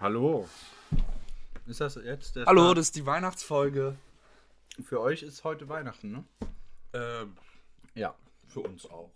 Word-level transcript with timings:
Hallo. 0.00 0.48
Ist 1.66 1.80
das 1.80 1.96
jetzt 1.96 2.36
der 2.36 2.46
Hallo, 2.46 2.62
Start? 2.62 2.78
das 2.78 2.86
ist 2.86 2.94
die 2.96 3.04
Weihnachtsfolge. 3.06 3.96
Für 4.82 5.00
euch 5.00 5.22
ist 5.22 5.44
heute 5.44 5.68
Weihnachten, 5.68 6.10
ne? 6.12 6.24
Ähm, 6.92 7.36
Ja. 7.94 8.14
für 8.46 8.60
uns 8.60 8.86
auch. 8.86 9.10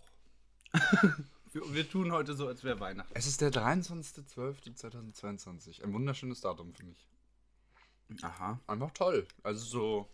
Wir, 1.53 1.61
wir 1.71 1.87
tun 1.87 2.11
heute 2.11 2.33
so, 2.33 2.47
als 2.47 2.63
wäre 2.63 2.79
Weihnachten. 2.79 3.11
Es 3.13 3.27
ist 3.27 3.39
der 3.39 3.51
23.12.2022. 3.51 5.83
Ein 5.83 5.93
wunderschönes 5.93 6.41
Datum, 6.41 6.73
finde 6.73 6.93
ich. 6.93 7.07
Aha. 8.23 8.59
Einfach 8.65 8.89
toll. 8.89 9.27
Also 9.43 9.63
so, 9.63 10.09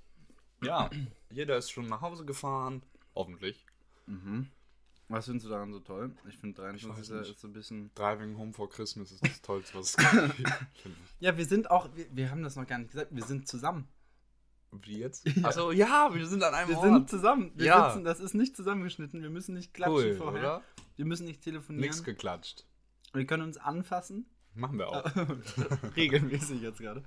ja, 0.62 0.90
jeder 1.32 1.56
ist 1.58 1.72
schon 1.72 1.88
nach 1.88 2.02
Hause 2.02 2.26
gefahren. 2.26 2.84
Hoffentlich. 3.16 3.66
Was 5.10 5.26
findest 5.26 5.46
du 5.48 5.50
daran 5.50 5.73
so 5.73 5.80
toll? 5.80 6.12
Ich 6.30 6.38
finde 6.38 6.62
23. 6.62 6.89
weiß 7.00 7.09
nicht. 7.09 7.32
ist 7.32 7.39
so 7.41 7.48
ein 7.48 7.54
bisschen. 7.54 7.91
Driving 7.96 8.38
Home 8.38 8.54
for 8.54 8.70
Christmas 8.70 9.12
ist 9.12 9.26
das 9.26 9.41
Tollste, 9.41 9.78
was 9.80 9.89
es 9.89 9.98
gibt. 9.98 10.09
finde 10.09 10.36
ich. 11.04 11.16
Ja, 11.20 11.36
wir 11.38 11.46
sind 11.46 11.70
auch, 11.71 11.89
wir, 11.96 12.05
wir 12.12 12.30
haben 12.32 12.44
das 12.44 12.55
noch 12.55 12.68
gar 12.68 12.77
nicht 12.77 12.91
gesagt, 12.91 13.13
wir 13.16 13.23
sind 13.26 13.48
zusammen. 13.48 13.88
Wie 14.72 14.99
jetzt? 14.99 15.26
Achso, 15.44 15.72
ja, 15.72 16.13
wir 16.13 16.27
sind 16.27 16.44
an 16.44 16.54
einem 16.54 16.70
Wir 16.70 16.77
Ort. 16.77 16.85
sind 16.85 17.09
zusammen. 17.09 17.52
Wir 17.55 17.66
Ja. 17.66 17.90
sitzen, 17.90 18.04
das 18.04 18.20
ist 18.20 18.35
nicht 18.35 18.55
zusammengeschnitten, 18.55 19.23
wir 19.23 19.32
müssen 19.32 19.55
nicht 19.55 19.73
klatschen 19.73 19.95
cool, 19.95 20.16
vorher. 20.16 20.40
oder? 20.41 20.63
Wir 20.95 21.05
müssen 21.05 21.26
nicht 21.26 21.41
telefonieren. 21.41 21.85
Nix 21.85 22.04
geklatscht. 22.04 22.66
wir 23.13 23.26
können 23.26 23.44
uns 23.44 23.57
anfassen. 23.57 24.27
Machen 24.54 24.77
wir 24.77 24.90
auch. 24.90 25.05
Regelmäßig 25.96 26.62
jetzt 26.62 26.80
gerade. 26.80 27.04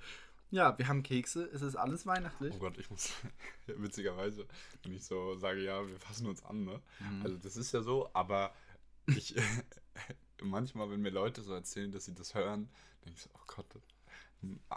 Ja, 0.52 0.77
wir 0.77 0.87
haben 0.87 1.02
Kekse, 1.02 1.48
es 1.52 1.62
ist 1.62 1.77
alles 1.77 2.06
weihnachtlich. 2.06 2.55
Oh 2.55 2.59
Gott, 2.59 2.77
ich 2.77 2.91
muss, 2.91 3.11
witzigerweise, 3.66 4.47
wenn 4.83 4.92
ich 4.92 5.02
so 5.05 5.34
sage, 5.37 5.65
ja, 5.65 5.88
wir 5.88 5.98
fassen 5.98 6.27
uns 6.27 6.45
an, 6.45 6.65
ne? 6.65 6.80
Also 7.25 7.38
das 7.38 7.56
ist 7.56 7.73
ja 7.73 7.80
so, 7.80 8.11
aber 8.12 8.52
ich, 9.06 9.34
manchmal, 10.42 10.91
wenn 10.91 11.01
mir 11.01 11.11
Leute 11.11 11.41
so 11.41 11.55
erzählen, 11.55 11.91
dass 11.91 12.05
sie 12.05 12.15
das 12.15 12.34
hören, 12.34 12.69
denke 13.02 13.16
ich 13.16 13.23
so, 13.23 13.30
oh 13.34 13.41
Gott, 13.47 13.65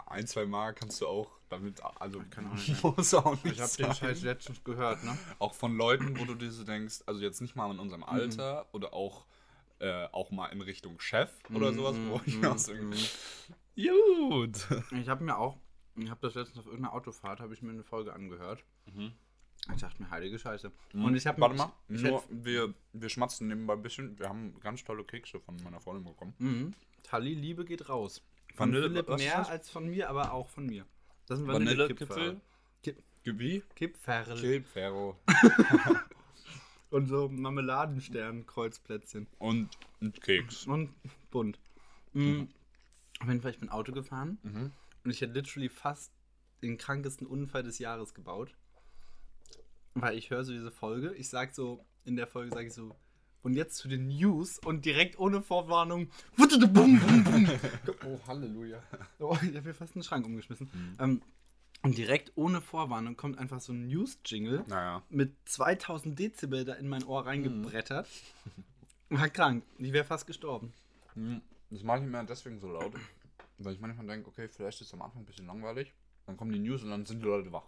ein, 0.06 0.26
zwei 0.26 0.46
Mal 0.46 0.72
kannst 0.72 1.00
du 1.02 1.08
auch 1.08 1.30
damit, 1.50 1.82
also 2.00 2.22
kann 2.30 2.46
auch 2.50 2.54
nicht 2.96 3.14
auch 3.14 3.44
nicht 3.44 3.56
Ich 3.56 3.60
habe 3.60 3.72
den. 3.76 3.94
Scheiß 3.94 4.22
letztens 4.22 4.64
gehört, 4.64 5.04
ne? 5.04 5.16
Auch 5.38 5.52
von 5.52 5.76
Leuten, 5.76 6.18
wo 6.18 6.24
du 6.24 6.34
dir 6.34 6.50
so 6.50 6.64
denkst, 6.64 7.02
also 7.04 7.20
jetzt 7.20 7.42
nicht 7.42 7.54
mal 7.54 7.70
in 7.70 7.78
unserem 7.78 8.02
Alter 8.02 8.66
oder 8.72 8.94
auch, 8.94 9.26
äh, 9.80 10.06
auch 10.06 10.30
mal 10.30 10.46
in 10.46 10.62
Richtung 10.62 11.00
Chef 11.00 11.30
oder 11.52 11.74
sowas, 11.74 11.96
wo 12.08 12.20
ich 12.24 12.44
auch 12.46 12.56
so 12.56 12.72
irgendwie, 12.72 13.06
gut. 14.30 14.66
Ich 14.92 15.08
habe 15.08 15.22
mir 15.22 15.36
auch, 15.36 15.58
ich 15.96 16.10
habe 16.10 16.20
das 16.22 16.34
letztens 16.34 16.58
auf 16.58 16.66
irgendeiner 16.66 16.94
Autofahrt, 16.94 17.40
habe 17.40 17.54
ich 17.54 17.62
mir 17.62 17.70
eine 17.70 17.82
Folge 17.84 18.12
angehört. 18.12 18.62
Ich 19.74 19.80
dachte 19.80 20.00
mir, 20.02 20.10
heilige 20.10 20.38
Scheiße. 20.38 20.70
Und 20.92 21.16
ich 21.16 21.26
habe 21.26 21.40
Warte 21.40 21.56
mal, 21.56 21.72
ich, 21.88 22.02
nur, 22.02 22.22
wir, 22.30 22.72
wir 22.92 23.08
schmatzen 23.08 23.48
nebenbei 23.48 23.72
ein 23.72 23.82
bisschen. 23.82 24.18
Wir 24.18 24.28
haben 24.28 24.58
ganz 24.60 24.84
tolle 24.84 25.02
Kekse 25.04 25.40
von 25.40 25.56
meiner 25.64 25.80
Freundin 25.80 26.04
bekommen. 26.04 26.34
Mhm. 26.38 26.74
Tali, 27.02 27.34
Liebe 27.34 27.64
geht 27.64 27.88
raus. 27.88 28.22
Von 28.54 28.70
Vanille- 28.72 28.88
Philipp 28.88 29.08
mehr 29.18 29.48
als 29.48 29.68
von 29.70 29.88
mir, 29.88 30.08
aber 30.08 30.32
auch 30.32 30.48
von 30.48 30.66
mir. 30.66 30.86
Das 31.26 31.38
sind 31.38 31.48
Vanillekipferl? 31.48 32.40
Kip 32.82 33.02
Wie? 33.24 33.62
Kipferl. 33.74 34.40
Kipferl. 34.40 35.14
Und 36.90 37.08
so 37.08 37.28
Marmeladenstern, 37.28 38.46
Kreuzplätzchen. 38.46 39.26
Und 39.38 39.68
ein 40.00 40.12
Keks. 40.12 40.66
Und 40.66 40.90
bunt. 41.30 41.58
Mhm. 42.12 42.48
Auf 43.20 43.28
jeden 43.28 43.40
Fall, 43.42 43.50
ich 43.50 43.58
bin 43.58 43.68
Auto 43.68 43.92
gefahren 43.92 44.38
und 45.06 45.12
ich 45.12 45.20
hätte 45.20 45.34
literally 45.34 45.68
fast 45.68 46.10
den 46.62 46.78
krankesten 46.78 47.28
Unfall 47.28 47.62
des 47.62 47.78
Jahres 47.78 48.12
gebaut. 48.12 48.56
Weil 49.94 50.18
ich 50.18 50.30
höre 50.30 50.44
so 50.44 50.52
diese 50.52 50.72
Folge, 50.72 51.14
ich 51.14 51.28
sag 51.28 51.54
so, 51.54 51.84
in 52.04 52.16
der 52.16 52.26
Folge 52.26 52.50
sage 52.52 52.66
ich 52.66 52.74
so, 52.74 52.94
und 53.42 53.54
jetzt 53.54 53.76
zu 53.76 53.86
den 53.86 54.08
News 54.08 54.58
und 54.64 54.84
direkt 54.84 55.16
ohne 55.20 55.40
Vorwarnung. 55.40 56.10
Bum, 56.36 56.48
bum, 56.72 57.24
bum. 57.24 57.50
Oh, 58.04 58.18
Halleluja. 58.26 58.82
Oh, 59.20 59.36
ich 59.40 59.54
habe 59.56 59.68
mir 59.68 59.74
fast 59.74 59.94
einen 59.94 60.02
Schrank 60.02 60.26
umgeschmissen. 60.26 60.68
Ähm, 60.98 61.22
und 61.82 61.96
direkt 61.96 62.32
ohne 62.34 62.60
Vorwarnung 62.60 63.16
kommt 63.16 63.38
einfach 63.38 63.60
so 63.60 63.72
ein 63.72 63.86
News-Jingle 63.86 64.64
Naja. 64.66 65.04
mit 65.08 65.36
2000 65.44 66.18
Dezibel 66.18 66.64
da 66.64 66.74
in 66.74 66.88
mein 66.88 67.04
Ohr 67.04 67.24
reingebrettert. 67.24 68.08
War 69.10 69.28
krank. 69.28 69.62
Ich 69.78 69.92
wäre 69.92 70.04
fast 70.04 70.26
gestorben. 70.26 70.72
Hm, 71.14 71.40
Das 71.70 71.84
mache 71.84 72.00
ich 72.00 72.06
mir 72.06 72.24
deswegen 72.24 72.58
so 72.58 72.66
laut. 72.66 72.92
Weil 73.58 73.74
ich 73.74 73.80
manchmal 73.80 74.06
denke, 74.06 74.28
okay, 74.28 74.48
vielleicht 74.48 74.80
ist 74.80 74.88
es 74.88 74.94
am 74.94 75.02
Anfang 75.02 75.22
ein 75.22 75.26
bisschen 75.26 75.46
langweilig. 75.46 75.94
Dann 76.26 76.36
kommen 76.36 76.52
die 76.52 76.58
News 76.58 76.82
und 76.82 76.90
dann 76.90 77.06
sind 77.06 77.20
die 77.20 77.26
Leute 77.26 77.52
wach. 77.52 77.66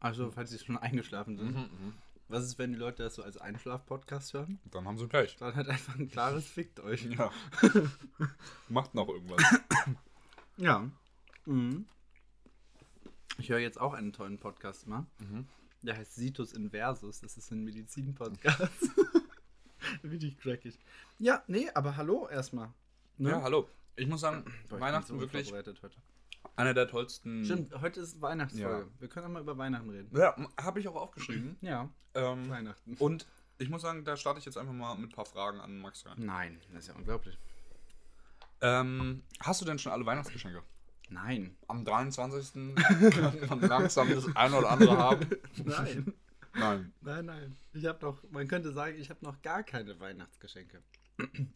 Also, 0.00 0.30
falls 0.30 0.50
sie 0.50 0.58
schon 0.58 0.76
eingeschlafen 0.78 1.36
sind. 1.36 1.54
Mhm, 1.54 1.94
Was 2.28 2.44
ist, 2.44 2.58
wenn 2.58 2.72
die 2.72 2.78
Leute 2.78 3.02
das 3.02 3.14
so 3.14 3.22
als 3.22 3.36
Einschlaf-Podcast 3.38 4.34
hören? 4.34 4.58
Dann 4.70 4.86
haben 4.86 4.98
sie 4.98 5.08
gleich. 5.08 5.36
Dann 5.36 5.54
halt 5.54 5.68
einfach 5.68 5.96
ein 5.98 6.08
klares 6.08 6.46
Fickt 6.48 6.80
euch. 6.80 7.04
Ja. 7.04 7.30
Macht 8.68 8.94
noch 8.94 9.08
irgendwas. 9.08 9.42
Ja. 10.56 10.90
Mhm. 11.46 11.86
Ich 13.38 13.48
höre 13.48 13.58
jetzt 13.58 13.80
auch 13.80 13.94
einen 13.94 14.12
tollen 14.12 14.38
Podcast 14.38 14.86
mal. 14.86 15.06
Mhm. 15.18 15.46
Der 15.82 15.96
heißt 15.96 16.14
Situs 16.14 16.52
Inversus. 16.52 17.20
Das 17.20 17.36
ist 17.38 17.50
ein 17.50 17.64
Medizin-Podcast. 17.64 18.90
Richtig 20.04 20.38
crackig. 20.38 20.78
Ja, 21.18 21.42
nee, 21.46 21.70
aber 21.74 21.96
hallo 21.96 22.28
erstmal. 22.28 22.72
Ne? 23.16 23.30
Ja, 23.30 23.42
hallo. 23.42 23.68
Ich 23.96 24.06
muss 24.06 24.20
sagen, 24.20 24.44
Boah, 24.68 24.80
Weihnachten 24.80 25.06
so 25.08 25.20
wirklich 25.20 25.52
einer 26.56 26.74
der 26.74 26.88
tollsten. 26.88 27.44
Stimmt, 27.44 27.72
heute 27.80 28.00
ist 28.00 28.20
Weihnachtsfolge. 28.20 28.86
Ja. 28.90 29.00
Wir 29.00 29.08
können 29.08 29.26
auch 29.26 29.30
mal 29.30 29.42
über 29.42 29.56
Weihnachten 29.56 29.90
reden. 29.90 30.16
Ja, 30.16 30.34
habe 30.60 30.80
ich 30.80 30.88
auch 30.88 30.96
aufgeschrieben. 30.96 31.56
Ja, 31.60 31.88
Ähm, 32.14 32.48
Weihnachten. 32.50 32.94
Und 32.98 33.26
ich 33.58 33.68
muss 33.68 33.82
sagen, 33.82 34.04
da 34.04 34.16
starte 34.16 34.38
ich 34.40 34.44
jetzt 34.46 34.56
einfach 34.56 34.72
mal 34.72 34.94
mit 34.96 35.10
ein 35.10 35.14
paar 35.14 35.26
Fragen 35.26 35.60
an 35.60 35.78
Max 35.78 36.04
rein. 36.06 36.14
Nein, 36.18 36.58
das 36.72 36.84
ist 36.84 36.88
ja 36.88 36.94
unglaublich. 36.94 37.38
Ähm, 38.62 39.22
hast 39.40 39.60
du 39.60 39.64
denn 39.64 39.78
schon 39.78 39.92
alle 39.92 40.04
Weihnachtsgeschenke? 40.04 40.62
Nein. 41.08 41.56
Am 41.66 41.84
23. 41.84 42.74
kann 43.14 43.60
man 43.60 43.60
langsam 43.68 44.08
das 44.10 44.34
eine 44.36 44.56
oder 44.56 44.70
andere 44.70 44.96
haben. 44.96 45.26
Nein. 45.64 46.14
Nein. 46.54 46.92
Nein, 47.00 47.24
nein. 47.26 47.56
Ich 47.72 47.84
habe 47.86 48.04
noch, 48.04 48.22
man 48.30 48.48
könnte 48.48 48.72
sagen, 48.72 48.96
ich 48.98 49.08
habe 49.10 49.24
noch 49.24 49.40
gar 49.42 49.62
keine 49.62 49.98
Weihnachtsgeschenke. 50.00 50.82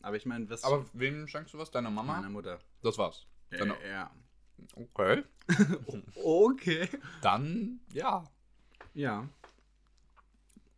Aber 0.03 0.17
ich 0.17 0.27
meine, 0.27 0.49
was 0.51 0.65
Aber 0.65 0.85
wem 0.93 1.27
schenkst 1.29 1.55
du 1.55 1.59
was? 1.59 1.71
Deiner 1.71 1.91
Mama? 1.91 2.17
meiner 2.17 2.31
Mutter. 2.31 2.59
Das 2.83 2.99
war's. 2.99 3.27
Deine, 3.51 3.75
Äh, 3.81 3.91
ja. 3.91 4.11
okay. 4.75 5.23
Okay. 6.17 6.89
Dann, 7.23 7.81
ja. 7.93 8.25
Ja. 8.95 9.29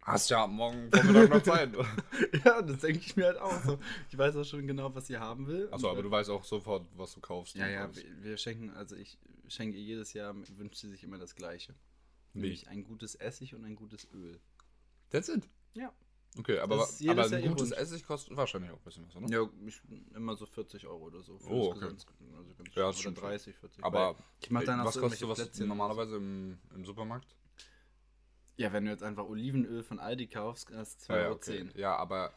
Hast 0.02 0.30
ja 0.30 0.46
morgen 0.46 0.88
Vormittag 0.90 1.30
noch 1.30 1.42
Zeit. 1.42 1.74
Ja, 2.44 2.62
das 2.62 2.80
denke 2.80 3.00
ich 3.00 3.16
mir 3.16 3.26
halt 3.26 3.38
auch 3.38 3.60
so. 3.64 3.78
Ich 4.08 4.16
weiß 4.16 4.36
auch 4.36 4.44
schon 4.44 4.66
genau, 4.66 4.94
was 4.94 5.08
sie 5.08 5.18
haben 5.18 5.46
will. 5.48 5.68
Achso, 5.72 5.90
aber 5.90 6.02
du 6.02 6.10
weißt 6.10 6.30
auch 6.30 6.44
sofort, 6.44 6.86
was 6.96 7.12
du 7.14 7.20
kaufst. 7.20 7.56
Ja, 7.56 7.66
ja, 7.66 7.94
wir, 7.94 8.04
wir 8.22 8.36
schenken, 8.36 8.70
also 8.70 8.94
ich 8.94 9.18
schenke 9.48 9.76
ihr 9.76 9.82
jedes 9.82 10.12
Jahr, 10.12 10.34
wünscht 10.56 10.76
sie 10.76 10.88
sich 10.88 11.02
immer 11.02 11.18
das 11.18 11.34
Gleiche. 11.34 11.74
Nämlich 12.34 12.68
ein 12.68 12.84
gutes 12.84 13.14
Essig 13.16 13.54
und 13.54 13.64
ein 13.64 13.74
gutes 13.74 14.06
Öl. 14.12 14.38
That's 15.10 15.28
it. 15.28 15.48
Ja. 15.74 15.92
Okay, 16.38 16.58
aber, 16.58 16.76
Das 16.76 17.02
aber 17.08 17.24
ein 17.24 17.42
gutes. 17.48 17.70
Essig 17.72 18.04
kostet 18.06 18.36
wahrscheinlich 18.36 18.70
auch 18.70 18.76
ein 18.76 18.84
bisschen 18.84 19.06
was, 19.06 19.16
oder? 19.16 19.28
Ja, 19.28 19.48
ich, 19.66 19.80
immer 20.14 20.36
so 20.36 20.44
40 20.46 20.86
Euro 20.86 21.04
oder 21.06 21.22
so. 21.22 21.38
Für 21.38 21.50
Oh, 21.50 21.70
okay. 21.70 21.80
Gesamt- 21.80 22.06
Also 22.36 22.54
ganz 22.54 22.74
Ja, 22.74 22.86
das 22.88 22.98
stimmt 22.98 23.18
schon. 23.18 23.28
30, 23.28 23.56
40. 23.56 23.84
Aber 23.84 24.16
ich 24.40 24.50
mach 24.50 24.62
dann 24.64 24.80
auch 24.80 24.84
was 24.86 24.94
so 24.94 25.00
kostet 25.00 25.20
sowas 25.20 25.38
Plätzchen 25.38 25.68
normalerweise 25.68 26.16
im, 26.16 26.58
im 26.74 26.84
Supermarkt? 26.84 27.34
Ja, 28.58 28.72
wenn 28.72 28.84
du 28.84 28.90
jetzt 28.90 29.02
einfach 29.02 29.24
Olivenöl 29.24 29.82
von 29.82 29.98
Aldi 29.98 30.26
kaufst, 30.28 30.70
hast 30.74 31.08
du 31.08 31.12
2,10 31.12 31.16
ja, 31.16 31.24
Euro. 31.26 31.34
okay. 31.34 31.70
ja, 31.74 31.96
aber 31.96 32.28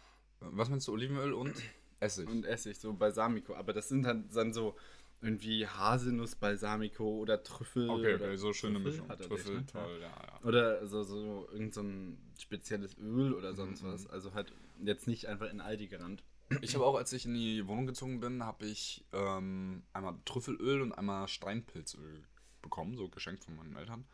äh, 0.42 0.46
was 0.52 0.70
meinst 0.70 0.88
du, 0.88 0.94
Olivenöl 0.94 1.34
und 1.34 1.56
Essig? 2.00 2.28
Und 2.30 2.46
Essig, 2.46 2.78
so 2.80 2.94
Balsamico. 2.94 3.56
Aber 3.56 3.74
das 3.74 3.90
sind 3.90 4.04
dann, 4.04 4.30
dann 4.30 4.54
so 4.54 4.76
irgendwie 5.22 5.68
Haselnuss, 5.68 6.36
Balsamico 6.36 7.04
oder 7.18 7.44
Trüffel. 7.44 7.90
okay, 7.90 8.16
oder 8.16 8.26
okay, 8.26 8.38
so 8.38 8.54
schöne 8.54 8.80
Trüffel 8.80 8.92
Mischung. 8.92 9.18
Trüffel, 9.18 9.56
nicht, 9.58 9.74
ne? 9.76 9.82
toll, 9.82 10.00
ja, 10.02 10.08
ja. 10.08 10.40
Oder 10.48 10.88
so, 10.88 11.04
so 11.04 11.48
irgend 11.52 11.74
so 11.74 11.82
ein 11.82 12.18
spezielles 12.40 12.98
Öl 12.98 13.34
oder 13.34 13.54
sonst 13.54 13.84
Mhm. 13.84 13.88
was. 13.92 14.08
Also 14.08 14.34
halt 14.34 14.54
jetzt 14.84 15.08
nicht 15.08 15.26
einfach 15.28 15.50
in 15.50 15.60
Aldi 15.62 15.88
gerannt. 15.88 16.24
Ich 16.62 16.74
habe 16.74 16.86
auch, 16.86 16.96
als 16.96 17.14
ich 17.14 17.26
in 17.26 17.36
die 17.36 17.68
Wohnung 17.68 17.86
gezogen 17.86 18.20
bin, 18.22 18.44
habe 18.44 18.66
ich 18.66 19.06
ähm, 19.14 19.84
einmal 19.94 20.16
Trüffelöl 20.26 20.82
und 20.82 20.94
einmal 20.94 21.28
Steinpilzöl 21.28 22.24
bekommen, 22.62 22.96
so 22.98 23.08
geschenkt 23.08 23.44
von 23.44 23.56
meinen 23.56 23.76
Eltern. 23.76 24.06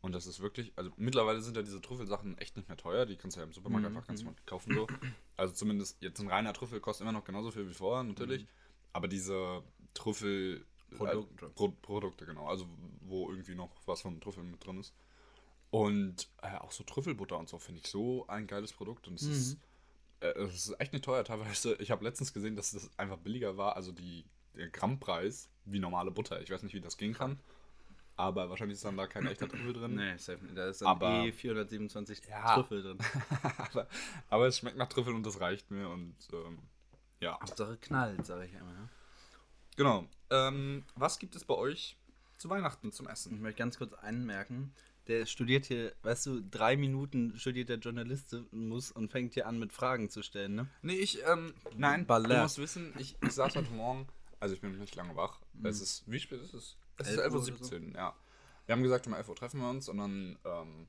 Und 0.00 0.12
das 0.14 0.26
ist 0.26 0.40
wirklich, 0.40 0.72
also 0.76 0.90
mittlerweile 0.96 1.40
sind 1.40 1.56
ja 1.56 1.62
diese 1.62 1.80
Trüffelsachen 1.80 2.38
echt 2.38 2.56
nicht 2.56 2.68
mehr 2.68 2.76
teuer, 2.76 3.04
die 3.04 3.16
kannst 3.16 3.36
du 3.36 3.40
ja 3.40 3.46
im 3.46 3.52
Supermarkt 3.52 3.86
Mhm, 3.86 3.96
einfach 3.96 4.06
ganz 4.06 4.22
normal 4.22 4.36
kaufen 4.46 4.72
so. 4.74 4.86
Also 5.36 5.54
zumindest 5.54 6.02
jetzt 6.02 6.20
ein 6.20 6.28
reiner 6.28 6.52
Trüffel 6.52 6.80
kostet 6.80 7.02
immer 7.04 7.12
noch 7.12 7.24
genauso 7.24 7.52
viel 7.52 7.68
wie 7.68 7.74
vorher, 7.74 8.02
natürlich. 8.02 8.44
Aber 8.92 9.06
diese 9.06 9.62
Trüffel. 9.94 10.64
Produkte. 10.96 11.46
Äh, 11.46 11.48
Pro 11.50 11.68
Produkte, 11.68 12.24
genau. 12.26 12.46
Also 12.46 12.66
wo 13.02 13.28
irgendwie 13.30 13.54
noch 13.54 13.70
was 13.86 14.00
von 14.02 14.20
Trüffeln 14.20 14.50
mit 14.50 14.64
drin 14.66 14.78
ist. 14.80 14.94
Und 15.70 16.28
äh, 16.42 16.56
auch 16.56 16.72
so 16.72 16.82
Trüffelbutter 16.84 17.36
und 17.38 17.48
so 17.48 17.58
finde 17.58 17.80
ich 17.84 17.88
so 17.90 18.26
ein 18.26 18.46
geiles 18.46 18.72
Produkt. 18.72 19.06
Und 19.06 19.14
es 19.20 19.26
Mhm. 19.26 19.32
ist, 19.32 19.58
äh, 20.20 20.28
es 20.40 20.68
ist 20.68 20.80
echt 20.80 20.92
nicht 20.94 21.04
teuer 21.04 21.24
teilweise. 21.24 21.74
Ich 21.74 21.90
habe 21.90 22.04
letztens 22.04 22.32
gesehen, 22.32 22.56
dass 22.56 22.72
das 22.72 22.90
einfach 22.98 23.18
billiger 23.18 23.56
war. 23.58 23.76
Also 23.76 23.92
die, 23.92 24.24
der 24.54 24.68
Grammpreis 24.70 25.50
wie 25.66 25.78
normale 25.78 26.10
Butter. 26.10 26.40
Ich 26.40 26.50
weiß 26.50 26.62
nicht, 26.62 26.72
wie 26.74 26.80
das 26.80 26.96
gehen 26.96 27.12
kann. 27.12 27.38
Aber 28.16 28.48
wahrscheinlich 28.50 28.76
ist 28.76 28.84
dann 28.84 28.96
da 28.96 29.06
kein 29.06 29.26
echter 29.26 29.46
Trüffel 29.48 29.74
drin. 29.74 29.94
Nee, 29.94 30.16
safe 30.16 30.42
nicht. 30.42 30.56
Da 30.56 30.68
ist 30.70 30.80
dann 30.80 30.88
Aber- 30.88 31.22
eh 31.24 31.30
427 31.32 32.22
Ja. 32.28 32.54
Trüffel 32.54 32.82
drin. 32.82 32.98
aber, 33.58 33.86
aber 34.30 34.46
es 34.48 34.58
schmeckt 34.58 34.76
nach 34.78 34.88
Trüffel 34.88 35.14
und 35.14 35.24
das 35.24 35.38
reicht 35.40 35.70
mir. 35.70 35.88
Und 35.90 36.16
ähm, 36.32 36.58
ja. 37.20 37.34
Hauptsache 37.34 37.76
knallt, 37.76 38.24
sage 38.24 38.46
ich 38.46 38.54
immer. 38.54 38.72
Ja? 38.72 38.88
Genau. 39.78 40.08
Ähm, 40.30 40.84
was 40.96 41.20
gibt 41.20 41.36
es 41.36 41.44
bei 41.44 41.54
euch 41.54 41.96
zu 42.36 42.50
Weihnachten 42.50 42.90
zum 42.90 43.06
Essen? 43.06 43.32
Ich 43.36 43.40
möchte 43.40 43.58
ganz 43.60 43.78
kurz 43.78 43.92
anmerken, 43.94 44.74
der 45.06 45.24
studiert 45.24 45.66
hier, 45.66 45.94
weißt 46.02 46.26
du, 46.26 46.42
drei 46.50 46.76
Minuten 46.76 47.38
studiert 47.38 47.68
der 47.68 47.78
Journalismus 47.78 48.90
und 48.90 49.12
fängt 49.12 49.34
hier 49.34 49.46
an 49.46 49.60
mit 49.60 49.72
Fragen 49.72 50.10
zu 50.10 50.24
stellen, 50.24 50.56
ne? 50.56 50.68
Nee, 50.82 50.96
ich, 50.96 51.24
ähm, 51.24 51.54
nein, 51.76 52.06
Baller. 52.06 52.28
du 52.28 52.42
musst 52.42 52.58
wissen, 52.58 52.92
ich, 52.98 53.16
ich 53.22 53.30
saß 53.30 53.54
heute 53.54 53.70
Morgen, 53.70 54.08
also 54.40 54.52
ich 54.52 54.60
bin 54.60 54.76
nicht 54.76 54.96
lange 54.96 55.14
wach. 55.14 55.38
Es 55.62 55.80
ist, 55.80 56.02
wie 56.10 56.18
spät 56.18 56.42
ist 56.42 56.54
es? 56.54 56.76
Es 56.96 57.10
ist 57.10 57.18
11 57.18 57.34
Uhr 57.34 57.42
11.17 57.42 57.90
Uhr, 57.90 57.94
ja. 57.94 58.16
Wir 58.66 58.72
haben 58.72 58.82
gesagt, 58.82 59.06
um 59.06 59.14
11 59.14 59.28
Uhr 59.28 59.36
treffen 59.36 59.60
wir 59.60 59.70
uns 59.70 59.88
und 59.88 59.98
dann 59.98 60.38
ähm, 60.44 60.88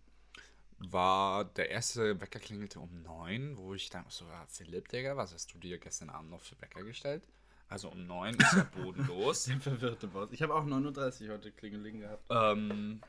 war 0.79 1.45
der 1.45 1.69
erste 1.69 2.19
Wecker 2.19 2.39
klingelte 2.39 2.79
um 2.79 3.03
9, 3.03 3.55
wo 3.55 3.75
ich 3.75 3.91
dann 3.91 4.05
so, 4.09 4.25
ja, 4.25 4.47
Philipp, 4.47 4.89
Digga, 4.89 5.15
was 5.15 5.31
hast 5.31 5.53
du 5.53 5.59
dir 5.59 5.77
gestern 5.77 6.09
Abend 6.09 6.31
noch 6.31 6.41
für 6.41 6.59
Wecker 6.59 6.83
gestellt? 6.83 7.21
Also 7.69 7.89
um 7.89 8.07
9 8.07 8.33
ist 8.35 8.53
ja 8.53 8.63
bodenlos. 8.75 9.43
Der 9.45 9.59
verwirrte 9.59 10.07
Boss. 10.07 10.31
Ich 10.31 10.41
habe 10.41 10.55
auch 10.55 10.65
9.30 10.65 11.27
Uhr 11.27 11.35
heute 11.35 11.51
Klingeling 11.51 11.99
gehabt. 11.99 12.23
ähm, 12.29 13.01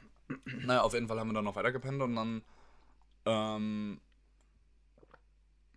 naja, 0.64 0.82
auf 0.82 0.92
jeden 0.94 1.08
Fall 1.08 1.18
haben 1.18 1.28
wir 1.28 1.34
dann 1.34 1.44
noch 1.44 1.56
weiter 1.56 1.72
gepennt 1.72 2.00
und 2.02 2.14
dann, 2.14 2.42
ähm, 3.24 4.00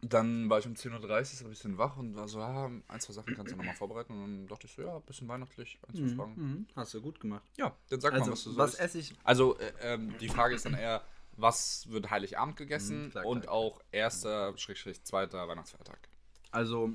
dann 0.01 0.49
war 0.49 0.59
ich 0.59 0.67
um 0.67 0.73
10.30 0.73 0.91
Uhr 1.19 1.23
so 1.25 1.45
ein 1.45 1.49
bisschen 1.49 1.77
wach 1.77 1.95
und 1.95 2.15
war 2.15 2.27
so, 2.27 2.39
ja, 2.39 2.65
ein, 2.65 2.99
zwei 2.99 3.13
Sachen 3.13 3.33
kannst 3.35 3.53
du 3.53 3.57
nochmal 3.57 3.73
vorbereiten. 3.73 4.11
Und 4.13 4.19
dann 4.21 4.47
dachte 4.47 4.67
ich 4.67 4.73
so, 4.73 4.81
ja, 4.81 4.97
ein 4.97 5.01
bisschen 5.03 5.29
weihnachtlich, 5.29 5.79
ein, 5.87 5.95
zwei 5.95 6.15
Fragen. 6.15 6.33
Mhm. 6.35 6.67
Hast 6.75 6.93
du 6.93 7.01
gut 7.01 7.19
gemacht. 7.21 7.43
Ja, 7.57 7.73
dann 7.89 8.01
sag 8.01 8.11
Also, 8.13 8.25
mal, 8.25 8.31
was 8.33 8.43
du 8.43 8.51
so 8.51 8.57
was 8.57 8.75
esse 8.75 8.99
ich? 8.99 9.13
Also, 9.23 9.57
äh, 9.59 9.71
ähm, 9.81 10.13
die 10.19 10.27
Frage 10.27 10.55
ist 10.55 10.65
dann 10.65 10.73
eher, 10.73 11.01
was 11.37 11.89
wird 11.89 12.11
Heiligabend 12.11 12.57
gegessen 12.57 13.05
Mhm, 13.05 13.11
klar, 13.11 13.25
und 13.25 13.41
klar. 13.43 13.53
auch 13.53 13.79
erster, 13.91 14.57
Schrägstrich, 14.57 15.01
zweiter 15.03 15.47
Weihnachtsfeiertag. 15.47 16.09
Also, 16.51 16.91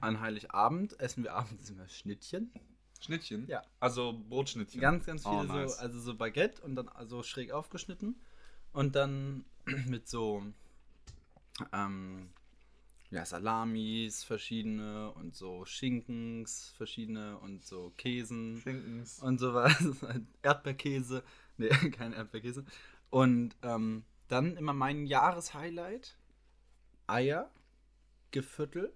an 0.00 0.20
Heiligabend 0.20 0.98
essen 1.00 1.24
wir 1.24 1.34
abends 1.34 1.70
immer 1.70 1.88
Schnittchen. 1.88 2.52
Schnittchen? 3.00 3.46
Ja. 3.46 3.62
Also 3.80 4.20
Brotschnittchen. 4.28 4.80
Ganz, 4.80 5.06
ganz 5.06 5.22
viele 5.22 5.36
Oh, 5.36 5.42
nice. 5.44 5.76
so, 5.76 5.80
also 5.82 6.00
so 6.00 6.14
Baguette 6.16 6.62
und 6.62 6.74
dann 6.76 6.88
also 6.88 7.22
schräg 7.22 7.50
aufgeschnitten. 7.52 8.20
Und 8.72 8.94
dann 8.94 9.44
mit 9.86 10.08
so 10.08 10.42
ähm, 11.72 12.30
ja, 13.10 13.24
Salamis 13.24 14.22
verschiedene 14.22 15.10
und 15.12 15.34
so 15.34 15.64
Schinkens 15.64 16.72
verschiedene 16.76 17.38
und 17.38 17.64
so 17.64 17.92
Käsen 17.96 18.60
Schinkens. 18.62 19.18
und 19.20 19.38
sowas. 19.38 19.74
Erdbeerkäse. 20.42 21.22
Nee, 21.56 21.68
kein 21.92 22.12
Erdbeerkäse. 22.12 22.64
Und 23.10 23.56
ähm, 23.62 24.04
dann 24.28 24.56
immer 24.56 24.72
mein 24.74 25.06
Jahreshighlight. 25.06 26.16
Eier 27.08 27.50
gefüttelt, 28.30 28.94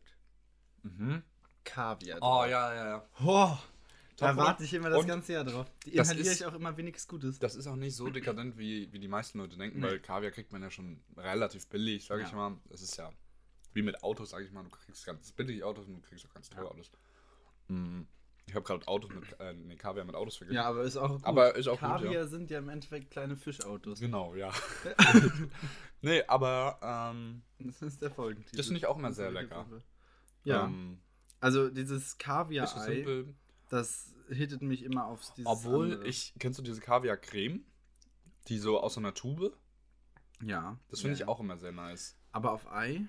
Mhm. 0.84 1.22
Kaviar. 1.64 2.18
Oh, 2.22 2.44
ja, 2.44 2.74
ja, 2.74 2.86
ja. 2.88 3.08
Oh, 3.24 3.56
da 4.16 4.36
warte 4.36 4.62
ich 4.64 4.72
immer 4.74 4.90
das 4.90 5.00
Und 5.00 5.06
ganze 5.08 5.32
Jahr 5.32 5.44
drauf. 5.44 5.66
Die 5.86 5.92
das 5.96 6.08
inhaliere 6.08 6.32
ist- 6.32 6.40
ich 6.40 6.46
auch 6.46 6.54
immer 6.54 6.76
wenigstens 6.76 7.08
Gutes. 7.08 7.38
Das 7.38 7.56
ist 7.56 7.66
auch 7.66 7.74
nicht 7.76 7.96
so 7.96 8.08
dekadent, 8.10 8.56
wie, 8.58 8.92
wie 8.92 8.98
die 9.00 9.08
meisten 9.08 9.38
Leute 9.38 9.56
denken, 9.56 9.80
Nee. 9.80 9.86
weil 9.86 9.98
Kaviar 10.00 10.30
kriegt 10.30 10.52
man 10.52 10.62
ja 10.62 10.70
schon 10.70 11.00
relativ 11.16 11.66
billig, 11.68 12.04
sage 12.04 12.22
ich 12.22 12.30
Ja. 12.30 12.36
mal. 12.36 12.56
Das 12.68 12.80
ist 12.82 12.96
ja 12.96 13.10
wie 13.72 13.82
mit 13.82 14.02
Autos, 14.04 14.30
sage 14.30 14.44
ich 14.44 14.52
mal. 14.52 14.62
Du 14.62 14.70
kriegst 14.70 15.04
ganz 15.04 15.32
billig 15.32 15.64
Autos 15.64 15.86
und 15.86 15.94
du 15.94 16.00
kriegst 16.02 16.24
auch 16.26 16.32
ganz 16.34 16.48
teure 16.48 16.66
Ja. 16.66 16.70
Autos. 16.70 16.90
Mm, 17.68 18.02
Ich 18.46 18.54
habe 18.54 18.62
gerade 18.62 18.86
Autos 18.86 19.10
mit, 19.10 19.24
äh, 19.40 19.54
nee, 19.54 19.74
Kaviar 19.74 20.04
mit 20.04 20.14
Autos 20.14 20.36
verglichen. 20.36 20.62
Ja, 20.62 20.68
aber 20.68 20.82
ist 20.82 20.98
auch 20.98 21.08
gut. 21.12 21.24
Aber 21.24 21.56
ist 21.56 21.66
auch 21.66 21.80
gut, 21.80 21.88
Kaviar 21.88 22.12
ja. 22.12 22.26
sind 22.26 22.50
ja 22.50 22.58
im 22.58 22.68
Endeffekt 22.68 23.10
kleine 23.10 23.36
Fischautos. 23.36 23.98
Genau, 24.00 24.34
ja. 24.34 24.52
nee, 26.02 26.22
aber 26.28 26.78
ähm, 26.82 27.42
Das 27.58 27.80
ist 27.82 28.02
der 28.02 28.10
Folgentitel. 28.10 28.56
Das 28.56 28.66
finde 28.66 28.78
ich 28.78 28.86
auch 28.86 28.98
immer 28.98 29.12
sehr 29.12 29.30
lecker. 29.30 29.60
einfach- 29.60 29.80
Ja, 30.44 30.66
ähm, 30.66 30.98
also 31.40 31.68
dieses 31.68 32.12
so 32.12 32.16
Kaviar-Ei, 32.18 32.94
simpel. 32.94 33.34
das 33.68 34.14
hittet 34.28 34.62
mich 34.62 34.82
immer 34.82 35.06
aufs 35.06 35.34
dieses 35.34 35.50
Obwohl, 35.50 35.92
andere. 35.92 36.08
ich, 36.08 36.34
kennst 36.38 36.58
du 36.58 36.62
diese 36.62 36.80
Kaviar-Creme? 36.80 37.64
Die 38.48 38.58
so 38.58 38.80
aus 38.80 38.94
so 38.94 39.00
einer 39.00 39.14
Tube? 39.14 39.56
Ja. 40.42 40.78
Das 40.88 41.00
finde 41.00 41.16
ja, 41.16 41.24
ich 41.24 41.28
auch 41.28 41.40
immer 41.40 41.56
sehr 41.56 41.72
nice. 41.72 42.16
Aber 42.32 42.52
auf 42.52 42.70
Ei? 42.70 43.06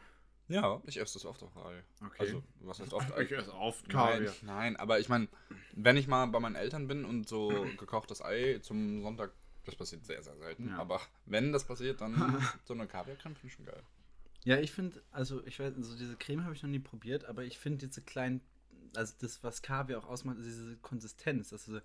Ja, 0.47 0.81
ich 0.85 0.97
esse 0.99 1.13
das 1.13 1.25
oft 1.25 1.41
auf 1.43 1.57
Ei. 1.57 1.83
Okay. 2.05 2.15
Also, 2.19 2.43
was 2.59 2.79
heißt 2.79 2.93
oft? 2.93 3.09
esse 3.17 3.53
oft 3.53 3.91
Nein, 3.91 4.29
nein, 4.43 4.75
aber 4.75 4.99
ich 4.99 5.09
meine, 5.09 5.27
wenn 5.73 5.97
ich 5.97 6.07
mal 6.07 6.25
bei 6.27 6.39
meinen 6.39 6.55
Eltern 6.55 6.87
bin 6.87 7.03
und 7.05 7.27
so 7.27 7.49
gekochtes 7.77 8.21
Ei 8.21 8.59
zum 8.59 9.01
Sonntag, 9.01 9.31
das 9.65 9.75
passiert 9.75 10.05
sehr, 10.05 10.21
sehr 10.21 10.37
selten. 10.37 10.69
Ja. 10.69 10.77
Aber 10.77 11.01
wenn 11.25 11.51
das 11.51 11.65
passiert, 11.65 12.01
dann 12.01 12.15
so 12.65 12.73
eine 12.73 12.87
Kaviar-Creme 12.87 13.35
finde 13.35 13.47
ich 13.47 13.53
schon 13.53 13.65
geil. 13.65 13.83
Ja, 14.45 14.57
ich 14.59 14.71
finde, 14.71 15.01
also 15.11 15.45
ich 15.45 15.59
weiß, 15.59 15.73
so 15.79 15.97
diese 15.97 16.15
Creme 16.15 16.43
habe 16.45 16.53
ich 16.55 16.63
noch 16.63 16.69
nie 16.69 16.79
probiert, 16.79 17.25
aber 17.25 17.43
ich 17.43 17.57
finde 17.59 17.85
diese 17.87 18.01
kleinen, 18.01 18.41
also 18.95 19.13
das, 19.19 19.43
was 19.43 19.61
Kaviar 19.61 19.99
auch 19.99 20.05
ausmacht, 20.07 20.37
ist 20.37 20.45
diese 20.45 20.77
Konsistenz, 20.77 21.49
dass 21.49 21.65
du 21.65 21.73
so 21.73 21.79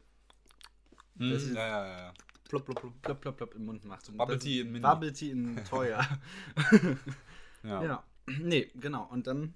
Das 1.17 1.43
ist- 1.43 1.55
ja, 1.55 1.67
ja, 1.67 1.87
ja, 1.87 1.99
ja. 2.07 2.15
plopp, 2.49 2.65
plopp, 2.67 2.81
plopp, 2.81 3.03
plopp, 3.03 3.21
plopp, 3.21 3.37
plopp 3.39 3.55
im 3.55 3.65
Mund 3.65 3.85
macht. 3.85 4.09
Und 4.09 4.17
Bubble 4.19 4.37
das- 4.37 4.45
Tea 4.45 4.61
in 4.61 4.73
Mini. 4.73 4.83
Bubble 4.83 5.13
Tea 5.13 5.31
in 5.31 5.57
teuer. 5.69 6.07
Ja. 7.63 7.83
ja. 7.83 8.05
Nee, 8.27 8.71
genau. 8.77 9.05
Und 9.07 9.27
dann, 9.27 9.55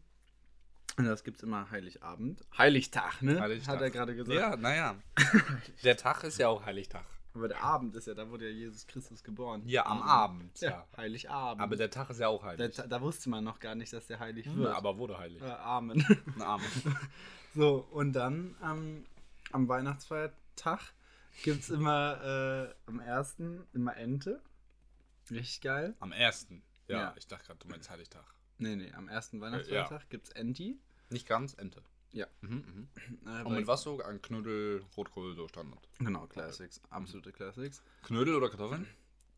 das 0.97 1.25
gibt 1.25 1.37
es 1.39 1.43
immer 1.43 1.71
Heiligabend. 1.71 2.43
Heiligtag, 2.57 3.23
ne? 3.23 3.41
Heiligtag. 3.41 3.77
Hat 3.77 3.83
er 3.83 3.91
gerade 3.91 4.15
gesagt. 4.17 4.37
Ja, 4.39 4.57
naja. 4.57 4.97
Der 5.85 5.97
Tag 5.97 6.25
ist 6.25 6.39
ja 6.39 6.49
auch 6.49 6.65
Heiligtag. 6.65 7.05
Aber 7.35 7.49
der 7.49 7.63
Abend 7.63 7.95
ist 7.97 8.07
ja, 8.07 8.15
da 8.15 8.31
wurde 8.31 8.49
ja 8.49 8.55
Jesus 8.55 8.87
Christus 8.87 9.23
geboren. 9.25 9.63
Ja, 9.67 9.87
am 9.87 10.01
Abend, 10.03 10.61
Ja, 10.61 10.71
ja. 10.71 10.87
Heiligabend. 10.97 11.61
Aber 11.63 11.75
der 11.77 11.91
Tag 11.91 12.09
ist 12.11 12.21
ja 12.21 12.29
auch 12.29 12.43
Der 12.43 12.51
heilig. 12.53 12.77
Ta- 12.77 12.87
da 12.87 13.01
wusste 13.01 13.29
man 13.29 13.43
noch 13.43 13.59
gar 13.59 13.75
nicht, 13.75 13.93
dass 13.93 14.07
der 14.07 14.21
heilig 14.21 14.47
Hm, 14.47 14.57
wird. 14.59 14.75
aber 14.75 14.97
wurde 14.99 15.19
heilig. 15.19 15.43
äh, 15.43 15.47
Amen. 15.51 16.05
Arm. 16.41 16.63
So, 17.57 17.87
und 17.93 18.15
dann 18.15 18.57
ähm, 18.65 19.05
am 19.53 19.69
Weihnachtsfeiertag 19.69 20.81
gibt 21.45 21.61
es 21.63 21.71
immer 21.71 22.69
äh, 22.69 22.75
am 22.87 22.99
ersten 23.01 23.65
immer 23.73 23.97
Ente. 23.97 24.43
Richtig 25.31 25.61
geil. 25.61 25.95
Am 26.01 26.11
ersten. 26.13 26.63
Ja, 26.89 26.99
Ja. 26.99 27.15
ich 27.17 27.27
dachte 27.29 27.47
gerade, 27.47 27.59
du 27.61 27.69
meinst 27.69 27.89
Heiligtag. 27.91 28.25
Nee, 28.59 28.75
nee, 28.77 28.93
am 28.93 29.09
ersten 29.09 29.41
Weihnachtsfeiertag 29.41 30.09
gibt's 30.11 30.31
Enti. 30.31 30.79
Nicht 31.11 31.27
ganz, 31.29 31.55
Ente. 31.55 31.83
Ja. 32.15 32.27
Mhm, 32.41 32.65
mhm. 32.75 32.89
Äh, 33.27 33.43
Und 33.45 33.55
mit 33.57 33.67
was 33.67 33.83
so? 33.83 34.01
Ein 34.03 34.23
Knödel, 34.23 34.83
Rotkohl, 34.97 35.35
so 35.35 35.47
Standard. 35.49 35.87
Genau, 35.99 36.27
Classics. 36.27 36.81
Absolute 36.91 37.33
Classics. 37.33 37.83
Knödel 38.03 38.35
oder 38.37 38.49
Kartoffeln? 38.49 38.87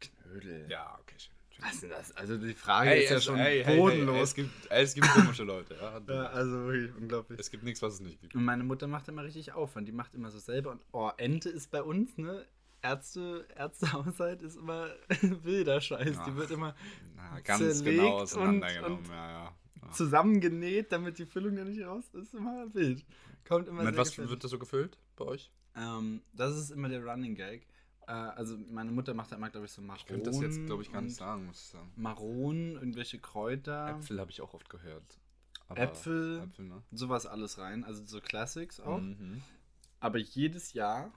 Knödel. 0.00 0.66
Ja, 0.68 0.98
okay, 1.00 1.14
schön. 1.18 1.32
Was 1.60 1.72
ist 1.72 1.82
denn 1.84 1.90
das? 1.90 2.12
Also 2.18 2.36
die 2.36 2.52
Frage 2.54 2.90
Ey, 2.90 3.04
ist 3.04 3.10
ja 3.10 3.16
es- 3.16 3.24
schon 3.24 3.38
ey, 3.38 3.64
hey, 3.64 3.78
bodenlos. 3.78 4.14
Hey, 4.14 4.22
es, 4.22 4.34
gibt, 4.34 4.50
es 4.68 4.94
gibt 4.94 5.08
komische 5.08 5.42
Leute. 5.44 5.74
Ja, 5.80 6.02
ja, 6.14 6.26
also 6.26 6.66
wirklich 6.66 6.94
unglaublich. 6.94 7.40
es 7.40 7.50
gibt 7.50 7.64
nichts, 7.64 7.80
was 7.80 7.94
es 7.94 8.00
nicht 8.00 8.20
gibt. 8.20 8.34
Und 8.34 8.44
meine 8.44 8.62
Mutter 8.62 8.86
macht 8.86 9.08
immer 9.08 9.24
richtig 9.24 9.52
Aufwand. 9.52 9.88
Die 9.88 9.92
macht 9.92 10.14
immer 10.14 10.30
so 10.30 10.38
selber. 10.38 10.72
Und 10.72 10.82
oh, 10.92 11.10
Ente 11.16 11.48
ist 11.48 11.70
bei 11.70 11.82
uns, 11.82 12.18
ne? 12.18 12.46
Ärzte, 12.82 13.48
Ärztehaushalt 13.56 14.42
ist 14.42 14.56
immer 14.56 14.90
wilder 15.22 15.80
Scheiß. 15.80 16.12
Die 16.12 16.18
Ach. 16.30 16.36
wird 16.36 16.50
immer 16.50 16.76
Na, 17.16 17.40
ganz 17.40 17.58
Zerlegt 17.78 17.84
genau 18.00 18.16
und- 18.16 18.22
auseinandergenommen. 18.22 18.98
und- 18.98 19.08
ja, 19.08 19.14
ja. 19.30 19.44
ja. 19.44 19.56
Zusammengenäht, 19.92 20.92
damit 20.92 21.18
die 21.18 21.26
Füllung 21.26 21.56
ja 21.56 21.64
nicht 21.64 21.82
raus 21.82 22.04
ist. 22.14 22.34
Immer 22.34 22.72
wild. 22.74 23.04
Kommt 23.46 23.68
immer 23.68 23.82
Mit 23.84 23.94
sehr 23.94 24.00
was 24.00 24.08
gefährlich. 24.10 24.30
wird 24.30 24.44
das 24.44 24.50
so 24.50 24.58
gefüllt 24.58 24.98
bei 25.16 25.24
euch? 25.24 25.50
Ähm, 25.76 26.22
das 26.32 26.56
ist 26.56 26.70
immer 26.70 26.88
der 26.88 27.04
Running 27.04 27.34
Gag. 27.34 27.66
Äh, 28.06 28.12
also 28.12 28.56
meine 28.70 28.90
Mutter 28.90 29.14
macht 29.14 29.32
da 29.32 29.36
immer, 29.36 29.50
glaube 29.50 29.66
ich, 29.66 29.72
so 29.72 29.82
Maronen. 29.82 30.00
Ich 30.00 30.06
könnte 30.06 30.30
das 30.30 30.40
jetzt, 30.40 30.64
glaube 30.66 30.82
ich, 30.82 30.92
gar 30.92 31.00
nicht 31.02 31.10
und 31.12 31.16
sagen, 31.16 31.46
muss 31.46 31.60
ich 31.60 31.68
sagen. 31.68 31.92
Maronen, 31.96 32.74
irgendwelche 32.76 33.18
Kräuter, 33.18 33.90
Äpfel 33.98 34.20
habe 34.20 34.30
ich 34.30 34.40
auch 34.40 34.54
oft 34.54 34.68
gehört. 34.70 35.18
Aber 35.68 35.80
Äpfel. 35.80 36.40
Äpfel, 36.44 36.64
ne? 36.66 36.82
sowas 36.92 37.26
alles 37.26 37.58
rein. 37.58 37.84
Also 37.84 38.04
so 38.04 38.20
Classics 38.20 38.80
auch. 38.80 39.00
Mhm. 39.00 39.42
Aber 40.00 40.18
jedes 40.18 40.72
Jahr 40.72 41.12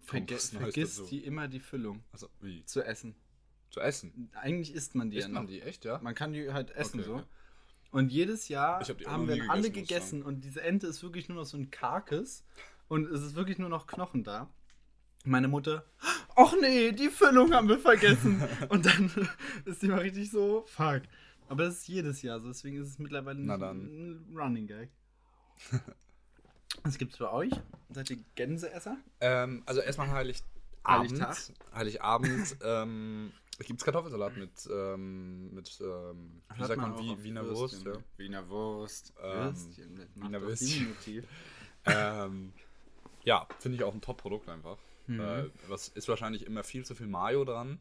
verge 0.00 0.38
vergisst 0.38 0.98
dazu. 1.00 1.06
die 1.10 1.24
immer 1.24 1.48
die 1.48 1.60
Füllung 1.60 2.02
Also, 2.12 2.28
wie? 2.40 2.64
zu 2.64 2.82
essen. 2.82 3.14
Zu 3.70 3.80
essen? 3.80 4.30
Eigentlich 4.34 4.74
isst 4.74 4.94
man 4.94 5.10
die 5.10 5.18
Isst 5.18 5.28
ja 5.28 5.34
man 5.34 5.44
noch. 5.44 5.50
die 5.50 5.60
echt, 5.60 5.84
ja? 5.84 5.98
Man 6.02 6.14
kann 6.14 6.32
die 6.32 6.52
halt 6.52 6.70
essen 6.72 7.00
Okay, 7.00 7.06
so. 7.08 7.14
okay. 7.16 7.24
Und 7.90 8.12
jedes 8.12 8.48
Jahr 8.48 8.80
hab 8.80 9.06
haben 9.06 9.26
wir 9.26 9.34
nie 9.36 9.48
alle 9.48 9.70
gegessen, 9.70 10.20
gegessen 10.20 10.22
und 10.22 10.44
diese 10.44 10.62
Ente 10.62 10.86
ist 10.86 11.02
wirklich 11.02 11.28
nur 11.28 11.38
noch 11.38 11.44
so 11.44 11.56
ein 11.56 11.70
Karkes 11.70 12.44
und 12.88 13.10
es 13.10 13.22
ist 13.22 13.34
wirklich 13.34 13.58
nur 13.58 13.68
noch 13.68 13.86
Knochen 13.86 14.22
da. 14.22 14.48
Meine 15.24 15.48
Mutter, 15.48 15.84
ach 16.36 16.54
nee, 16.60 16.92
die 16.92 17.08
Füllung 17.08 17.52
haben 17.52 17.68
wir 17.68 17.78
vergessen. 17.78 18.42
und 18.68 18.86
dann 18.86 19.10
ist 19.64 19.82
die 19.82 19.88
mal 19.88 20.00
richtig 20.00 20.30
so, 20.30 20.64
fuck. 20.66 21.02
Aber 21.48 21.64
das 21.64 21.78
ist 21.78 21.88
jedes 21.88 22.22
Jahr 22.22 22.38
so, 22.38 22.48
deswegen 22.48 22.80
ist 22.80 22.88
es 22.88 22.98
mittlerweile 22.98 23.40
ein 23.40 24.24
Running 24.34 24.66
Gag. 24.68 24.88
Was 26.84 26.96
gibt's 26.96 27.18
bei 27.18 27.30
euch? 27.30 27.52
Seid 27.90 28.08
ihr 28.10 28.18
Gänseesser? 28.36 28.96
Ähm, 29.20 29.62
also 29.66 29.80
erstmal 29.80 30.10
Heiligabend. 30.10 30.44
Heiligtag. 30.86 31.36
Heiligabend. 31.74 32.56
ähm, 32.64 33.32
gibt 33.66 33.80
es 33.80 33.84
Kartoffelsalat 33.84 34.36
mit, 34.36 34.68
ähm, 34.72 35.52
mit 35.54 35.78
ähm, 35.80 36.42
wie 36.56 36.64
sagt 36.64 36.80
man, 36.80 36.98
wie, 36.98 37.22
Wiener 37.22 37.46
Wurst, 37.48 37.84
ja. 37.84 37.92
ne? 37.92 38.04
Wiener 38.16 38.48
Wurst. 38.48 39.12
Ähm, 39.22 39.54
Würstchen. 39.54 40.06
Wiener 40.14 40.40
Würstchen. 40.42 41.26
Ähm, 41.86 42.52
ja, 43.24 43.46
finde 43.58 43.76
ich 43.78 43.84
auch 43.84 43.94
ein 43.94 44.02
Top-Produkt 44.02 44.50
einfach. 44.50 44.76
Mhm. 45.06 45.20
Äh, 45.20 45.44
was 45.68 45.88
ist 45.88 46.08
wahrscheinlich 46.08 46.44
immer 46.46 46.62
viel 46.62 46.84
zu 46.84 46.94
viel 46.94 47.06
Mayo 47.06 47.44
dran. 47.46 47.78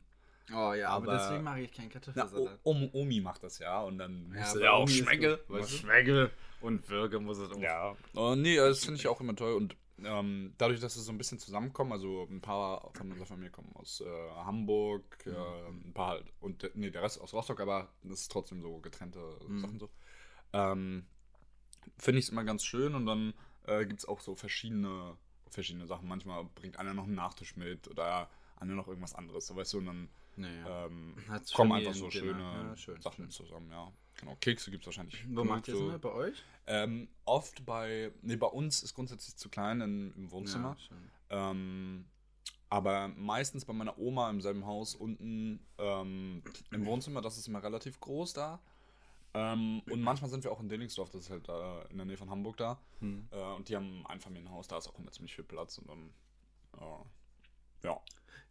Oh 0.53 0.73
ja, 0.73 0.89
aber, 0.89 1.11
Aber- 1.11 1.17
deswegen 1.17 1.43
mag 1.43 1.59
ich 1.59 1.71
keinen 1.73 1.87
Na, 1.89 1.93
Kartoffelsalat. 1.99 2.59
o 2.63 2.71
um, 2.71 2.89
Omi 2.93 3.19
macht 3.19 3.43
das 3.43 3.59
ja 3.59 3.81
und 3.81 3.97
dann 3.97 4.33
Ja, 4.35 4.57
er 4.57 4.73
auch 4.73 4.83
Omi 4.83 4.91
schmecke. 4.93 5.37
gut. 5.47 5.57
Weißt 5.59 5.71
du? 5.73 5.77
Schmecke 5.77 6.31
und 6.61 6.89
Würge 6.89 7.19
muss 7.19 7.37
es 7.39 7.51
um. 7.51 7.61
Ja. 7.61 7.95
Oh, 8.15 8.35
nee, 8.35 8.55
das 8.55 8.85
finde 8.85 8.99
ich 8.99 9.07
auch 9.07 9.19
immer 9.21 9.35
toll 9.35 9.53
und 9.53 9.75
ähm, 10.05 10.53
dadurch, 10.57 10.79
dass 10.79 10.95
es 10.95 11.05
so 11.05 11.11
ein 11.11 11.17
bisschen 11.17 11.39
zusammenkommen, 11.39 11.91
also 11.91 12.27
ein 12.29 12.41
paar 12.41 12.91
von 12.93 13.11
unserer 13.11 13.27
Familie 13.27 13.51
kommen 13.51 13.71
aus 13.75 14.01
äh, 14.01 14.29
Hamburg, 14.35 15.25
äh, 15.25 15.67
ein 15.69 15.93
paar 15.93 16.09
halt, 16.09 16.33
und 16.39 16.69
nee, 16.75 16.89
der 16.89 17.01
Rest 17.03 17.21
aus 17.21 17.33
Rostock, 17.33 17.59
aber 17.61 17.89
das 18.03 18.21
ist 18.21 18.31
trotzdem 18.31 18.61
so 18.61 18.79
getrennte 18.79 19.19
Mhm. 19.47 19.59
Sachen 19.59 19.79
so. 19.79 19.89
Ähm, 20.53 21.05
Finde 21.97 22.19
ich 22.19 22.25
es 22.25 22.31
immer 22.31 22.43
ganz 22.43 22.63
schön 22.65 22.95
und 22.95 23.05
dann 23.05 23.33
äh, 23.65 23.85
gibt 23.85 23.99
es 23.99 24.07
auch 24.07 24.19
so 24.19 24.35
verschiedene, 24.35 25.17
verschiedene 25.49 25.87
Sachen. 25.87 26.07
Manchmal 26.07 26.45
bringt 26.55 26.77
einer 26.77 26.93
noch 26.93 27.05
einen 27.05 27.15
Nachtisch 27.15 27.55
mit 27.55 27.87
oder 27.87 28.29
einer 28.57 28.75
noch 28.75 28.87
irgendwas 28.87 29.15
anderes, 29.15 29.47
so 29.47 29.55
weißt 29.55 29.73
du, 29.73 29.77
und 29.79 29.85
dann 29.87 30.09
Naja. 30.35 30.85
ähm, 30.85 31.15
kommen 31.53 31.71
einfach 31.73 31.93
so 31.93 32.09
Familiendinner. 32.09 32.11
schöne 32.11 32.69
Ja, 32.69 32.77
schön, 32.77 33.01
Sachen 33.01 33.15
schön. 33.25 33.31
zusammen, 33.31 33.71
ja. 33.71 33.91
Genau, 34.19 34.35
Kekse 34.41 34.71
gibt 34.71 34.83
es 34.83 34.87
wahrscheinlich. 34.87 35.25
Wo 35.29 35.43
macht 35.43 35.67
ihr 35.67 35.75
so. 35.75 35.87
immer? 35.87 35.99
Bei 35.99 36.11
euch? 36.11 36.43
Ähm, 36.67 37.07
oft 37.25 37.65
bei, 37.65 38.11
nee, 38.21 38.35
bei 38.35 38.47
uns 38.47 38.83
ist 38.83 38.93
grundsätzlich 38.93 39.37
zu 39.37 39.49
klein 39.49 39.81
in, 39.81 40.13
im 40.15 40.31
Wohnzimmer. 40.31 40.75
Ja. 41.29 41.51
Ähm, 41.51 42.05
aber 42.69 43.07
meistens 43.07 43.65
bei 43.65 43.73
meiner 43.73 43.97
Oma 43.97 44.29
im 44.29 44.41
selben 44.41 44.65
Haus 44.65 44.93
unten 44.93 45.59
ähm, 45.77 46.43
im 46.71 46.85
Wohnzimmer, 46.85 47.21
das 47.21 47.37
ist 47.37 47.47
immer 47.47 47.63
relativ 47.63 47.99
groß 47.99 48.33
da. 48.33 48.59
Ähm, 49.33 49.81
und 49.89 50.01
manchmal 50.01 50.29
sind 50.29 50.43
wir 50.43 50.51
auch 50.51 50.59
in 50.59 50.69
Delingsdorf, 50.69 51.09
das 51.09 51.21
ist 51.21 51.29
halt 51.29 51.47
da 51.47 51.83
in 51.89 51.97
der 51.97 52.05
Nähe 52.05 52.17
von 52.17 52.29
Hamburg 52.29 52.57
da. 52.57 52.79
Hm. 52.99 53.27
Äh, 53.31 53.41
und 53.53 53.69
die 53.69 53.75
haben 53.75 54.01
ein 54.01 54.05
Einfamilienhaus, 54.07 54.67
da 54.67 54.77
ist 54.77 54.87
auch 54.87 54.99
immer 54.99 55.11
ziemlich 55.11 55.35
viel 55.35 55.43
Platz. 55.43 55.77
Und 55.77 55.89
dann, 55.89 56.13
äh, 56.77 57.87
ja. 57.87 58.01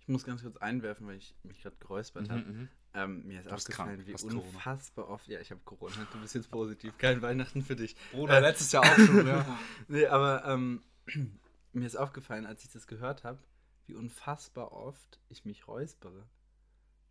Ich 0.08 0.12
muss 0.12 0.24
ganz 0.24 0.40
kurz 0.42 0.56
einwerfen, 0.56 1.06
weil 1.06 1.16
ich 1.18 1.34
mich 1.42 1.60
gerade 1.62 1.76
geräuspert 1.76 2.30
habe. 2.30 2.40
Mhm, 2.40 2.68
Ähm, 2.94 3.26
mir 3.26 3.40
ist 3.40 3.52
aufgefallen, 3.52 4.06
wie 4.06 4.14
hast 4.14 4.22
Corona. 4.26 4.40
unfassbar 4.40 5.08
oft. 5.10 5.28
Ja, 5.28 5.38
ich 5.38 5.50
habe 5.50 5.60
Corona. 5.66 5.94
Du 6.10 6.18
bist 6.18 6.34
jetzt 6.34 6.50
positiv. 6.50 6.96
Kein 6.96 7.20
Weihnachten 7.20 7.62
für 7.62 7.76
dich. 7.76 7.94
Bruder, 8.12 8.40
letztes 8.40 8.72
Jahr 8.72 8.84
auch 8.84 8.96
schon, 8.96 9.26
ja. 9.26 9.44
Nee, 9.88 10.06
aber 10.06 10.46
ähm, 10.46 10.82
mir 11.74 11.86
ist 11.86 11.96
aufgefallen, 11.96 12.46
als 12.46 12.64
ich 12.64 12.70
das 12.70 12.86
gehört 12.86 13.22
habe, 13.24 13.38
wie 13.86 13.94
unfassbar 13.96 14.72
oft 14.72 15.20
ich 15.28 15.44
mich 15.44 15.68
räuspere. 15.68 16.26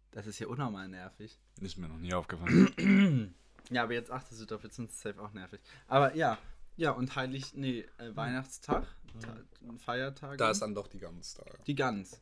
Das 0.09 0.25
ist 0.25 0.39
ja 0.39 0.47
unnormal 0.47 0.87
nervig. 0.87 1.39
Ist 1.61 1.77
mir 1.77 1.87
noch 1.89 1.99
nie 1.99 2.13
aufgefallen. 2.15 3.35
Ja, 3.69 3.83
aber 3.83 3.93
jetzt 3.93 4.09
achtest 4.09 4.39
du 4.41 4.45
drauf, 4.45 4.63
jetzt 4.63 4.77
sind 4.77 4.89
es 4.89 5.01
safe 5.01 5.21
auch 5.21 5.33
nervig. 5.33 5.59
Aber 5.87 6.15
ja, 6.15 6.37
ja, 6.77 6.91
und 6.91 7.13
heilig, 7.17 7.53
nee, 7.53 7.81
äh, 7.97 8.15
Weihnachtstag, 8.15 8.87
Ta 9.19 9.35
Feiertage. 9.77 10.37
da 10.37 10.51
ist 10.51 10.61
dann 10.61 10.73
doch 10.73 10.87
die 10.87 10.99
Gans 10.99 11.33
da. 11.33 11.43
die 11.65 11.75
Gans. 11.75 12.21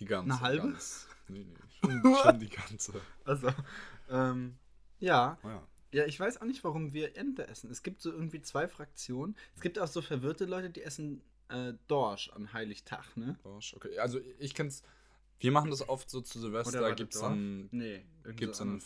Die 0.00 0.04
ganze. 0.04 0.32
Eine 0.32 0.40
halbe? 0.40 0.68
Gans. 0.68 1.08
Nee, 1.28 1.44
nee, 1.44 1.56
schon, 2.02 2.16
schon 2.16 2.40
die 2.40 2.48
ganze. 2.48 3.00
Also, 3.24 3.48
ähm, 4.10 4.56
ja. 5.00 5.38
Oh, 5.42 5.48
ja. 5.48 5.68
Ja, 5.92 6.06
ich 6.06 6.18
weiß 6.18 6.40
auch 6.40 6.46
nicht, 6.46 6.64
warum 6.64 6.92
wir 6.92 7.16
Ente 7.16 7.46
essen. 7.46 7.70
Es 7.70 7.84
gibt 7.84 8.02
so 8.02 8.10
irgendwie 8.10 8.42
zwei 8.42 8.66
Fraktionen. 8.66 9.36
Es 9.54 9.60
gibt 9.60 9.78
auch 9.78 9.86
so 9.86 10.02
verwirrte 10.02 10.44
Leute, 10.44 10.68
die 10.68 10.82
essen 10.82 11.22
äh, 11.48 11.74
Dorsch 11.86 12.30
an 12.30 12.52
Heiligtag, 12.52 13.16
ne? 13.16 13.38
Dorsch, 13.44 13.74
okay. 13.74 13.96
Also 13.98 14.20
ich 14.38 14.54
kenn's. 14.54 14.82
Wir 15.38 15.52
machen 15.52 15.70
das 15.70 15.88
oft 15.88 16.10
so 16.10 16.20
zu 16.20 16.40
Silvester, 16.40 16.80
warte, 16.80 16.96
gibt's 16.96 17.20
dann. 17.20 17.68
Nee, 17.70 18.04
Gibt's 18.34 18.58
so 18.58 18.64
dann. 18.64 18.80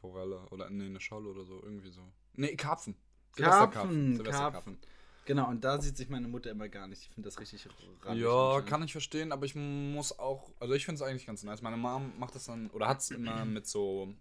Forelle 0.00 0.40
oder 0.50 0.68
nee, 0.68 0.86
eine 0.86 1.00
Scholle 1.00 1.30
oder 1.30 1.44
so, 1.44 1.62
irgendwie 1.62 1.90
so. 1.90 2.02
Nee, 2.34 2.56
Karpfen. 2.56 2.94
Karpfen, 3.36 4.16
Silvesterkarpfen. 4.16 4.80
Karpfen. 4.80 4.90
Genau, 5.26 5.48
und 5.48 5.64
da 5.64 5.80
sieht 5.80 5.96
sich 5.96 6.08
meine 6.08 6.28
Mutter 6.28 6.50
immer 6.50 6.68
gar 6.68 6.86
nicht. 6.86 7.02
Ich 7.02 7.08
finde 7.08 7.28
das 7.28 7.38
richtig 7.40 7.66
ranzig 8.02 8.22
Ja, 8.22 8.60
kann 8.62 8.82
ich 8.82 8.92
verstehen, 8.92 9.32
aber 9.32 9.46
ich 9.46 9.54
muss 9.54 10.18
auch, 10.18 10.50
also 10.60 10.74
ich 10.74 10.84
finde 10.84 10.96
es 10.96 11.02
eigentlich 11.02 11.26
ganz 11.26 11.42
nice. 11.42 11.62
Meine 11.62 11.76
Mom 11.76 12.12
macht 12.18 12.34
das 12.34 12.44
dann, 12.44 12.70
oder 12.70 12.88
hat 12.88 13.00
es 13.00 13.10
immer 13.10 13.44
mit 13.44 13.66
so, 13.66 14.12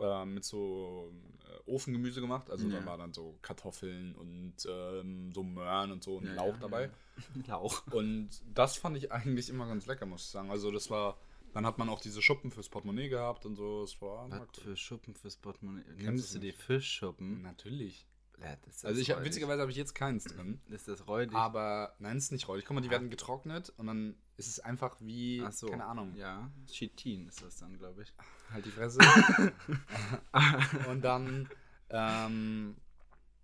äh, 0.00 0.24
mit 0.24 0.44
so 0.44 1.12
äh, 1.48 1.70
Ofengemüse 1.70 2.20
gemacht. 2.20 2.50
Also 2.50 2.68
Ja. 2.68 2.80
da 2.80 2.86
war 2.86 2.98
dann 2.98 3.12
so 3.12 3.38
Kartoffeln 3.42 4.14
und 4.16 4.54
ähm, 4.68 5.32
so 5.32 5.42
Möhren 5.42 5.92
und 5.92 6.02
so 6.02 6.16
und 6.16 6.26
Ja, 6.26 6.34
Lauch 6.34 6.54
ja, 6.54 6.60
dabei. 6.60 6.90
Lauch. 7.46 7.86
Und 7.92 8.30
das 8.52 8.76
fand 8.76 8.96
ich 8.96 9.12
eigentlich 9.12 9.48
immer 9.48 9.66
ganz 9.66 9.86
lecker, 9.86 10.06
muss 10.06 10.22
ich 10.22 10.28
sagen. 10.30 10.50
Also 10.50 10.70
das 10.72 10.90
war, 10.90 11.18
dann 11.52 11.66
hat 11.66 11.78
man 11.78 11.88
auch 11.88 12.00
diese 12.00 12.20
Schuppen 12.22 12.50
fürs 12.50 12.68
Portemonnaie 12.68 13.08
gehabt 13.08 13.46
und 13.46 13.54
so. 13.54 13.84
Es 13.84 14.00
war 14.00 14.28
Was 14.30 14.40
war 14.40 14.48
für 14.52 14.76
Schuppen 14.76 15.14
fürs 15.14 15.36
Portemonnaie? 15.36 15.84
Kennst 15.98 16.34
du 16.34 16.38
die? 16.40 16.52
Fischschuppen? 16.52 17.42
Natürlich. 17.42 18.06
Ja, 18.42 18.56
Also 18.88 19.00
ich 19.00 19.10
hab, 19.10 19.24
witzigerweise 19.24 19.60
habe 19.60 19.70
ich 19.70 19.76
jetzt 19.76 19.94
keins 19.94 20.24
drin. 20.24 20.60
Ist 20.68 20.88
das 20.88 21.06
räudig? 21.06 21.34
Aber 21.36 21.94
nein, 21.98 22.16
es 22.16 22.24
ist 22.24 22.32
nicht 22.32 22.48
räudig. 22.48 22.64
Guck 22.66 22.74
mal, 22.74 22.80
die 22.80 22.90
werden 22.90 23.08
getrocknet 23.10 23.72
und 23.76 23.86
dann 23.86 24.16
ist 24.36 24.48
es 24.48 24.58
einfach 24.60 24.96
wie, 25.00 25.42
Ach 25.46 25.52
so. 25.52 25.68
keine 25.68 25.84
Ahnung, 25.84 26.14
Ja, 26.16 26.50
Chitin 26.66 27.28
ist 27.28 27.42
das 27.42 27.56
dann, 27.56 27.78
glaube 27.78 28.02
ich. 28.02 28.12
halt 28.50 28.64
die 28.66 28.70
Fresse. 28.70 28.98
und 30.90 31.02
dann, 31.02 31.48
ähm, 31.90 32.76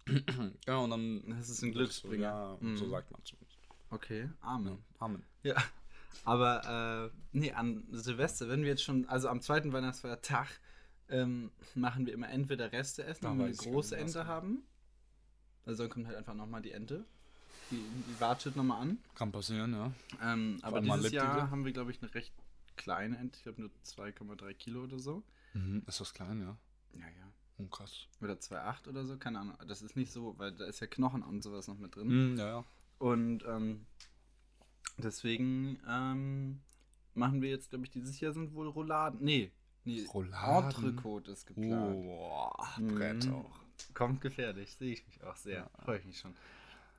genau, 0.64 0.84
und 0.84 0.90
dann. 0.90 1.22
Das 1.28 1.48
ist 1.48 1.62
ein 1.62 1.72
so, 1.72 1.78
Glücksbringer. 1.78 2.22
Ja, 2.22 2.58
Mhm. 2.60 2.76
so 2.76 2.88
sagt 2.88 3.10
man 3.10 3.22
zumindest. 3.24 3.58
Okay, 3.90 4.22
Ja, 4.22 4.30
Amen. 4.40 4.78
Amen. 4.98 5.22
Ja. 5.42 5.56
Aber, 6.24 7.10
äh, 7.12 7.18
nee, 7.32 7.52
an 7.52 7.84
Silvester, 7.90 8.48
wenn 8.48 8.62
wir 8.62 8.68
jetzt 8.70 8.82
schon, 8.82 9.08
also 9.08 9.28
am 9.28 9.40
zweiten 9.40 9.72
Weihnachtsfeiertag, 9.72 10.48
ähm, 11.10 11.50
machen 11.74 12.04
wir 12.06 12.12
immer 12.12 12.28
entweder 12.28 12.72
Reste 12.72 13.04
essen, 13.04 13.24
wenn 13.24 13.38
wir 13.38 13.44
eine 13.46 13.54
große 13.54 13.96
Ente 13.96 14.26
haben. 14.26 14.62
Also 15.68 15.82
dann 15.82 15.90
kommt 15.90 16.06
halt 16.06 16.16
einfach 16.16 16.34
nochmal 16.34 16.62
die 16.62 16.72
Ente. 16.72 17.04
Die, 17.70 17.76
die 17.76 18.20
wartet 18.20 18.56
nochmal 18.56 18.80
an. 18.80 18.98
Kann 19.14 19.30
passieren, 19.30 19.74
ja. 19.74 19.92
Ähm, 20.22 20.58
aber 20.62 20.80
dieses 20.80 21.12
Jahr 21.12 21.50
haben 21.50 21.66
wir, 21.66 21.72
glaube 21.72 21.90
ich, 21.90 22.00
eine 22.00 22.12
recht 22.14 22.32
kleine 22.76 23.18
Ente. 23.18 23.36
Ich 23.36 23.42
glaube 23.42 23.60
nur 23.60 23.70
2,3 23.84 24.54
Kilo 24.54 24.84
oder 24.84 24.98
so. 24.98 25.22
Mhm. 25.52 25.82
Ist 25.86 26.00
das 26.00 26.14
klein, 26.14 26.40
ja? 26.40 26.56
Ja, 26.94 27.06
ja. 27.06 27.32
Oh, 27.58 27.66
krass. 27.66 28.06
Oder 28.22 28.34
2,8 28.34 28.88
oder 28.88 29.04
so, 29.04 29.18
keine 29.18 29.40
Ahnung. 29.40 29.58
Das 29.66 29.82
ist 29.82 29.94
nicht 29.94 30.10
so, 30.10 30.38
weil 30.38 30.52
da 30.52 30.64
ist 30.64 30.80
ja 30.80 30.86
Knochen 30.86 31.22
und 31.22 31.42
sowas 31.42 31.68
noch 31.68 31.76
mit 31.76 31.94
drin. 31.94 32.32
Mhm, 32.32 32.38
ja, 32.38 32.48
ja. 32.48 32.64
Und 32.98 33.44
ähm, 33.46 33.84
deswegen 34.96 35.78
ähm, 35.86 36.60
machen 37.12 37.42
wir 37.42 37.50
jetzt, 37.50 37.68
glaube 37.68 37.84
ich, 37.84 37.90
dieses 37.90 38.18
Jahr 38.20 38.32
sind 38.32 38.54
wohl 38.54 38.68
Rouladen. 38.68 39.22
Nee, 39.22 39.52
nee. 39.84 40.06
Rouladen? 40.06 40.70
Entrecote 40.70 41.32
ist 41.32 41.46
geplant. 41.46 42.06
Oh. 42.08 42.50
Brett 42.78 43.28
auch. 43.28 43.67
Kommt 43.94 44.20
gefährlich, 44.20 44.74
sehe 44.76 44.92
ich 44.92 45.06
mich 45.06 45.22
auch 45.24 45.36
sehr. 45.36 45.60
Ja. 45.60 45.70
Freue 45.84 45.98
ich 45.98 46.04
mich 46.04 46.18
schon. 46.18 46.34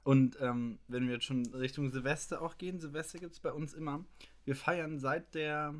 Und 0.03 0.37
ähm, 0.41 0.79
wenn 0.87 1.05
wir 1.07 1.13
jetzt 1.15 1.25
schon 1.25 1.45
Richtung 1.53 1.89
Silvester 1.91 2.41
auch 2.41 2.57
gehen, 2.57 2.79
Silvester 2.79 3.19
gibt 3.19 3.33
es 3.33 3.39
bei 3.39 3.51
uns 3.51 3.73
immer. 3.73 4.03
Wir 4.45 4.55
feiern 4.55 4.97
seit 4.99 5.35
der 5.35 5.75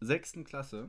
sechsten 0.00 0.44
Klasse, 0.44 0.88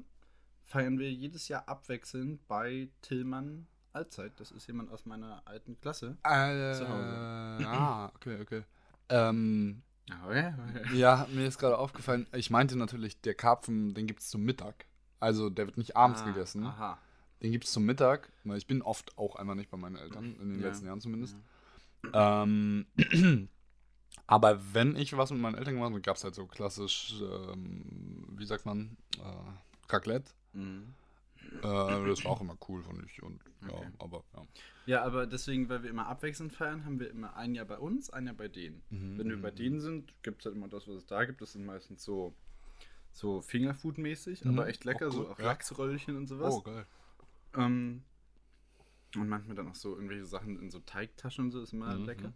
feiern 0.66 1.00
wir 1.00 1.12
jedes 1.12 1.48
Jahr 1.48 1.68
abwechselnd 1.68 2.48
bei 2.48 2.90
Tillmann 3.02 3.68
Allzeit. 3.94 4.40
Das 4.40 4.52
ist 4.52 4.68
jemand 4.68 4.90
aus 4.92 5.06
meiner 5.06 5.42
alten 5.46 5.78
Klasse. 5.82 6.18
Äh, 6.24 6.74
Zu 6.76 6.88
Hause. 6.88 7.68
Ah, 7.68 8.06
okay, 8.16 8.40
okay. 8.42 8.64
Ähm, 9.10 9.82
Okay. 10.26 10.54
ja, 10.94 11.26
mir 11.32 11.46
ist 11.48 11.58
gerade 11.58 11.78
aufgefallen, 11.78 12.28
ich 12.34 12.50
meinte 12.50 12.78
natürlich, 12.78 13.22
der 13.22 13.34
Karpfen, 13.34 13.94
den 13.94 14.08
gibt 14.08 14.20
es 14.22 14.30
zum 14.30 14.44
Mittag. 14.44 14.86
Also 15.20 15.50
der 15.50 15.68
wird 15.68 15.78
nicht 15.78 15.96
abends 15.96 16.22
Ah, 16.22 16.26
gegessen. 16.26 16.66
Aha. 16.66 16.98
Den 17.42 17.52
gibt 17.52 17.66
es 17.66 17.72
zum 17.72 17.86
Mittag, 17.86 18.32
weil 18.44 18.58
ich 18.58 18.68
bin 18.68 18.82
oft 18.82 19.18
auch 19.18 19.36
einmal 19.36 19.56
nicht 19.56 19.72
bei 19.72 19.78
meinen 19.78 19.96
Eltern, 19.96 20.36
in 20.40 20.50
den 20.54 20.62
Ja. 20.62 20.68
letzten 20.68 20.86
Jahren 20.86 21.02
zumindest. 21.02 21.36
Ähm, 22.14 22.86
aber 24.28 24.60
wenn 24.74 24.96
ich 24.96 25.16
was 25.18 25.32
mit 25.32 25.40
meinen 25.42 25.56
Eltern 25.56 25.74
gemacht 25.76 25.92
habe, 25.92 26.02
gab 26.02 26.18
es 26.18 26.24
halt 26.24 26.36
so 26.36 26.46
klassisch, 26.46 27.16
ähm, 27.22 28.28
wie 28.38 28.46
sagt 28.46 28.66
man, 28.66 28.98
äh, 29.18 29.92
Raclette. 29.94 30.32
Mhm. 30.54 30.94
Äh, 31.58 31.62
das 31.62 32.24
war 32.24 32.32
auch 32.32 32.42
immer 32.42 32.58
cool, 32.68 32.84
fand 32.84 33.04
ich. 33.06 33.22
Und, 33.24 33.40
ja, 33.62 33.70
Okay. 33.70 33.88
aber 34.00 34.24
ja. 34.36 34.44
Ja, 34.86 35.04
aber 35.04 35.28
deswegen, 35.28 35.70
weil 35.70 35.84
wir 35.84 35.90
immer 35.90 36.08
abwechselnd 36.08 36.54
feiern, 36.54 36.86
haben 36.86 37.00
wir 37.00 37.10
immer 37.10 37.36
ein 37.36 37.54
Jahr 37.56 37.66
bei 37.66 37.78
uns, 37.78 38.10
ein 38.10 38.26
Jahr 38.26 38.36
bei 38.36 38.48
denen. 38.48 38.82
Mhm, 38.90 39.18
Wenn 39.18 39.30
wir 39.30 39.42
bei 39.42 39.52
denen 39.52 39.80
sind, 39.80 40.12
gibt 40.24 40.42
es 40.42 40.46
halt 40.46 40.56
immer 40.56 40.68
das, 40.68 40.88
was 40.88 40.96
es 40.96 41.06
da 41.06 41.24
gibt. 41.24 41.42
Das 41.42 41.54
sind 41.54 41.66
meistens 41.66 42.04
so, 42.04 42.34
so 43.14 43.42
Fingerfood-mäßig, 43.42 44.44
Mhm, 44.44 44.52
aber 44.52 44.68
echt 44.68 44.84
lecker, 44.86 45.08
auch 45.08 45.12
so 45.12 45.30
auch 45.30 45.40
ja. 45.40 45.46
Lachsröllchen 45.46 46.18
und 46.18 46.28
sowas. 46.28 46.54
Oh, 46.56 46.62
geil. 46.62 46.86
Ähm, 47.55 48.03
und 49.17 49.27
manchmal 49.27 49.55
dann 49.55 49.67
auch 49.67 49.75
so 49.75 49.93
irgendwelche 49.96 50.25
Sachen 50.25 50.58
in 50.60 50.70
so 50.70 50.79
Teigtaschen 50.79 51.46
und 51.46 51.51
so, 51.51 51.62
ist 51.62 51.74
immer 51.74 51.96
Mhm, 51.98 52.05
lecker. 52.05 52.34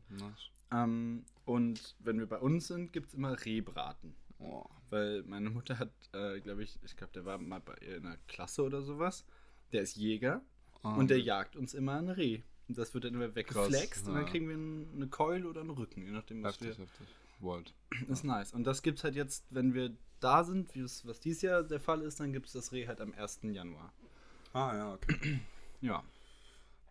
Ähm, 0.71 1.23
und 1.45 1.95
wenn 1.99 2.19
wir 2.19 2.25
bei 2.27 2.39
uns 2.39 2.67
sind, 2.67 2.91
gibt 2.91 3.07
es 3.09 3.13
immer 3.13 3.45
Rehbraten. 3.45 4.13
Oh. 4.39 4.65
Weil 4.89 5.23
meine 5.23 5.49
Mutter 5.49 5.79
hat, 5.79 5.91
äh, 6.13 6.39
glaube 6.41 6.63
ich, 6.63 6.77
ich 6.83 6.97
glaube, 6.97 7.13
der 7.13 7.23
war 7.25 7.37
mal 7.37 7.61
bei 7.61 7.75
ihr 7.81 7.97
in 7.97 8.03
der 8.03 8.17
Klasse 8.27 8.63
oder 8.63 8.81
sowas. 8.81 9.25
Der 9.71 9.81
ist 9.81 9.95
Jäger 9.95 10.41
Ah, 10.83 10.95
und 10.95 11.09
der 11.09 11.19
jagt 11.19 11.55
uns 11.55 11.73
immer 11.73 11.93
ein 11.97 12.09
Reh. 12.09 12.41
Und 12.67 12.77
das 12.77 12.93
wird 12.93 13.05
dann 13.05 13.13
immer 13.13 13.33
weggeflext 13.35 14.07
und 14.07 14.13
dann 14.15 14.23
ja. 14.25 14.29
kriegen 14.29 14.47
wir 14.49 14.55
ein- 14.57 14.91
eine 14.95 15.07
Keule 15.07 15.47
oder 15.47 15.61
einen 15.61 15.69
Rücken, 15.71 16.03
je 16.03 16.11
nachdem, 16.11 16.43
was 16.43 16.59
Heftig, 16.59 16.77
heftig. 16.77 17.07
Wild. 17.39 17.73
wir. 17.91 18.09
Ist 18.09 18.23
nice. 18.23 18.53
Und 18.53 18.65
das 18.65 18.81
gibt's 18.81 19.03
halt 19.03 19.15
jetzt, 19.15 19.45
wenn 19.49 19.73
wir 19.73 19.95
da 20.19 20.43
sind, 20.43 20.73
wie 20.75 20.79
es, 20.81 21.05
was 21.05 21.19
dieses 21.19 21.41
Jahr 21.43 21.63
der 21.63 21.79
Fall 21.79 22.01
ist, 22.01 22.19
dann 22.19 22.33
gibt 22.33 22.47
es 22.47 22.53
das 22.53 22.71
Reh 22.71 22.87
halt 22.87 23.01
am 23.01 23.13
1. 23.13 23.39
Januar. 23.43 23.93
Ah, 24.55 24.73
ja, 24.73 24.93
okay. 24.93 25.39
Ja. 25.81 26.01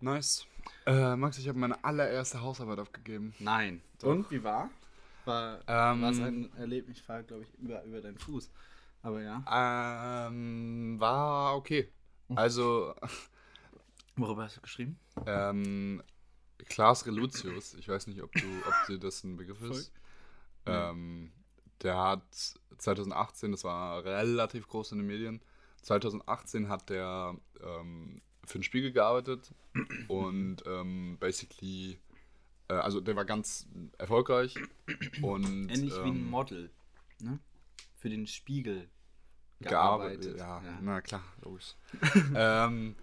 Nice. 0.00 0.46
Äh, 0.86 1.16
Max, 1.16 1.38
ich 1.38 1.48
habe 1.48 1.58
meine 1.58 1.82
allererste 1.82 2.42
Hausarbeit 2.42 2.78
aufgegeben. 2.78 3.34
Nein. 3.38 3.80
Doch. 3.98 4.08
Und 4.10 4.30
wie 4.30 4.44
war? 4.44 4.68
War 5.24 5.60
Ähm, 5.66 6.02
war 6.02 6.10
es 6.10 6.20
ein 6.20 6.54
Erlebnis? 6.58 6.98
Ich 6.98 7.02
fahre, 7.02 7.24
glaube 7.24 7.44
ich, 7.44 7.54
über, 7.58 7.82
über 7.84 8.02
deinen 8.02 8.18
Fuß. 8.18 8.50
Aber 9.02 9.22
ja. 9.22 9.42
Ähm, 10.28 10.96
war 11.00 11.56
okay. 11.56 11.88
Also, 12.34 12.94
Worüber 14.16 14.44
hast 14.44 14.58
du 14.58 14.60
geschrieben? 14.60 14.98
ähm, 15.26 16.02
Klaas 16.68 17.06
Reluzius, 17.06 17.74
ich 17.74 17.88
weiß 17.88 18.06
nicht, 18.08 18.22
ob, 18.22 18.30
du, 18.32 18.46
ob 18.68 18.86
dir 18.86 18.98
das 18.98 19.24
ein 19.24 19.36
Begriff 19.38 19.62
ist. 19.62 19.92
Ähm, 20.66 21.32
der 21.82 21.96
hat 21.96 22.22
2018, 22.78 23.52
das 23.52 23.64
war 23.64 24.04
relativ 24.04 24.68
groß 24.68 24.92
in 24.92 24.98
den 24.98 25.06
Medien, 25.06 25.40
2018 25.84 26.68
hat 26.68 26.90
der 26.90 27.36
ähm, 27.62 28.20
für 28.44 28.58
den 28.58 28.62
Spiegel 28.64 28.92
gearbeitet 28.92 29.52
und 30.08 30.58
ähm, 30.66 31.16
basically, 31.20 31.98
äh, 32.68 32.74
also 32.74 33.00
der 33.00 33.16
war 33.16 33.24
ganz 33.24 33.66
erfolgreich 33.98 34.54
und 35.22 35.44
Ähnlich 35.70 35.92
wie 35.92 36.08
ein 36.08 36.16
ähm, 36.16 36.30
Model. 36.30 36.70
Ne? 37.20 37.38
Für 37.96 38.10
den 38.10 38.26
Spiegel 38.26 38.88
gearbeitet. 39.60 40.36
gearbeitet. 40.36 40.38
Ja, 40.38 40.62
Ja. 40.62 40.78
na 40.82 41.00
klar, 41.00 41.22
logisch. 41.42 41.74
ähm, 42.34 42.96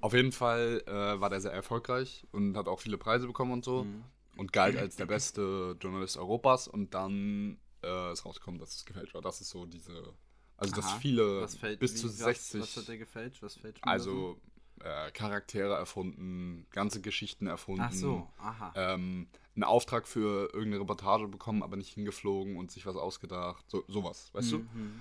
auf 0.00 0.14
jeden 0.14 0.32
Fall 0.32 0.82
äh, 0.86 1.20
war 1.20 1.30
der 1.30 1.40
sehr 1.40 1.52
erfolgreich 1.52 2.26
und 2.32 2.56
hat 2.56 2.66
auch 2.66 2.80
viele 2.80 2.98
Preise 2.98 3.26
bekommen 3.26 3.52
und 3.52 3.64
so 3.64 3.84
Mhm. 3.84 4.04
und 4.36 4.52
galt 4.52 4.76
als 4.76 4.96
der 4.96 5.06
beste 5.06 5.76
Journalist 5.80 6.16
Europas 6.16 6.66
und 6.66 6.92
dann 6.94 7.58
äh, 7.84 8.12
ist 8.12 8.24
rausgekommen, 8.24 8.58
dass 8.58 8.74
es 8.74 8.84
gefälscht 8.84 9.14
war. 9.14 9.22
Das 9.22 9.40
ist 9.40 9.50
so 9.50 9.64
diese, 9.66 10.12
also 10.56 10.74
dass 10.74 10.86
Aha. 10.86 10.98
viele 10.98 11.42
Was 11.42 11.56
fällt, 11.56 11.80
bis 11.80 11.96
zu 11.96 12.06
was, 12.08 12.16
60, 12.18 12.60
Was 12.60 12.76
hat 12.76 12.88
der 12.88 12.98
gefälscht? 12.98 13.42
Was 13.42 13.58
da 13.62 13.68
also 13.82 14.40
äh, 14.80 15.10
Charaktere 15.12 15.74
erfunden, 15.74 16.66
ganze 16.70 17.00
Geschichten 17.00 17.46
erfunden. 17.46 17.82
Ach 17.82 17.92
so, 17.92 18.28
aha. 18.38 18.72
Ähm, 18.74 19.28
einen 19.54 19.64
Auftrag 19.64 20.08
für 20.08 20.52
irgendeine 20.52 20.80
Reportage 20.80 21.28
bekommen, 21.28 21.62
aber 21.62 21.76
nicht 21.76 21.94
hingeflogen 21.94 22.56
und 22.56 22.70
sich 22.70 22.86
was 22.86 22.96
ausgedacht. 22.96 23.64
So, 23.68 23.84
sowas, 23.88 24.30
weißt 24.32 24.52
du? 24.52 24.58
Mhm. 24.58 25.00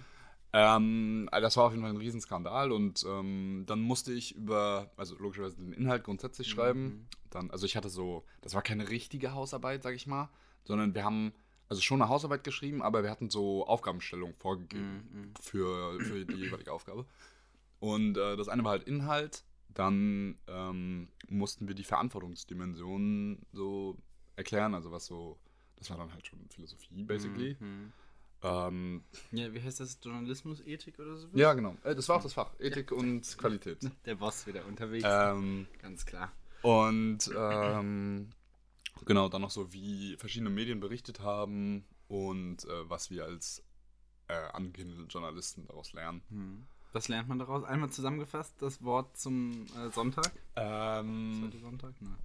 Ähm, 0.53 1.29
also 1.31 1.45
das 1.45 1.57
war 1.57 1.65
auf 1.65 1.71
jeden 1.71 1.83
Fall 1.83 1.91
ein 1.93 1.97
Riesenskandal 1.97 2.71
und 2.71 3.05
ähm, 3.07 3.63
dann 3.67 3.79
musste 3.79 4.11
ich 4.11 4.35
über, 4.35 4.91
also 4.97 5.15
logischerweise 5.17 5.55
den 5.57 5.71
Inhalt 5.71 6.03
grundsätzlich 6.03 6.47
Mhm. 6.47 6.51
schreiben. 6.51 7.07
Dann, 7.29 7.49
also 7.51 7.65
ich 7.65 7.77
hatte 7.77 7.89
so, 7.89 8.25
das 8.41 8.53
war 8.53 8.61
keine 8.61 8.89
richtige 8.89 9.33
Hausarbeit, 9.33 9.83
sag 9.83 9.95
ich 9.95 10.07
mal, 10.07 10.29
sondern 10.65 10.93
wir 10.93 11.05
haben 11.05 11.33
also 11.71 11.81
schon 11.81 12.01
eine 12.01 12.09
Hausarbeit 12.09 12.43
geschrieben, 12.43 12.81
aber 12.81 13.01
wir 13.01 13.09
hatten 13.09 13.29
so 13.29 13.65
Aufgabenstellungen 13.65 14.35
vorgegeben 14.35 15.07
Mhm. 15.13 15.33
für, 15.41 15.97
für 16.01 16.25
die 16.25 16.35
jeweilige 16.35 16.73
Aufgabe. 16.73 17.05
Und 17.79 18.17
äh, 18.17 18.35
das 18.35 18.49
eine 18.49 18.63
war 18.65 18.71
halt 18.71 18.83
Inhalt, 18.83 19.45
dann 19.69 20.37
ähm, 20.47 21.07
mussten 21.29 21.69
wir 21.69 21.73
die 21.75 21.85
Verantwortungsdimensionen 21.85 23.45
so 23.53 23.97
erklären, 24.35 24.75
also 24.75 24.91
was 24.91 25.05
so, 25.05 25.39
das 25.77 25.89
war 25.89 25.97
dann 25.97 26.11
halt 26.13 26.27
schon 26.27 26.39
Philosophie 26.49 27.03
basically. 27.03 27.55
Mhm. 27.59 27.93
Ähm, 28.43 29.03
Ja, 29.31 29.53
wie 29.53 29.61
heißt 29.61 29.79
das? 29.79 29.97
Journalismus, 30.03 30.59
Ethik 30.65 30.99
oder 30.99 31.15
so? 31.15 31.29
ja, 31.33 31.53
genau. 31.53 31.77
Äh, 31.83 31.95
das 31.95 32.09
war 32.09 32.17
auch 32.17 32.23
das 32.23 32.33
Fach. 32.33 32.51
Ethik 32.59 32.91
und 32.91 33.37
Qualität. 33.37 33.77
Der 34.05 34.15
Boss 34.15 34.45
wieder 34.45 34.65
unterwegs. 34.65 35.05
Ähm, 35.07 35.67
Ganz 35.81 36.05
klar. 36.05 36.33
und 36.63 37.31
ähm, 37.33 38.29
genau, 39.05 39.29
dann 39.29 39.41
noch 39.41 39.51
so, 39.51 39.71
wie 39.73 40.15
verschiedene 40.17 40.49
Medien 40.49 40.79
berichtet 40.79 41.19
haben 41.21 41.85
und 42.07 42.65
äh, 42.65 42.89
was 42.89 43.09
wir 43.09 43.25
als 43.25 43.63
äh, 44.27 44.33
angehende 44.53 45.03
Journalisten 45.09 45.65
daraus 45.67 45.93
lernen. 45.93 46.21
Mhm. 46.29 46.63
Was 46.93 47.07
lernt 47.07 47.29
man 47.29 47.39
daraus? 47.39 47.63
Einmal 47.63 47.89
zusammengefasst, 47.89 48.53
das 48.61 48.83
Wort 48.83 49.15
zum 49.17 49.65
äh, 49.77 49.89
Sonntag. 49.91 50.31
Ähm, 50.57 51.43
Heute 51.45 51.59
Sonntag? 51.59 51.93
Nein. 52.01 52.17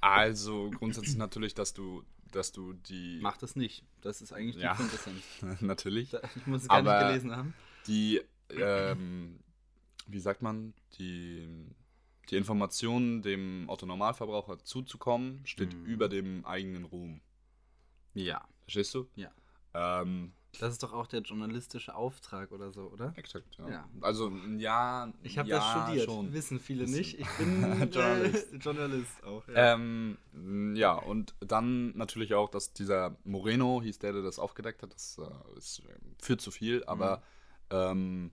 also 0.00 0.70
grundsätzlich 0.70 1.16
natürlich, 1.16 1.54
dass 1.54 1.72
du, 1.72 2.02
dass 2.32 2.50
du 2.50 2.72
die 2.72 3.20
Mach 3.22 3.36
das 3.36 3.54
nicht. 3.54 3.84
Das 4.00 4.20
ist 4.20 4.32
eigentlich 4.32 4.56
die 4.56 4.62
Ja. 4.62 4.74
Quintessenz. 4.74 5.22
natürlich 5.60 6.14
Ich 6.36 6.46
muss 6.46 6.62
es 6.62 6.68
gar 6.68 6.78
Aber- 6.78 6.98
nicht 6.98 7.06
gelesen 7.08 7.36
haben. 7.36 7.54
die 7.86 8.20
ähm, 8.50 9.38
wie 10.08 10.20
sagt 10.20 10.40
man 10.42 10.72
die 10.98 11.46
die 12.30 12.36
Informationen 12.36 13.22
dem 13.22 13.68
Autonormalverbraucher 13.68 14.58
zuzukommen 14.64 15.40
steht 15.46 15.74
Mhm. 15.74 15.84
über 15.86 16.08
dem 16.08 16.44
eigenen 16.44 16.84
Ruhm. 16.84 17.20
Ja. 18.14 18.46
Verstehst 18.62 18.94
du? 18.94 19.06
Ja. 19.16 19.30
Ähm, 19.74 20.32
Das 20.58 20.72
ist 20.72 20.82
doch 20.82 20.92
auch 20.94 21.06
der 21.06 21.20
journalistische 21.20 21.94
Auftrag 21.94 22.52
oder 22.52 22.72
so, 22.72 22.88
oder? 22.90 23.12
exakt, 23.16 23.56
ja. 23.58 23.68
Ja. 23.68 23.88
Also, 24.00 24.30
ja. 24.56 25.12
Ich 25.22 25.38
habe 25.38 25.48
ja, 25.48 25.58
das 25.58 25.70
studiert. 25.70 26.06
Schon. 26.06 26.32
Wissen 26.32 26.58
viele 26.58 26.84
Bisschen. 26.84 26.98
nicht. 26.98 27.18
Ich 27.20 27.28
bin 27.38 27.60
Journalist. 27.92 27.94
Journalist, 27.94 28.52
äh, 28.52 28.56
Journalist 28.56 29.24
auch. 29.24 29.48
Ja. 29.48 29.74
Ähm, 29.74 30.18
ja, 30.74 30.94
und 30.94 31.34
dann 31.40 31.96
natürlich 31.96 32.34
auch, 32.34 32.48
dass 32.48 32.72
dieser 32.72 33.16
Moreno 33.24 33.80
hieß 33.82 33.98
der, 34.00 34.12
der 34.14 34.22
das 34.22 34.38
aufgedeckt 34.38 34.82
hat. 34.82 34.92
Das 34.94 35.18
äh, 35.18 35.58
ist 35.58 35.80
äh, 35.80 35.94
für 36.18 36.38
zu 36.38 36.50
viel, 36.50 36.82
aber 36.84 37.22
ähm, 37.70 38.32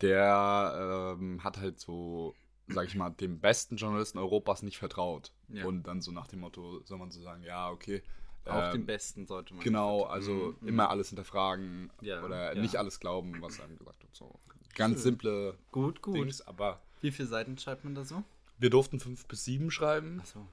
der 0.00 1.16
ähm, 1.18 1.42
hat 1.44 1.58
halt 1.58 1.78
so, 1.80 2.34
sag 2.72 2.86
ich 2.86 2.94
mal, 2.94 3.10
dem 3.10 3.40
besten 3.40 3.76
Journalisten 3.76 4.18
Europas 4.18 4.62
nicht 4.62 4.78
vertraut. 4.78 5.32
Ja. 5.48 5.64
Und 5.64 5.84
dann 5.84 6.00
so 6.00 6.12
nach 6.12 6.26
dem 6.28 6.40
Motto, 6.40 6.80
soll 6.84 6.98
man 6.98 7.10
so 7.10 7.20
sagen, 7.20 7.42
ja, 7.42 7.70
okay. 7.70 8.02
auch 8.44 8.66
ähm, 8.66 8.72
den 8.72 8.86
Besten 8.86 9.26
sollte 9.26 9.54
man. 9.54 9.62
Genau, 9.62 10.04
also 10.04 10.54
Mhm. 10.60 10.68
immer 10.68 10.90
alles 10.90 11.08
hinterfragen 11.08 11.90
Ja, 12.00 12.22
oder 12.24 12.54
ja. 12.54 12.60
nicht 12.60 12.76
alles 12.76 13.00
glauben, 13.00 13.40
was 13.42 13.60
einem 13.60 13.76
gesagt 13.78 14.02
wird. 14.02 14.14
So. 14.14 14.38
Ganz 14.74 14.94
Schön. 14.96 15.02
simple 15.02 15.58
Gut, 15.72 16.00
gut. 16.02 16.16
Dings, 16.16 16.40
aber 16.42 16.80
Wie 17.00 17.10
viele 17.10 17.28
Seiten 17.28 17.58
schreibt 17.58 17.84
man 17.84 17.94
da 17.94 18.04
so? 18.04 18.22
wir 18.58 18.70
durften 18.70 19.00
fünf 19.00 19.26
bis 19.26 19.44
sieben 19.44 19.70
schreiben. 19.70 20.20
Achso. 20.20 20.46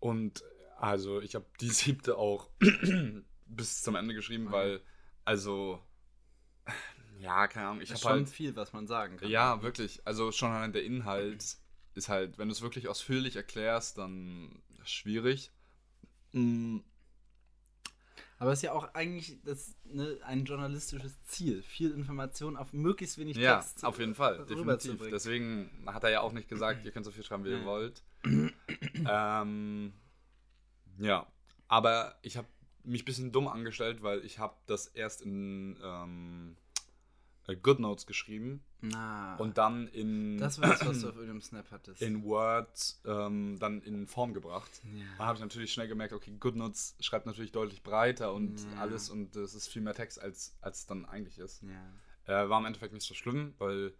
Und 0.00 0.42
also 0.78 1.20
ich 1.20 1.34
habe 1.34 1.44
die 1.60 1.70
siebte 1.70 2.16
auch 2.18 2.48
bis 3.46 3.82
zum 3.82 3.94
Ende 3.96 4.14
geschrieben, 4.14 4.48
Ah, 4.48 4.52
weil, 4.52 4.80
also, 5.24 5.80
ja, 7.22 7.46
keine 7.48 7.68
Ahnung, 7.68 7.80
ich 7.82 7.90
habe 7.90 8.00
schon 8.00 8.10
halt, 8.10 8.28
viel, 8.28 8.56
was 8.56 8.72
man 8.72 8.86
sagen 8.86 9.16
kann. 9.16 9.30
ja, 9.30 9.62
wirklich, 9.62 10.06
also 10.06 10.32
schon 10.32 10.50
allein 10.50 10.72
der 10.72 10.84
Inhalt 10.84 11.56
ist 11.94 12.08
halt, 12.08 12.38
wenn 12.38 12.48
du 12.48 12.52
es 12.52 12.62
wirklich 12.62 12.88
ausführlich 12.88 13.36
erklärst, 13.36 13.98
dann 13.98 14.62
schwierig. 14.84 15.50
Mm, 16.32 16.78
Aber 18.38 18.50
es 18.52 18.58
ist 18.58 18.62
ja 18.64 18.72
auch 18.72 18.92
eigentlich 18.94 19.38
das, 19.44 19.76
ne, 19.84 20.18
ein 20.24 20.44
journalistisches 20.44 21.22
Ziel, 21.24 21.62
viel 21.62 21.92
Information 21.92 22.56
auf 22.56 22.72
möglichst 22.72 23.16
wenig 23.18 23.36
Ja, 23.36 23.60
Text 23.60 23.84
auf 23.84 23.98
jeden 24.00 24.14
Fall, 24.16 24.44
definitiv. 24.46 25.00
Deswegen 25.10 25.70
hat 25.86 26.02
er 26.04 26.10
ja 26.10 26.20
auch 26.22 26.32
nicht 26.32 26.48
gesagt, 26.48 26.84
ihr 26.84 26.90
könnt 26.90 27.04
so 27.04 27.12
viel 27.12 27.22
schreiben, 27.24 27.44
wie 27.44 27.50
ihr 27.50 27.58
Ja. 27.58 27.64
wollt. 27.64 28.02
ähm, 29.08 29.92
ja, 30.98 31.26
aber 31.68 32.18
ich 32.22 32.36
habe 32.36 32.48
mich 32.84 33.02
ein 33.02 33.04
bisschen 33.04 33.32
dumm 33.32 33.46
angestellt, 33.46 34.02
weil 34.02 34.24
ich 34.24 34.38
habe 34.40 34.56
das 34.66 34.88
erst 34.88 35.22
in 35.22 35.78
ähm, 35.82 36.56
äh, 37.48 37.56
GoodNotes 37.56 38.06
geschrieben 38.06 38.62
Na, 38.80 39.36
und 39.36 39.58
dann 39.58 39.88
in, 39.88 40.38
das 40.38 40.60
war 40.60 40.68
das, 40.68 40.84
was 40.86 41.00
du 41.00 41.08
auf 41.08 41.14
irgendeinem 41.16 41.40
Snap 41.42 41.70
hattest. 41.70 42.00
in 42.02 42.22
Word 42.24 42.96
ähm, 43.04 43.58
dann 43.58 43.82
in 43.82 44.06
Form 44.06 44.32
gebracht. 44.34 44.70
ja. 44.84 45.04
Da 45.18 45.26
habe 45.26 45.36
ich 45.36 45.42
natürlich 45.42 45.72
schnell 45.72 45.88
gemerkt, 45.88 46.12
okay, 46.12 46.32
GoodNotes 46.38 46.96
schreibt 47.00 47.26
natürlich 47.26 47.52
deutlich 47.52 47.82
breiter 47.82 48.32
und 48.32 48.60
Ja. 48.72 48.78
alles 48.78 49.10
und 49.10 49.34
das 49.36 49.54
ist 49.54 49.68
viel 49.68 49.82
mehr 49.82 49.94
Text, 49.94 50.20
als 50.20 50.56
als 50.60 50.80
es 50.80 50.86
dann 50.86 51.04
eigentlich 51.06 51.38
ist. 51.38 51.62
ja. 51.62 51.92
Äh, 52.44 52.48
war 52.48 52.60
im 52.60 52.66
Endeffekt 52.66 52.94
nicht 52.94 53.06
so 53.06 53.14
schlimm, 53.14 53.54
weil 53.58 53.94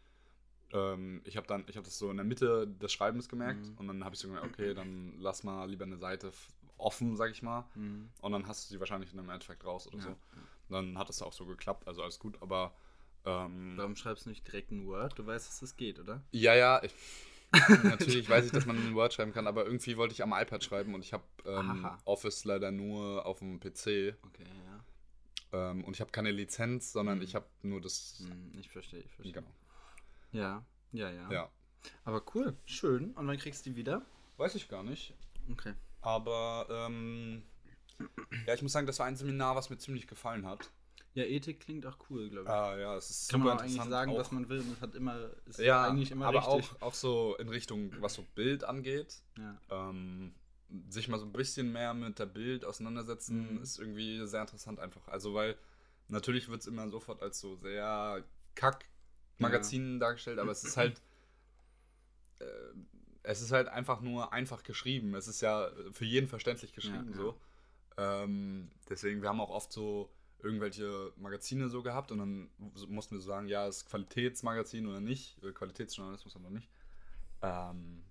ähm, 0.73 1.21
ich 1.25 1.37
habe 1.37 1.47
dann, 1.47 1.65
ich 1.69 1.77
habe 1.77 1.85
das 1.85 1.99
so 1.99 2.11
in 2.11 2.17
der 2.17 2.25
Mitte 2.25 2.67
des 2.67 2.93
Schreibens 2.93 3.29
gemerkt 3.29 3.69
Mhm. 3.69 3.79
und 3.79 3.89
dann 3.89 4.05
habe 4.05 4.15
ich 4.15 4.21
so 4.21 4.29
gemerkt, 4.29 4.47
okay, 4.47 4.73
dann 4.75 5.15
lass 5.19 5.43
mal 5.43 5.69
lieber 5.69 5.85
eine 5.85 5.99
Seite 5.99 6.33
offen, 6.79 7.17
sag 7.17 7.31
ich 7.31 7.43
mal, 7.43 7.69
Mhm. 7.75 8.11
und 8.21 8.33
dann 8.33 8.47
hast 8.47 8.65
du 8.69 8.73
sie 8.75 8.81
wahrscheinlich 8.81 9.13
in 9.13 9.19
einem 9.19 9.29
Endeffekt 9.31 9.65
raus 9.65 9.87
oder 9.87 10.01
so. 10.01 10.17
Dann 10.69 10.97
hat 10.97 11.11
es 11.11 11.21
auch 11.21 11.33
so 11.35 11.45
geklappt, 11.45 11.87
also 11.87 12.03
alles 12.03 12.19
gut, 12.19 12.41
aber 12.41 12.75
ähm, 13.25 13.75
Warum 13.77 13.97
schreibst 13.97 14.27
du 14.27 14.31
nicht 14.31 14.47
direkt 14.47 14.71
ein 14.71 14.87
Word? 14.87 15.19
Du 15.19 15.27
weißt, 15.27 15.49
dass 15.49 15.61
das 15.61 15.77
geht, 15.77 15.99
oder? 15.99 16.23
ja, 16.33 16.55
ja, 16.55 16.83
ich, 16.83 16.93
natürlich 17.85 18.29
weiß 18.29 18.47
ich, 18.47 18.53
dass 18.53 18.67
man 18.67 18.77
in 18.77 18.95
Word 18.95 19.13
schreiben 19.15 19.33
kann, 19.33 19.47
aber 19.47 19.65
irgendwie 19.67 19.97
wollte 19.97 20.15
ich 20.15 20.23
am 20.23 20.33
iPad 20.33 20.65
schreiben 20.65 20.95
und 20.95 21.05
ich 21.05 21.13
habe 21.13 21.25
ähm. 21.45 21.87
Office 22.05 22.45
leider 22.45 22.71
nur 22.71 23.27
auf 23.27 23.41
dem 23.41 23.61
PC 23.61 24.17
Okay, 24.27 24.47
ja. 24.67 25.71
ähm, 25.71 25.85
und 25.85 25.95
ich 25.95 26.01
habe 26.01 26.11
keine 26.11 26.31
Lizenz, 26.31 26.93
sondern 26.93 27.19
Mhm. 27.19 27.25
ich 27.25 27.35
habe 27.35 27.47
nur 27.63 27.81
das. 27.81 28.25
Hm, 28.27 28.59
ich 28.59 28.69
verstehe, 28.71 29.01
ich 29.01 29.13
verstehe. 29.13 29.33
Genau. 29.33 29.51
Ja, 30.33 30.65
ja, 30.93 31.11
ja, 31.11 31.31
Ja. 31.31 31.51
Aber 32.05 32.23
cool, 32.35 32.57
schön. 32.65 33.13
Und 33.13 33.27
wann 33.27 33.37
kriegst 33.39 33.67
du 33.67 33.71
die 33.71 33.77
wieder? 33.77 34.03
Weiß 34.37 34.55
ich 34.55 34.69
gar 34.69 34.83
nicht. 34.83 35.15
Okay. 35.51 35.75
Aber 36.01 36.67
ähm, 36.71 37.43
ja, 38.47 38.55
ich 38.55 38.63
muss 38.63 38.73
sagen, 38.73 38.87
das 38.87 38.99
war 38.99 39.07
ein 39.07 39.17
Seminar, 39.17 39.57
was 39.57 39.69
mir 39.69 39.79
ziemlich 39.79 40.07
gefallen 40.07 40.47
hat. 40.47 40.71
Ja, 41.15 41.25
Ethik 41.25 41.61
klingt 41.61 41.85
auch 41.85 41.99
cool, 42.09 42.31
glaube 42.31 42.45
ich. 42.45 42.51
Ah, 42.51 42.77
ja, 42.79 42.97
es 42.97 43.11
ist 43.11 43.31
Kann 43.31 43.43
super 43.43 43.55
man 43.57 43.65
eigentlich 43.65 43.83
sagen, 43.83 44.13
auch, 44.13 44.19
was 44.19 44.33
man 44.33 44.49
will 44.49 44.61
und 44.61 44.73
es 44.73 44.81
hat 44.81 44.95
immer, 44.95 45.31
ist 45.47 45.59
ja, 45.59 45.85
eigentlich 45.85 46.11
immer 46.11 46.27
aber 46.27 46.39
richtig. 46.39 46.77
auch, 46.81 46.83
auch 46.89 46.95
so 46.95 47.37
in 47.39 47.49
Richtung, 47.51 47.93
was 48.01 48.15
so 48.15 48.25
Bild 48.35 48.65
angeht. 48.65 49.21
Ja. 49.39 49.61
Ähm, 49.91 50.35
sich 50.89 51.09
mal 51.09 51.19
so 51.19 51.27
ein 51.27 51.33
bisschen 51.33 51.71
mehr 51.71 51.93
mit 51.93 52.19
der 52.19 52.25
Bild 52.25 52.65
auseinandersetzen, 52.65 53.57
Mhm. 53.57 53.63
ist 53.63 53.79
irgendwie 53.79 54.27
sehr 54.27 54.41
interessant 54.41 54.81
einfach. 54.81 55.07
Also, 55.09 55.35
weil 55.35 55.57
natürlich 56.09 56.49
wird 56.49 56.63
es 56.63 56.67
immer 56.67 56.89
sofort 56.89 57.21
als 57.23 57.39
so 57.41 57.57
sehr 57.57 58.25
Kack-Magazin 58.55 60.01
dargestellt, 60.01 60.39
aber 60.39 60.51
es 60.53 60.65
ist 60.65 60.79
halt. 60.79 61.03
Äh, 62.39 62.45
es 63.25 63.41
ist 63.41 63.53
halt 63.53 63.69
einfach 63.69 64.01
nur 64.01 64.33
einfach 64.33 64.63
geschrieben. 64.65 65.15
Es 65.15 65.29
ist 65.29 65.43
ja 65.43 65.71
für 65.93 66.05
jeden 66.05 66.27
verständlich 66.27 66.73
geschrieben 66.73 67.11
Ja, 67.13 67.17
ja. 67.17 67.17
so. 67.17 67.41
Ähm, 67.99 68.71
deswegen, 68.89 69.23
wir 69.23 69.29
haben 69.29 69.41
auch 69.41 69.51
oft 69.51 69.71
so 69.73 70.11
irgendwelche 70.43 71.13
Magazine 71.17 71.69
so 71.69 71.83
gehabt 71.83 72.11
und 72.13 72.19
dann 72.19 72.51
mussten 72.89 73.15
wir 73.15 73.21
so 73.21 73.27
sagen, 73.29 73.47
ja, 73.49 73.67
ist 73.67 73.87
Qualitätsmagazin 73.89 74.87
oder 74.87 75.01
nicht, 75.01 75.43
äh, 75.45 75.53
Qualitätsjournalismus 75.53 76.37
oder 76.37 76.51
nicht. 76.51 76.69
Ähm, 77.43 78.03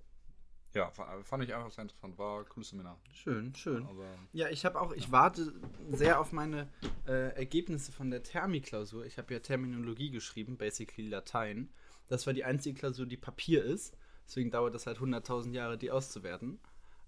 Ja, 0.73 0.89
fa- 0.89 1.21
fand 1.23 1.43
ich 1.43 1.53
einfach 1.53 1.69
sehr 1.71 1.81
interessant. 1.81 2.17
War 2.17 2.39
ein 2.39 2.47
cooles 2.49 2.69
Seminar. 2.69 2.97
Schön, 3.11 3.53
schön. 3.55 3.85
Aber 3.85 4.05
Ja, 4.31 4.47
ich 4.49 4.63
habe 4.63 4.79
auch, 4.79 4.93
ich 4.93 5.11
warte 5.11 5.53
sehr 5.91 6.19
auf 6.21 6.31
meine 6.31 6.69
äh, 7.05 7.35
Ergebnisse 7.35 7.91
von 7.91 8.09
der 8.09 8.23
Thermi-Klausur. 8.23 9.05
Ich 9.05 9.17
habe 9.17 9.33
ja 9.33 9.41
Terminologie 9.41 10.11
geschrieben, 10.11 10.57
basically 10.57 11.09
Latein. 11.09 11.69
Das 12.07 12.25
war 12.25 12.33
die 12.33 12.45
einzige 12.45 12.79
Klausur, 12.79 13.05
die 13.05 13.17
Papier 13.17 13.63
ist. 13.65 13.97
Deswegen 14.25 14.49
dauert 14.49 14.73
das 14.73 14.87
halt 14.87 14.99
100.000 14.99 15.51
Jahre, 15.53 15.77
die 15.77 15.91
auszuwerten. 15.91 16.59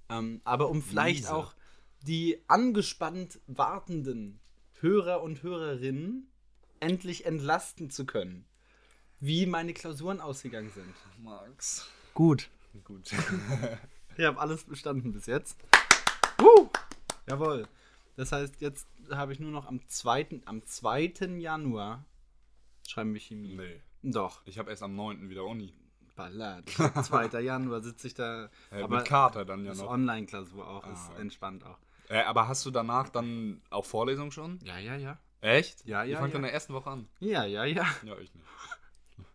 Ähm, 0.09 0.41
aber 0.43 0.69
um 0.69 0.81
vielleicht 0.81 1.21
Miese. 1.23 1.33
auch 1.33 1.55
die 2.01 2.43
angespannt 2.49 3.39
wartenden 3.47 4.41
Hörer 4.83 5.23
und 5.23 5.41
Hörerinnen 5.43 6.27
endlich 6.81 7.25
entlasten 7.25 7.89
zu 7.89 8.05
können, 8.05 8.45
wie 9.21 9.45
meine 9.45 9.73
Klausuren 9.73 10.19
ausgegangen 10.19 10.69
sind. 10.71 10.93
Max. 11.23 11.87
Gut. 12.13 12.49
Gut. 12.83 13.09
Ich 14.15 14.25
habe 14.25 14.39
alles 14.39 14.63
bestanden 14.65 15.11
bis 15.11 15.25
jetzt. 15.25 15.57
Uh, 16.39 16.69
jawohl. 17.27 17.67
Das 18.15 18.31
heißt, 18.31 18.61
jetzt 18.61 18.87
habe 19.09 19.33
ich 19.33 19.39
nur 19.39 19.49
noch 19.49 19.65
am 19.65 19.79
2. 19.87 20.41
Am 20.45 20.63
2. 20.63 21.13
Januar 21.39 22.05
schreiben 22.87 23.11
wir 23.15 23.19
Chemie. 23.19 23.55
nee. 23.55 23.81
Doch, 24.03 24.43
Ich 24.45 24.59
habe 24.59 24.69
erst 24.69 24.83
am 24.83 24.95
9. 24.95 25.29
wieder 25.29 25.45
Uni. 25.45 25.73
ballert. 26.15 26.69
2. 26.69 27.39
Januar 27.41 27.81
sitze 27.81 28.05
ich 28.05 28.13
da. 28.13 28.51
Äh, 28.69 28.83
aber 28.83 28.97
mit 28.97 29.05
Kater 29.07 29.45
dann 29.45 29.65
ja 29.65 29.73
noch. 29.73 29.89
Online-Klausur 29.89 30.67
auch, 30.67 30.85
ist 30.93 31.09
Ah. 31.15 31.19
entspannt 31.19 31.63
auch. 31.65 31.79
Äh, 32.09 32.23
aber 32.23 32.47
hast 32.47 32.65
du 32.65 32.71
danach 32.71 33.09
dann 33.09 33.61
auch 33.69 33.85
Vorlesungen 33.85 34.31
schon? 34.31 34.59
Ja, 34.63 34.77
ja, 34.77 34.95
ja. 34.95 35.17
Echt? 35.41 35.85
Ja, 35.85 36.03
ja, 36.03 36.13
Ich 36.13 36.17
fange 36.17 36.31
ja. 36.31 36.35
in 36.37 36.41
der 36.43 36.53
ersten 36.53 36.73
Woche 36.73 36.89
an. 36.89 37.07
Ja, 37.19 37.43
ja, 37.45 37.65
ja. 37.65 37.85
Ja, 38.03 38.13
ich 38.19 38.33
nicht. 38.33 38.45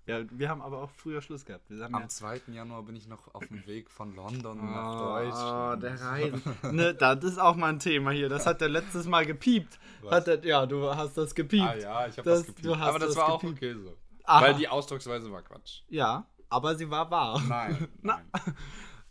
Ja, 0.07 0.20
wir 0.31 0.48
haben 0.48 0.62
aber 0.62 0.78
auch 0.83 0.90
früher 0.90 1.20
Schluss 1.20 1.44
gehabt. 1.44 1.68
Haben 1.68 1.78
ja 1.78 1.87
Am 2.00 2.09
2. 2.09 2.40
Januar 2.52 2.83
bin 2.83 2.96
ich 2.96 3.07
noch 3.07 3.35
auf 3.35 3.46
dem 3.46 3.66
Weg 3.66 3.90
von 3.90 4.14
London 4.16 4.57
nach 4.57 4.94
Oh, 4.94 5.04
Deutschland. 5.18 5.83
der 5.83 6.00
Reisen. 6.00 6.42
ne, 6.72 6.94
das 6.94 7.22
ist 7.24 7.38
auch 7.38 7.57
mal 7.57 7.68
ein 7.68 7.78
Thema 7.78 8.11
hier. 8.12 8.31
Das 8.31 8.46
hat 8.46 8.62
er 8.62 8.70
letztes 8.70 9.07
Mal 9.07 9.26
gepiept. 9.26 9.78
Hat 10.11 10.26
er, 10.28 10.42
ja, 10.46 10.64
du 10.64 10.94
hast 10.94 11.18
das 11.18 11.35
gepiept. 11.35 11.62
Ah 11.68 11.76
ja, 11.76 12.07
ich 12.07 12.16
habe 12.16 12.31
Das- 12.31 12.46
das 12.46 12.54
gepiept. 12.54 12.74
Aber 12.81 12.98
das, 12.98 13.09
das 13.11 13.16
war 13.18 13.28
auch 13.33 13.40
gepiept. 13.42 13.59
okay 13.62 13.74
so. 13.85 13.96
Aha. 14.24 14.40
Weil 14.42 14.54
die 14.54 14.68
Ausdrucksweise 14.68 15.31
war 15.31 15.42
Quatsch. 15.42 15.83
Ja, 15.90 16.24
aber 16.48 16.74
sie 16.76 16.88
war 16.88 17.11
wahr. 17.11 17.42
Nein, 17.46 17.88
Na. 18.02 18.20
nein. 18.33 18.54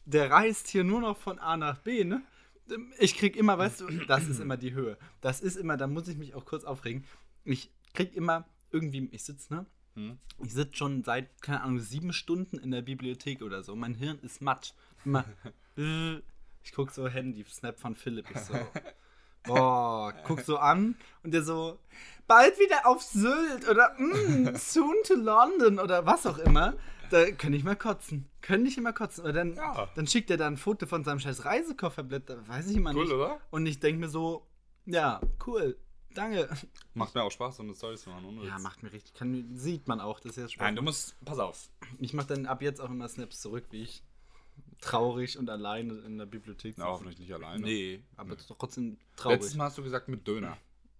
Der 0.06 0.32
reist 0.32 0.67
hier 0.67 0.84
nur 0.84 1.02
noch 1.02 1.17
von 1.17 1.38
A 1.38 1.58
nach 1.58 1.78
B, 1.78 2.04
ne? 2.06 2.24
Ich 3.00 3.16
krieg 3.16 3.36
immer, 3.36 3.58
weißt 3.58 3.82
du, 3.82 3.88
das 4.08 4.28
ist 4.28 4.40
immer 4.40 4.58
die 4.58 4.74
Höhe. 4.74 4.98
Das 5.22 5.42
ist 5.42 5.56
immer, 5.56 5.78
da 5.78 5.88
muss 5.88 6.08
ich 6.08 6.18
mich 6.18 6.34
auch 6.34 6.46
kurz 6.46 6.64
aufregen. 6.64 7.06
Ich 7.44 7.72
krieg 7.94 8.16
immer 8.16 8.48
irgendwie, 8.72 9.08
ich 9.12 9.24
sitze, 9.24 9.54
ne? 9.54 9.66
Hm? 9.96 10.18
Ich 10.44 10.54
sitze 10.54 10.76
schon 10.76 11.04
seit, 11.04 11.42
keine 11.42 11.62
Ahnung, 11.62 11.80
sieben 11.80 12.14
Stunden 12.14 12.60
in 12.60 12.72
der 12.72 12.82
Bibliothek 12.82 13.42
oder 13.42 13.64
so. 13.64 13.76
Mein 13.76 13.96
Hirn 13.96 14.20
ist 14.20 14.42
matt. 14.42 14.76
Immer, 15.06 15.26
ich 16.64 16.72
guck 16.74 16.92
so 16.92 17.08
Handy, 17.08 17.44
Snap 17.46 17.80
von 17.80 17.96
Philipp. 17.96 18.30
Ich 18.30 18.40
so, 18.40 18.54
boah, 19.48 20.14
guck 20.26 20.42
so 20.42 20.58
an 20.58 20.96
und 21.24 21.34
der 21.34 21.44
so, 21.44 21.80
bald 22.28 22.60
wieder 22.60 22.86
auf 22.86 23.02
Sylt 23.02 23.68
oder 23.70 23.94
mm, 23.98 24.56
soon 24.56 24.96
to 25.06 25.16
London 25.16 25.80
oder 25.80 26.06
was 26.06 26.26
auch 26.28 26.38
immer. 26.40 26.76
Da 27.10 27.32
könnte 27.32 27.58
ich 27.58 27.64
mal 27.64 27.76
kotzen. 27.78 28.28
Könnte 28.42 28.68
ich 28.70 28.78
immer 28.78 28.92
kotzen. 28.92 29.24
Oder 29.24 29.32
dann, 29.34 29.56
Ja. 29.56 29.88
dann 29.96 30.08
schickt 30.08 30.30
er 30.30 30.36
da 30.38 30.46
ein 30.48 30.58
Foto 30.58 30.86
von 30.88 31.06
seinem 31.06 31.20
scheiß 31.22 31.46
Reisekofferblatt. 31.46 32.48
Weiß 32.50 32.70
ich 32.70 32.76
immer 32.78 32.94
Cool, 32.94 33.04
nicht. 33.06 33.14
oder? 33.14 33.40
Und 33.50 33.66
ich 33.66 33.80
denke 33.80 34.02
mir 34.02 34.10
so, 34.10 34.46
ja, 34.86 35.22
cool. 35.46 35.78
Danke. 36.16 36.50
Macht 36.96 37.16
mir 37.16 37.24
auch 37.24 37.32
Spaß, 37.32 37.58
so 37.58 37.64
eine 37.64 37.74
Story 37.76 37.96
zu 37.96 38.10
machen. 38.10 38.26
ohne 38.26 38.46
Ja, 38.46 38.58
macht 38.60 38.84
mir 38.84 38.92
richtig. 38.92 39.14
Kann, 39.14 39.56
sieht 39.56 39.88
man 39.88 40.02
auch, 40.02 40.20
dass 40.20 40.38
er 40.38 40.46
es 40.46 40.52
Spaß 40.52 40.66
Nein, 40.66 40.76
du 40.76 40.82
musst. 40.82 41.16
Pass 41.24 41.40
auf. 41.40 41.70
Ich 42.00 42.14
mache 42.14 42.28
dann 42.28 42.46
ab 42.46 42.62
jetzt 42.62 42.82
auch 42.82 42.90
immer 42.90 43.08
Snaps 43.08 43.40
zurück, 43.40 43.66
wie 43.70 43.84
ich 43.84 44.04
traurig 44.82 45.38
und 45.38 45.50
alleine 45.50 45.94
in 46.00 46.18
der 46.18 46.26
Bibliothek 46.26 46.76
Na, 46.78 46.86
hoffentlich 46.86 47.20
nicht 47.20 47.34
alleine. 47.34 47.63
Nee, 47.63 48.04
aber 48.16 48.38
trotzdem 48.38 48.98
traurig. 49.16 49.40
Letztes 49.40 49.56
Mal 49.56 49.66
hast 49.66 49.78
du 49.78 49.84
gesagt 49.84 50.08
mit 50.08 50.28
Döner. 50.28 50.58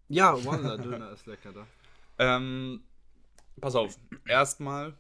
Ja, 0.10 0.44
Walla, 0.46 0.78
Döner 0.78 1.12
ist 1.12 1.26
lecker 1.26 1.52
da. 1.54 1.68
Ähm, 2.20 2.82
pass 3.62 3.76
auf. 3.76 3.96
Erstmal 4.26 4.96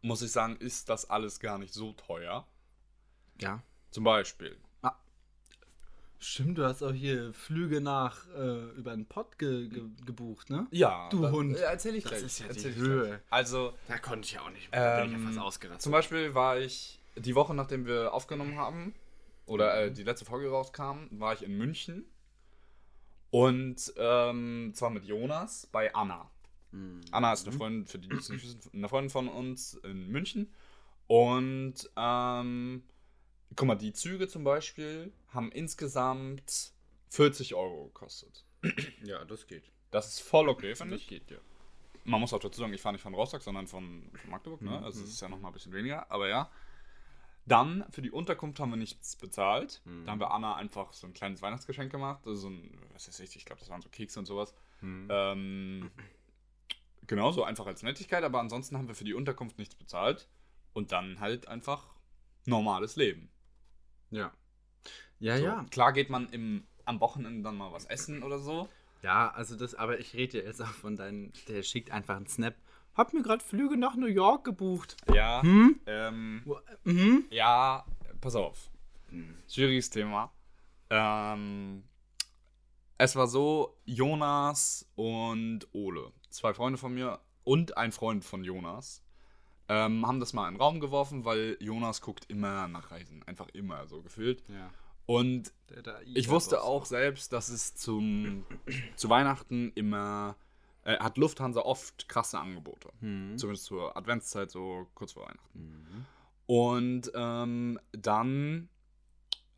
muss 0.00 0.22
ich 0.22 0.32
sagen, 0.32 0.56
ist 0.56 0.88
das 0.88 1.10
alles 1.10 1.38
gar 1.38 1.58
nicht 1.58 1.74
so 1.74 1.92
teuer. 1.92 2.46
Ja. 3.38 3.62
Zum 3.90 4.04
Beispiel. 4.04 4.56
Stimmt, 6.24 6.56
du 6.56 6.64
hast 6.64 6.84
auch 6.84 6.92
hier 6.92 7.34
Flüge 7.34 7.80
nach 7.80 8.28
äh, 8.28 8.70
über 8.76 8.92
einen 8.92 9.06
Pott 9.06 9.38
ge 9.38 9.68
ge 9.68 9.82
gebucht, 10.06 10.50
ne? 10.50 10.68
Ja. 10.70 11.08
Du 11.10 11.20
das, 11.22 11.32
Hund. 11.32 11.56
Äh, 11.56 11.62
erzähl 11.62 11.96
ich 11.96 12.04
Das 12.04 12.12
gleich. 12.12 12.22
ist 12.22 12.38
ja 12.38 12.44
die 12.46 12.50
erzähl 12.54 12.70
ich 12.70 12.76
Höhe. 12.76 13.20
Also, 13.28 13.74
Da 13.88 13.98
konnte 13.98 14.26
ich 14.26 14.32
ja 14.34 14.42
auch 14.42 14.50
nicht 14.50 14.68
Ähm, 14.70 15.36
ausgerastet. 15.40 15.82
zum 15.82 15.90
Beispiel 15.90 16.32
war 16.32 16.60
ich 16.60 17.01
die 17.16 17.34
Woche, 17.34 17.54
nachdem 17.54 17.86
wir 17.86 18.12
aufgenommen 18.12 18.56
haben, 18.56 18.94
oder 19.46 19.84
äh, 19.84 19.92
die 19.92 20.04
letzte 20.04 20.24
Folge 20.24 20.50
rauskam, 20.50 21.08
war 21.10 21.32
ich 21.34 21.42
in 21.42 21.56
München. 21.56 22.04
Und 23.30 23.92
ähm, 23.96 24.72
zwar 24.74 24.90
mit 24.90 25.04
Jonas 25.04 25.66
bei 25.66 25.94
Anna. 25.94 26.30
Anna 27.10 27.32
ist 27.32 27.46
eine 27.46 27.56
Freundin, 27.56 27.86
für 27.86 27.98
die, 27.98 28.08
die 28.08 28.16
es 28.16 28.28
nicht 28.28 28.44
wissen, 28.44 28.60
eine 28.72 28.88
Freundin 28.88 29.10
von 29.10 29.28
uns 29.28 29.74
in 29.74 30.08
München. 30.08 30.52
Und 31.06 31.90
ähm, 31.96 32.82
guck 33.56 33.66
mal, 33.66 33.74
die 33.74 33.92
Züge 33.92 34.28
zum 34.28 34.44
Beispiel 34.44 35.12
haben 35.28 35.50
insgesamt 35.52 36.72
40 37.10 37.54
Euro 37.54 37.86
gekostet. 37.86 38.44
Ja, 39.02 39.24
das 39.24 39.46
geht. 39.46 39.70
Das 39.90 40.08
ist 40.08 40.20
voll 40.20 40.48
okay, 40.48 40.74
finde 40.74 40.96
ich. 40.96 41.08
geht, 41.08 41.30
ja. 41.30 41.38
Man 42.04 42.20
muss 42.20 42.32
auch 42.32 42.38
dazu 42.38 42.60
sagen, 42.60 42.72
ich 42.72 42.80
fahre 42.80 42.94
nicht 42.94 43.02
von 43.02 43.14
Rostock, 43.14 43.42
sondern 43.42 43.66
von, 43.66 44.10
von 44.14 44.30
Magdeburg, 44.30 44.62
ne? 44.62 44.82
Also 44.82 45.02
es 45.02 45.10
ist 45.10 45.20
ja 45.20 45.28
noch 45.28 45.38
mal 45.38 45.48
ein 45.48 45.52
bisschen 45.54 45.72
weniger, 45.72 46.10
aber 46.10 46.28
ja. 46.28 46.50
Dann 47.44 47.84
für 47.90 48.02
die 48.02 48.10
Unterkunft 48.10 48.60
haben 48.60 48.70
wir 48.70 48.76
nichts 48.76 49.16
bezahlt. 49.16 49.82
Da 50.04 50.12
haben 50.12 50.20
wir 50.20 50.30
Anna 50.30 50.54
einfach 50.54 50.92
so 50.92 51.06
ein 51.06 51.12
kleines 51.12 51.42
Weihnachtsgeschenk 51.42 51.90
gemacht. 51.90 52.26
Also 52.26 52.42
so 52.42 52.48
ein, 52.50 52.78
was 52.92 53.08
weiß 53.08 53.20
ich, 53.20 53.34
ich 53.36 53.44
glaube, 53.44 53.60
das 53.60 53.68
waren 53.68 53.82
so 53.82 53.88
Kekse 53.88 54.18
und 54.20 54.26
sowas. 54.26 54.54
Ähm, 55.10 55.90
genau, 57.06 57.32
so 57.32 57.42
einfach 57.44 57.66
als 57.66 57.82
Nettigkeit, 57.82 58.22
aber 58.24 58.40
ansonsten 58.40 58.78
haben 58.78 58.88
wir 58.88 58.94
für 58.94 59.04
die 59.04 59.14
Unterkunft 59.14 59.58
nichts 59.58 59.74
bezahlt. 59.74 60.28
Und 60.72 60.92
dann 60.92 61.20
halt 61.20 61.48
einfach 61.48 61.94
normales 62.46 62.96
Leben. 62.96 63.28
Ja. 64.10 64.32
Ja, 65.18 65.36
So, 65.36 65.44
ja. 65.44 65.66
Klar 65.70 65.92
geht 65.92 66.10
man 66.10 66.28
im, 66.30 66.66
am 66.84 67.00
Wochenende 67.00 67.42
dann 67.42 67.56
mal 67.56 67.72
was 67.72 67.84
essen 67.86 68.22
oder 68.22 68.38
so. 68.38 68.68
Ja, 69.02 69.30
also 69.30 69.56
das, 69.56 69.74
aber 69.74 69.98
ich 69.98 70.14
rede 70.14 70.38
ja 70.38 70.44
jetzt 70.44 70.62
auch 70.62 70.66
von 70.66 70.96
deinem, 70.96 71.32
der 71.48 71.62
schickt 71.62 71.90
einfach 71.90 72.16
einen 72.16 72.26
Snap. 72.26 72.54
Hab 72.94 73.14
mir 73.14 73.22
gerade 73.22 73.42
Flüge 73.42 73.76
nach 73.76 73.96
New 73.96 74.06
York 74.06 74.44
gebucht. 74.44 74.96
Ja. 75.12 75.42
Hm? 75.42 75.80
Ähm, 75.86 76.44
Mhm. 76.84 77.24
Ja, 77.30 77.84
pass 78.20 78.34
auf. 78.34 78.70
Schwieriges 79.48 79.90
Thema. 79.90 80.32
Ähm, 80.90 81.84
es 82.98 83.16
war 83.16 83.26
so, 83.26 83.78
Jonas 83.84 84.88
und 84.94 85.66
Ole, 85.72 86.12
zwei 86.30 86.54
Freunde 86.54 86.78
von 86.78 86.94
mir 86.94 87.20
und 87.44 87.76
ein 87.76 87.92
Freund 87.92 88.24
von 88.24 88.44
Jonas, 88.44 89.02
ähm, 89.68 90.06
haben 90.06 90.20
das 90.20 90.32
mal 90.32 90.48
in 90.48 90.54
den 90.54 90.60
Raum 90.60 90.80
geworfen, 90.80 91.24
weil 91.24 91.56
Jonas 91.60 92.00
guckt 92.00 92.26
immer 92.28 92.68
nach 92.68 92.90
Reisen. 92.90 93.22
Einfach 93.24 93.48
immer 93.54 93.86
so 93.86 94.02
gefühlt. 94.02 94.42
Ja. 94.48 94.70
Und 95.06 95.52
ich 96.14 96.28
wusste 96.28 96.62
auch 96.62 96.84
selbst, 96.84 97.32
dass 97.32 97.48
es 97.48 97.74
zum, 97.74 98.44
zu 98.96 99.08
Weihnachten 99.08 99.72
immer, 99.74 100.36
äh, 100.84 100.98
hat 100.98 101.18
Lufthansa 101.18 101.60
oft 101.60 102.08
krasse 102.08 102.38
Angebote. 102.38 102.90
Zumindest 103.36 103.66
zur 103.66 103.96
Adventszeit, 103.96 104.50
so 104.50 104.88
kurz 104.94 105.12
vor 105.12 105.26
Weihnachten. 105.26 106.06
Und 106.46 107.12
ähm, 107.14 107.78
dann 107.92 108.68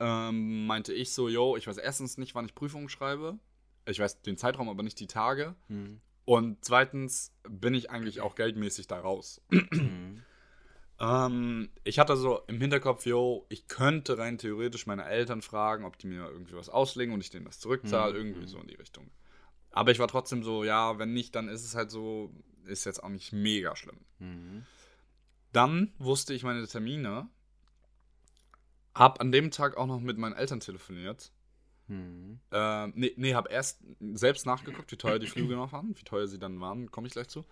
ähm, 0.01 0.67
meinte 0.67 0.93
ich 0.93 1.13
so, 1.13 1.29
yo, 1.29 1.57
ich 1.57 1.67
weiß 1.67 1.79
erstens 1.79 2.19
nicht, 2.19 2.35
wann 2.35 2.45
ich 2.45 2.55
Prüfungen 2.55 2.89
schreibe. 2.89 3.39
Ich 3.87 3.99
weiß 3.99 4.23
den 4.23 4.37
Zeitraum, 4.37 4.69
aber 4.69 4.83
nicht 4.83 5.01
die 5.01 5.07
Tage. 5.07 5.55
Und 6.25 6.65
zweitens 6.65 7.35
bin 7.49 7.75
ich 7.75 7.91
eigentlich 7.91 8.21
auch 8.21 8.35
geldmäßig 8.35 8.87
da 8.87 8.99
raus. 8.99 9.43
ähm, 11.01 11.69
ich 11.85 11.99
hatte 11.99 12.17
so 12.17 12.41
im 12.47 12.61
Hinterkopf, 12.61 13.05
yo, 13.07 13.47
ich 13.49 13.69
könnte 13.69 14.17
rein 14.19 14.39
theoretisch 14.39 14.87
meine 14.87 15.05
Eltern 15.05 15.43
fragen, 15.43 15.85
ob 15.85 15.99
die 15.99 16.07
mir 16.07 16.29
irgendwie 16.29 16.55
was 16.55 16.69
auslegen 16.69 17.13
und 17.15 17.21
ich 17.21 17.31
denen 17.31 17.45
das 17.45 17.61
zurückzahle, 17.61 18.15
irgendwie 18.17 18.47
so 18.47 18.59
in 18.59 18.69
die 18.69 18.75
Richtung. 18.75 19.11
Aber 19.75 19.91
ich 19.91 19.99
war 19.99 20.07
trotzdem 20.07 20.45
so, 20.45 20.63
ja, 20.63 20.99
wenn 21.01 21.13
nicht, 21.13 21.35
dann 21.35 21.49
ist 21.49 21.65
es 21.65 21.75
halt 21.75 21.91
so, 21.91 22.33
ist 22.65 22.85
jetzt 22.85 23.03
auch 23.03 23.09
nicht 23.09 23.33
mega 23.33 23.75
schlimm. 23.75 23.99
Dann 25.53 25.93
wusste 25.99 26.33
ich 26.33 26.45
meine 26.45 26.65
Termine, 26.67 27.29
hab 28.95 29.21
an 29.21 29.33
dem 29.33 29.51
Tag 29.51 29.77
auch 29.77 29.87
noch 29.87 29.99
mit 29.99 30.17
meinen 30.17 30.37
Eltern 30.37 30.61
telefoniert. 30.61 31.33
Ähm, 32.53 32.93
nee, 32.95 33.13
nee, 33.17 33.35
hab 33.35 33.51
erst 33.51 33.83
selbst 34.13 34.47
nachgeguckt, 34.47 34.93
wie 34.93 34.97
teuer 34.97 35.19
die 35.19 35.27
Flüge 35.27 35.57
noch 35.57 35.73
waren, 35.73 35.99
wie 35.99 36.05
teuer 36.05 36.29
sie 36.29 36.39
dann 36.39 36.61
waren, 36.61 36.91
komme 36.93 37.09
ich 37.09 37.13
gleich 37.13 37.29
zu. 37.29 37.45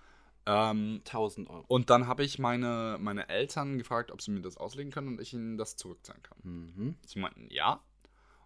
Ähm, 0.46 1.02
1000 1.04 1.50
Euro. 1.50 1.64
und 1.68 1.90
dann 1.90 2.06
habe 2.06 2.24
ich 2.24 2.38
meine, 2.38 2.98
meine 3.00 3.28
Eltern 3.28 3.78
gefragt, 3.78 4.10
ob 4.10 4.22
sie 4.22 4.30
mir 4.32 4.40
das 4.40 4.56
auslegen 4.56 4.90
können 4.90 5.08
und 5.08 5.20
ich 5.20 5.32
ihnen 5.34 5.56
das 5.56 5.76
zurückzahlen 5.76 6.22
kann. 6.22 6.38
Mhm. 6.42 6.96
Sie 7.04 7.18
meinten 7.18 7.48
ja. 7.50 7.80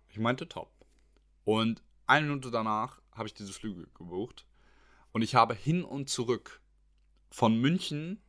Ich 0.08 0.18
meinte 0.18 0.48
top. 0.48 0.70
Und 1.44 1.82
eine 2.06 2.26
Minute 2.26 2.50
danach 2.50 3.00
habe 3.12 3.28
ich 3.28 3.34
diese 3.34 3.52
Flüge 3.52 3.86
gebucht. 3.94 4.46
Und 5.12 5.22
ich 5.22 5.34
habe 5.34 5.54
hin 5.54 5.84
und 5.84 6.10
zurück 6.10 6.60
von 7.30 7.58
München 7.58 8.20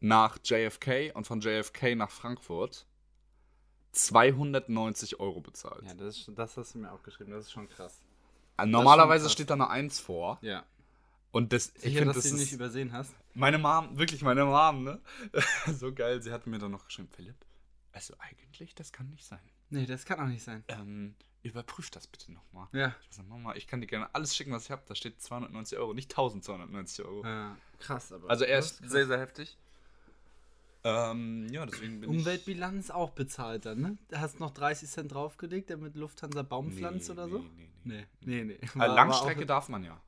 nach 0.00 0.38
JFK 0.44 1.12
und 1.14 1.26
von 1.26 1.40
JFK 1.40 1.94
nach 1.94 2.10
Frankfurt 2.10 2.86
290 3.92 5.20
Euro 5.20 5.40
bezahlt. 5.40 5.84
Ja, 5.84 5.94
das, 5.94 6.18
ist, 6.18 6.30
das 6.34 6.56
hast 6.56 6.74
du 6.74 6.78
mir 6.78 6.92
auch 6.92 7.02
geschrieben. 7.02 7.30
Das 7.30 7.46
ist 7.46 7.52
schon 7.52 7.68
krass. 7.68 8.02
Äh, 8.58 8.66
Normalerweise 8.66 9.24
krass. 9.24 9.32
steht 9.32 9.50
da 9.50 9.54
eine 9.54 9.70
1 9.70 10.00
vor. 10.00 10.38
Ja. 10.42 10.64
Und 11.30 11.52
das, 11.52 11.72
ich 11.76 11.82
Sicher, 11.82 11.98
finde, 12.00 12.14
dass 12.14 12.16
das 12.16 12.24
du 12.24 12.36
ihn 12.36 12.40
nicht 12.40 12.52
übersehen 12.52 12.92
hast? 12.92 13.14
meine 13.34 13.58
Mom, 13.58 13.96
wirklich 13.96 14.22
meine 14.22 14.44
Mom, 14.44 14.84
ne? 14.84 15.00
so 15.72 15.92
geil. 15.92 16.22
Sie 16.22 16.30
hat 16.30 16.46
mir 16.46 16.58
dann 16.58 16.70
noch 16.70 16.84
geschrieben, 16.84 17.08
Philipp, 17.14 17.36
also 17.92 18.14
eigentlich, 18.18 18.74
das 18.74 18.92
kann 18.92 19.08
nicht 19.08 19.24
sein. 19.24 19.40
Nee, 19.70 19.86
das 19.86 20.04
kann 20.04 20.20
auch 20.20 20.26
nicht 20.26 20.42
sein. 20.42 20.64
Ähm, 20.68 21.14
überprüf 21.42 21.90
das 21.90 22.06
bitte 22.06 22.32
nochmal. 22.32 22.68
Ja. 22.72 22.94
Ich 23.10 23.16
sag, 23.16 23.28
Mama, 23.28 23.54
ich 23.54 23.66
kann 23.66 23.80
dir 23.80 23.86
gerne 23.86 24.14
alles 24.14 24.34
schicken, 24.36 24.52
was 24.52 24.64
ich 24.64 24.70
habe. 24.70 24.82
Da 24.86 24.94
steht 24.94 25.20
290 25.20 25.78
Euro, 25.78 25.94
nicht 25.94 26.10
1290 26.12 27.04
Euro. 27.04 27.24
ja. 27.24 27.56
Krass, 27.78 28.12
aber. 28.12 28.30
Also 28.30 28.44
er 28.44 28.60
ist 28.60 28.78
sehr, 28.88 29.06
sehr 29.06 29.18
heftig. 29.18 29.58
Ähm, 30.84 31.48
ja, 31.50 31.64
deswegen 31.64 32.00
bin 32.00 32.10
Umweltbilanz 32.10 32.90
auch 32.90 33.10
bezahlt 33.10 33.66
dann, 33.66 33.80
ne? 33.80 33.98
Da 34.08 34.20
hast 34.20 34.40
noch 34.40 34.50
30 34.50 34.88
Cent 34.88 35.12
draufgelegt, 35.12 35.70
damit 35.70 35.94
Lufthansa 35.96 36.42
Baum 36.42 36.70
ich... 36.70 36.76
pflanzt 36.76 37.08
oder 37.10 37.28
so? 37.28 37.38
Nee, 37.38 37.46
nee, 37.84 38.06
Nee, 38.20 38.44
nee. 38.44 38.44
nee, 38.44 38.44
nee. 38.44 38.54
Äh, 38.54 38.78
War 38.78 38.88
Langstrecke 38.88 39.42
auch, 39.42 39.46
darf 39.46 39.68
man 39.68 39.84
ja. 39.84 40.00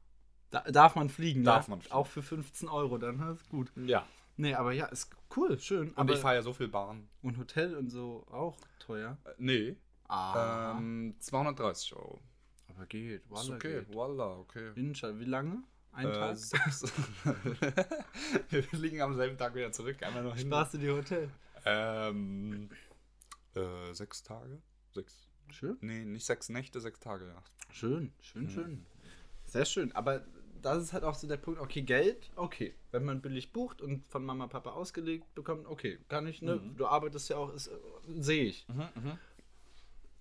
da, 0.51 0.61
darf 0.63 0.97
man 0.97 1.11
fliegen, 1.11 1.45
Darf 1.45 1.67
ja? 1.67 1.71
man 1.71 1.81
fliegen. 1.81 1.95
Auch 1.95 2.07
für 2.09 2.23
15 2.23 2.69
Euro 2.69 2.99
dann, 2.99 3.19
das 3.19 3.43
ist 3.43 3.49
gut. 3.49 3.71
Ja. 3.77 4.05
Nee, 4.37 4.55
aber 4.55 4.73
ja, 4.73 4.87
ist 4.87 5.11
cool, 5.37 5.61
schön. 5.61 5.91
Und 5.91 5.99
aber 5.99 6.15
ich 6.15 6.19
fahre 6.21 6.35
ja 6.37 6.43
so 6.43 6.53
viel 6.53 6.67
Bahn. 6.69 7.09
und 7.23 7.39
Hotel 7.39 7.77
und 7.77 7.89
so 7.91 8.27
auch 8.33 8.57
teuer. 8.81 9.17
Äh, 9.25 9.31
nee. 9.39 9.77
Ah. 10.09 10.77
Ähm, 10.79 11.15
230 11.19 11.95
Euro. 11.97 12.21
aber 12.69 12.87
geht, 12.87 13.23
Ist 13.23 13.31
Wallah 13.31 13.55
okay. 13.57 13.81
geht. 13.81 13.95
Voila, 13.95 14.37
okay. 14.37 14.73
Innenstadt, 14.77 15.19
wie 15.19 15.25
lange? 15.25 15.63
Ein 15.93 16.09
Äh, 16.09 16.13
Tag? 16.13 16.37
sechs. 16.37 16.93
Wir 18.51 18.63
fliegen 18.65 19.01
am 19.01 19.15
selben 19.15 19.37
Tag 19.39 19.55
wieder 19.55 19.71
zurück. 19.73 20.03
Einmal 20.03 20.25
noch 20.25 20.37
hin. 20.37 20.47
Sparst 20.49 20.75
du 20.75 20.79
die 20.79 20.91
Hotel? 20.91 21.31
Ähm, 21.65 22.69
äh, 23.55 23.93
sechs 23.93 24.23
Tage? 24.23 24.61
Sechs. 24.93 25.29
Schön. 25.51 25.77
Nee, 25.81 26.05
nicht 26.05 26.27
sechs 26.27 26.49
Nächte, 26.49 26.81
sechs 26.81 26.99
Tage, 27.01 27.27
ja. 27.29 27.43
Schön, 27.71 28.13
schön, 28.21 28.49
schön. 28.51 28.87
Sehr 29.45 29.65
schön. 29.65 29.93
Aber 29.93 30.25
das 30.63 30.83
ist 30.83 30.93
halt 30.93 31.05
auch 31.05 31.15
so 31.15 31.27
der 31.29 31.37
Punkt, 31.37 31.61
okay, 31.61 31.83
Geld, 31.83 32.31
okay. 32.37 32.75
Wenn 32.91 33.05
man 33.05 33.21
billig 33.21 33.53
bucht 33.53 33.81
und 33.83 34.05
von 34.11 34.25
Mama, 34.25 34.47
Papa 34.47 34.71
ausgelegt 34.73 35.33
bekommt, 35.35 35.67
okay, 35.67 35.99
kann 36.09 36.27
ich, 36.27 36.41
ne? 36.43 36.59
Du 36.77 36.87
arbeitest 36.87 37.29
ja 37.29 37.37
auch, 37.37 37.53
ist, 37.53 37.69
äh, 37.69 37.73
sehe 38.19 38.45
ich. 38.45 38.67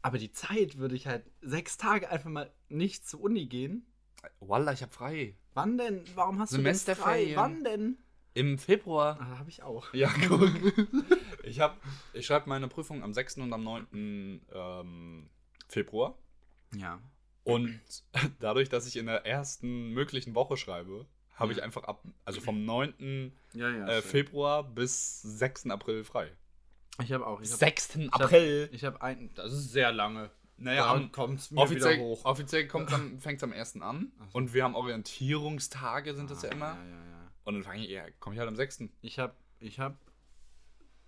Aber 0.03 0.17
die 0.17 0.31
Zeit 0.31 0.77
würde 0.77 0.95
ich 0.95 1.07
halt 1.07 1.23
sechs 1.41 1.77
Tage 1.77 2.09
einfach 2.09 2.29
mal 2.29 2.51
nicht 2.67 3.07
zur 3.07 3.21
Uni 3.21 3.45
gehen. 3.45 3.87
Wallah, 4.41 4.73
ich 4.73 4.83
hab 4.83 4.93
frei. 4.93 5.35
Wann 5.53 5.77
denn? 5.77 6.03
Warum 6.13 6.39
hast 6.39 6.53
du 6.53 6.57
denn 6.57 6.75
frei? 6.75 7.31
Wann 7.35 7.63
denn? 7.63 7.97
Im 8.33 8.57
Februar. 8.57 9.17
Ah, 9.19 9.39
habe 9.39 9.49
ich 9.49 9.63
auch. 9.63 9.93
Ja, 9.93 10.11
guck. 10.27 10.49
ich 11.43 11.59
hab, 11.59 11.79
ich 12.13 12.25
schreibe 12.25 12.49
meine 12.49 12.67
Prüfung 12.67 13.01
am 13.01 13.13
6. 13.13 13.37
und 13.37 13.53
am 13.53 13.63
9. 13.63 14.41
Ähm, 14.53 15.29
Februar. 15.69 16.17
Ja. 16.75 16.99
Und 17.43 17.79
dadurch, 18.39 18.69
dass 18.69 18.87
ich 18.87 18.97
in 18.97 19.05
der 19.05 19.25
ersten 19.25 19.89
möglichen 19.89 20.35
Woche 20.35 20.57
schreibe, 20.57 21.05
habe 21.35 21.53
ich 21.53 21.63
einfach 21.63 21.83
ab, 21.83 22.03
also 22.25 22.41
vom 22.41 22.65
9. 22.65 23.31
Ja, 23.53 23.69
ja. 23.69 23.87
äh. 23.87 24.01
Februar 24.01 24.63
bis 24.63 25.21
6. 25.21 25.67
April 25.67 26.03
frei. 26.03 26.31
Ich 27.01 27.11
habe 27.11 27.25
auch. 27.25 27.41
Ich 27.41 27.51
hab, 27.51 27.59
6. 27.59 27.95
ich 27.95 28.07
hab- 28.11 28.21
April? 28.21 28.69
Ich 28.71 28.83
habe 28.83 29.01
ein. 29.01 29.33
Das 29.35 29.51
ist 29.53 29.71
sehr 29.71 29.91
lange. 29.91 30.29
Naja, 30.57 30.83
Da 30.85 30.91
am, 30.93 31.11
kommt's 31.11 31.49
mir 31.51 31.59
offiziell, 31.61 31.95
wieder 31.95 32.03
hoch. 32.03 32.25
offiziell 32.25 32.69
fängt 32.69 33.37
es 33.37 33.43
am 33.43 33.51
1. 33.53 33.81
an. 33.81 34.11
Und 34.33 34.53
wir 34.53 34.63
haben 34.63 34.75
Orientierungstage, 34.75 36.13
sind 36.13 36.29
das 36.29 36.43
ja 36.43 36.49
immer. 36.51 36.75
Ja, 36.75 36.83
ja, 36.85 36.89
ja. 36.91 37.31
Und 37.43 37.55
dann 37.55 37.63
fange 37.63 37.83
ich, 37.83 37.89
ja, 37.89 38.05
komme 38.19 38.35
ich 38.35 38.39
halt 38.39 38.47
am 38.47 38.55
6. 38.55 38.83
Ich 39.01 39.19
habe 39.19 39.33
ich 39.59 39.79
hab 39.79 39.97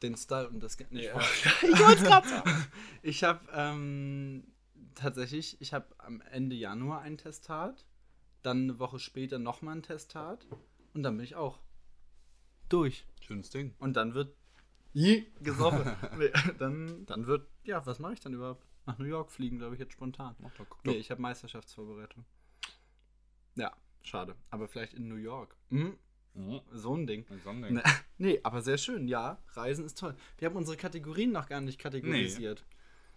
den 0.01 0.17
Style 0.17 0.49
und 0.49 0.61
das 0.61 0.77
nicht. 0.89 1.05
Ja. 1.05 1.19
Ich 1.61 1.79
wollte 1.79 2.01
es 2.01 2.03
gerade 2.03 2.27
sagen. 2.27 2.65
Ich 3.01 3.23
habe 3.23 3.39
ähm, 3.53 4.47
tatsächlich, 4.95 5.61
ich 5.61 5.73
habe 5.73 5.87
am 5.99 6.21
Ende 6.21 6.55
Januar 6.55 7.01
ein 7.01 7.17
Testat, 7.17 7.85
dann 8.41 8.63
eine 8.63 8.79
Woche 8.79 8.99
später 8.99 9.39
nochmal 9.39 9.75
ein 9.77 9.83
Testat 9.83 10.45
und 10.93 11.03
dann 11.03 11.15
bin 11.17 11.23
ich 11.23 11.35
auch 11.35 11.59
durch. 12.67 13.05
Schönes 13.21 13.51
Ding. 13.51 13.75
Und 13.79 13.93
dann 13.93 14.13
wird 14.15 14.35
je 14.95 15.25
gesoffen. 15.41 15.83
nee, 16.17 16.31
dann, 16.57 17.05
dann 17.05 17.27
wird, 17.27 17.47
ja, 17.63 17.85
was 17.85 17.99
mache 17.99 18.13
ich 18.13 18.19
dann 18.21 18.33
überhaupt? 18.33 18.65
Nach 18.85 18.97
New 18.97 19.05
York 19.05 19.31
fliegen, 19.31 19.57
glaube 19.57 19.75
ich, 19.75 19.79
jetzt 19.79 19.93
spontan. 19.93 20.35
Mach 20.39 20.51
doch, 20.53 20.65
Nee, 20.83 20.93
ich 20.93 21.11
habe 21.11 21.21
Meisterschaftsvorbereitung. 21.21 22.23
Ja, 23.55 23.71
schade. 24.03 24.35
Aber 24.49 24.67
vielleicht 24.67 24.93
in 24.93 25.07
New 25.07 25.15
York. 25.15 25.55
Hm, 25.69 25.97
Mhm. 26.35 26.59
so 26.73 26.93
ein 26.95 27.07
Ding. 27.07 27.25
Ein 27.29 27.39
Sonnending. 27.43 27.73
Ne, 27.75 27.83
nee, 28.17 28.39
aber 28.43 28.61
sehr 28.61 28.77
schön, 28.77 29.07
ja. 29.07 29.41
Reisen 29.53 29.85
ist 29.85 29.97
toll. 29.97 30.15
Wir 30.37 30.49
haben 30.49 30.55
unsere 30.57 30.75
Kategorien 30.75 31.31
noch 31.31 31.47
gar 31.47 31.61
nicht 31.61 31.79
kategorisiert. 31.79 32.65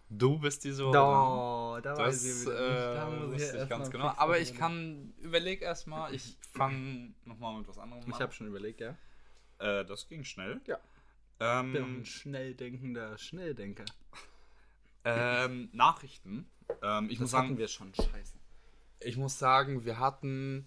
Du 0.09 0.39
bist 0.39 0.65
die 0.65 0.71
so. 0.71 0.93
Da, 0.93 1.81
da 1.83 1.95
Das 1.95 2.25
ich 2.25 2.47
äh, 2.47 2.51
wieder 2.51 2.51
nicht. 2.51 2.97
Da 2.97 3.11
muss 3.11 3.35
ich 3.43 3.55
erst 3.55 3.69
ganz 3.69 3.91
genau. 3.91 4.15
Aber 4.17 4.39
ich 4.39 4.55
kann, 4.55 5.13
überleg 5.19 5.61
erstmal, 5.63 6.15
ich 6.15 6.39
fange 6.53 7.13
nochmal 7.25 7.59
mit 7.59 7.69
was 7.69 7.77
anderem 7.79 8.03
an. 8.05 8.09
Ich 8.11 8.21
habe 8.21 8.33
schon 8.33 8.47
überlegt, 8.47 8.81
ja. 8.81 8.97
Äh, 9.59 9.85
das 9.85 10.09
ging 10.09 10.25
schnell. 10.25 10.61
Ja. 10.67 10.79
Ich 11.41 11.47
bin 11.47 11.49
auch 11.49 11.61
ein 11.87 11.97
Ähm, 11.99 12.05
schnell 12.05 12.55
denkender 12.55 13.17
Schnelldenker. 13.19 13.85
ähm, 15.05 15.69
Nachrichten. 15.73 16.47
Ähm, 16.83 17.09
ich, 17.11 17.21
muss 17.21 17.31
Das 17.31 17.39
hatten 17.39 17.49
sagen, 17.51 17.59
wir 17.59 17.69
schon. 17.69 17.95
Scheiße. 17.95 18.35
ich 19.01 19.17
muss 19.17 19.39
sagen, 19.39 19.85
wir 19.85 19.99
hatten. 19.99 20.67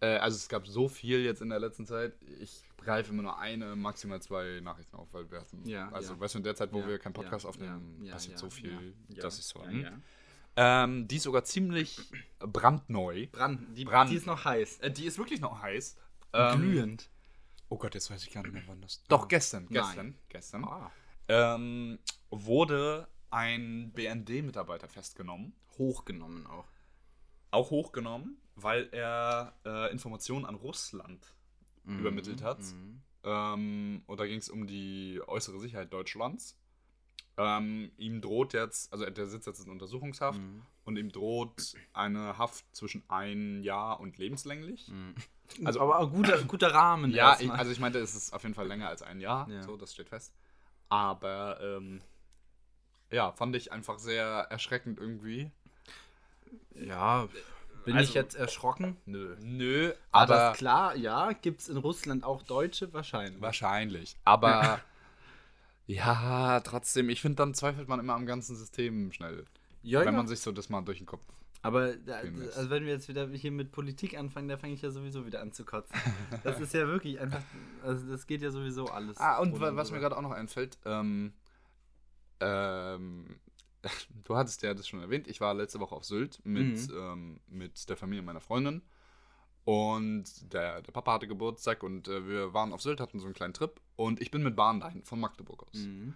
Äh, 0.00 0.18
also, 0.18 0.36
es 0.36 0.48
gab 0.48 0.66
so 0.66 0.88
viel 0.88 1.20
jetzt 1.24 1.40
in 1.40 1.48
der 1.48 1.58
letzten 1.58 1.86
Zeit. 1.86 2.14
Ich 2.38 2.62
greife 2.76 3.12
immer 3.12 3.22
nur 3.22 3.38
eine, 3.38 3.74
maximal 3.76 4.20
zwei 4.20 4.60
Nachrichten 4.62 4.94
auf, 4.96 5.12
weil 5.14 5.30
wir 5.30 5.40
hatten. 5.40 5.66
Ja, 5.66 5.88
also, 5.90 6.14
ja. 6.14 6.20
weißt 6.20 6.34
du, 6.34 6.38
in 6.38 6.44
der 6.44 6.54
Zeit, 6.54 6.72
wo 6.72 6.80
Ja, 6.80 6.88
wir 6.88 6.98
keinen 6.98 7.14
Podcast 7.14 7.44
ja, 7.44 7.48
aufnehmen, 7.50 8.06
passiert 8.10 8.38
so 8.38 8.50
viel, 8.50 8.94
dass 9.08 9.38
ich 9.38 9.46
so. 9.46 9.64
hm. 9.64 10.02
Ähm, 10.56 11.08
die 11.08 11.16
ist 11.16 11.24
sogar 11.24 11.42
ziemlich 11.44 11.98
brandneu. 12.38 13.26
Brand, 13.32 13.76
die, 13.76 13.84
Brand. 13.84 14.10
die 14.10 14.16
ist 14.16 14.26
noch 14.26 14.44
heiß. 14.44 14.78
Äh, 14.80 14.90
die 14.92 15.06
ist 15.06 15.18
wirklich 15.18 15.40
noch 15.40 15.60
heiß. 15.62 15.96
Ähm, 16.32 16.60
Glühend. 16.60 17.10
Oh 17.74 17.76
Gott, 17.78 17.94
jetzt 17.96 18.08
weiß 18.08 18.22
ich 18.24 18.32
gar 18.32 18.44
nicht 18.44 18.52
mehr, 18.52 18.62
wann 18.68 18.80
das. 18.80 19.02
Doch, 19.08 19.26
gestern. 19.26 19.66
Nein. 19.68 19.82
Gestern. 19.84 20.14
Gestern. 20.28 20.64
Ah. 20.64 20.92
Ähm, 21.26 21.98
wurde 22.30 23.08
ein 23.30 23.90
BND-Mitarbeiter 23.92 24.86
festgenommen. 24.86 25.54
Hochgenommen 25.76 26.46
auch. 26.46 26.68
Auch 27.50 27.70
hochgenommen, 27.70 28.38
weil 28.54 28.88
er 28.92 29.56
äh, 29.66 29.90
Informationen 29.90 30.44
an 30.44 30.54
Russland 30.54 31.34
Mhm. 31.82 31.98
übermittelt 31.98 32.42
hat. 32.42 32.60
Ähm, 33.24 34.02
und 34.06 34.20
da 34.20 34.24
ging 34.26 34.38
es 34.38 34.48
um 34.48 34.68
die 34.68 35.20
äußere 35.26 35.58
Sicherheit 35.58 35.92
Deutschlands. 35.92 36.56
Ähm, 37.36 37.90
ihm 37.96 38.20
droht 38.20 38.52
jetzt, 38.52 38.92
also 38.92 39.04
der 39.04 39.26
sitzt 39.26 39.48
jetzt 39.48 39.64
in 39.64 39.70
Untersuchungshaft 39.70 40.38
Mhm. 40.38 40.62
und 40.84 40.96
ihm 40.96 41.10
droht 41.10 41.74
eine 41.92 42.38
Haft 42.38 42.64
zwischen 42.74 43.02
ein 43.08 43.62
Jahr 43.64 43.98
und 43.98 44.16
lebenslänglich. 44.18 44.92
Also, 45.64 45.80
aber 45.80 46.00
ein 46.00 46.10
guter, 46.10 46.42
guter 46.44 46.72
Rahmen. 46.72 47.10
Ja, 47.10 47.36
ich, 47.38 47.50
also 47.50 47.70
ich 47.70 47.78
meinte, 47.78 47.98
es 47.98 48.14
ist 48.14 48.32
auf 48.32 48.42
jeden 48.42 48.54
Fall 48.54 48.66
länger 48.66 48.88
als 48.88 49.02
ein 49.02 49.20
Jahr. 49.20 49.48
Ja. 49.48 49.62
So, 49.62 49.76
das 49.76 49.92
steht 49.92 50.08
fest. 50.08 50.32
Aber 50.88 51.58
ähm, 51.60 52.00
ja, 53.10 53.32
fand 53.32 53.54
ich 53.56 53.72
einfach 53.72 53.98
sehr 53.98 54.24
erschreckend 54.50 54.98
irgendwie. 54.98 55.50
ja, 56.74 57.28
bin 57.84 57.96
Also- 57.96 58.08
ich 58.08 58.14
jetzt 58.14 58.34
erschrocken? 58.34 58.96
Nö. 59.04 59.36
Nö, 59.40 59.92
Aber 60.10 60.40
aber 60.40 60.56
klar, 60.56 60.96
ja, 60.96 61.32
gibt 61.32 61.60
es 61.60 61.68
in 61.68 61.76
Russland 61.76 62.24
auch 62.24 62.42
Deutsche? 62.42 62.92
Wahrscheinlich. 62.92 63.40
wahrscheinlich. 63.40 64.16
Aber 64.24 64.80
ja, 65.86 66.60
trotzdem, 66.60 67.08
ich 67.10 67.20
finde, 67.20 67.36
dann 67.36 67.54
zweifelt 67.54 67.88
man 67.88 68.00
immer 68.00 68.14
am 68.14 68.26
ganzen 68.26 68.56
System 68.56 69.12
schnell. 69.12 69.44
Ja, 69.82 70.00
wenn 70.00 70.06
ja. 70.06 70.12
man 70.12 70.26
sich 70.26 70.40
so 70.40 70.50
das 70.50 70.70
mal 70.70 70.80
durch 70.82 70.98
den 70.98 71.06
Kopf. 71.06 71.22
Aber 71.64 71.96
da, 71.96 72.16
also 72.56 72.68
wenn 72.70 72.84
wir 72.84 72.92
jetzt 72.92 73.08
wieder 73.08 73.26
hier 73.28 73.50
mit 73.50 73.72
Politik 73.72 74.18
anfangen, 74.18 74.48
da 74.48 74.56
fange 74.58 74.74
ich 74.74 74.82
ja 74.82 74.90
sowieso 74.90 75.24
wieder 75.26 75.40
an 75.40 75.50
zu 75.52 75.64
kotzen. 75.64 75.96
Das 76.42 76.60
ist 76.60 76.74
ja 76.74 76.86
wirklich 76.86 77.18
einfach, 77.20 77.40
also 77.82 78.06
das 78.06 78.26
geht 78.26 78.42
ja 78.42 78.50
sowieso 78.50 78.86
alles. 78.86 79.16
Ah, 79.18 79.38
und 79.38 79.58
was 79.60 79.90
mir 79.90 79.98
gerade 79.98 80.16
auch 80.16 80.22
noch 80.22 80.30
einfällt, 80.32 80.78
ähm, 80.84 81.32
ähm, 82.40 83.40
du 84.24 84.36
hattest 84.36 84.62
ja 84.62 84.74
das 84.74 84.88
schon 84.88 85.00
erwähnt, 85.00 85.28
ich 85.28 85.40
war 85.40 85.54
letzte 85.54 85.80
Woche 85.80 85.94
auf 85.94 86.04
Sylt 86.04 86.40
mit, 86.44 86.88
Mhm. 86.88 86.94
ähm, 86.96 87.40
mit 87.48 87.88
der 87.88 87.96
Familie 87.96 88.22
meiner 88.22 88.40
Freundin 88.40 88.82
und 89.64 90.52
der, 90.52 90.82
der 90.82 90.92
Papa 90.92 91.14
hatte 91.14 91.26
Geburtstag 91.28 91.82
und 91.82 92.08
äh, 92.08 92.26
wir 92.28 92.52
waren 92.52 92.72
auf 92.72 92.82
Sylt, 92.82 93.00
hatten 93.00 93.18
so 93.18 93.24
einen 93.26 93.34
kleinen 93.34 93.54
Trip 93.54 93.80
und 93.96 94.20
ich 94.20 94.30
bin 94.30 94.42
mit 94.42 94.56
Bahn 94.56 94.80
dahin, 94.80 95.02
von 95.04 95.20
Magdeburg 95.20 95.62
aus. 95.62 95.74
Mhm. 95.74 96.14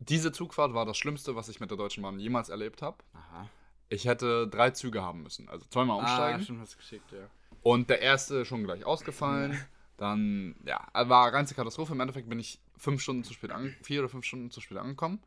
Diese 0.00 0.32
Zugfahrt 0.32 0.72
war 0.74 0.86
das 0.86 0.96
Schlimmste, 0.96 1.36
was 1.36 1.48
ich 1.48 1.60
mit 1.60 1.70
der 1.70 1.76
Deutschen 1.78 2.02
Bahn 2.02 2.18
jemals 2.18 2.48
erlebt 2.48 2.80
habe. 2.82 2.96
Aha. 3.12 3.48
Ich 3.90 4.06
hätte 4.06 4.48
drei 4.48 4.70
Züge 4.70 5.02
haben 5.02 5.22
müssen, 5.22 5.48
also 5.50 5.66
zweimal 5.68 5.98
Ah, 5.98 6.00
umsteigen. 6.00 6.42
schon 6.46 6.62
was 6.62 6.76
geschickt, 6.76 7.10
ja. 7.12 7.28
Und 7.62 7.90
der 7.90 8.00
erste 8.00 8.44
schon 8.46 8.64
gleich 8.64 8.84
ausgefallen. 8.86 9.58
Dann, 9.98 10.54
ja, 10.64 10.86
war 10.94 11.30
reinste 11.30 11.54
Katastrophe. 11.54 11.92
Im 11.92 12.00
Endeffekt 12.00 12.26
bin 12.30 12.38
ich 12.38 12.58
fünf 12.78 13.02
Stunden 13.02 13.22
zu 13.22 13.34
spät 13.34 13.50
angekommen, 13.50 13.84
vier 13.84 14.00
oder 14.00 14.08
fünf 14.08 14.24
Stunden 14.24 14.50
zu 14.50 14.62
spät 14.62 14.78
angekommen. 14.78 15.20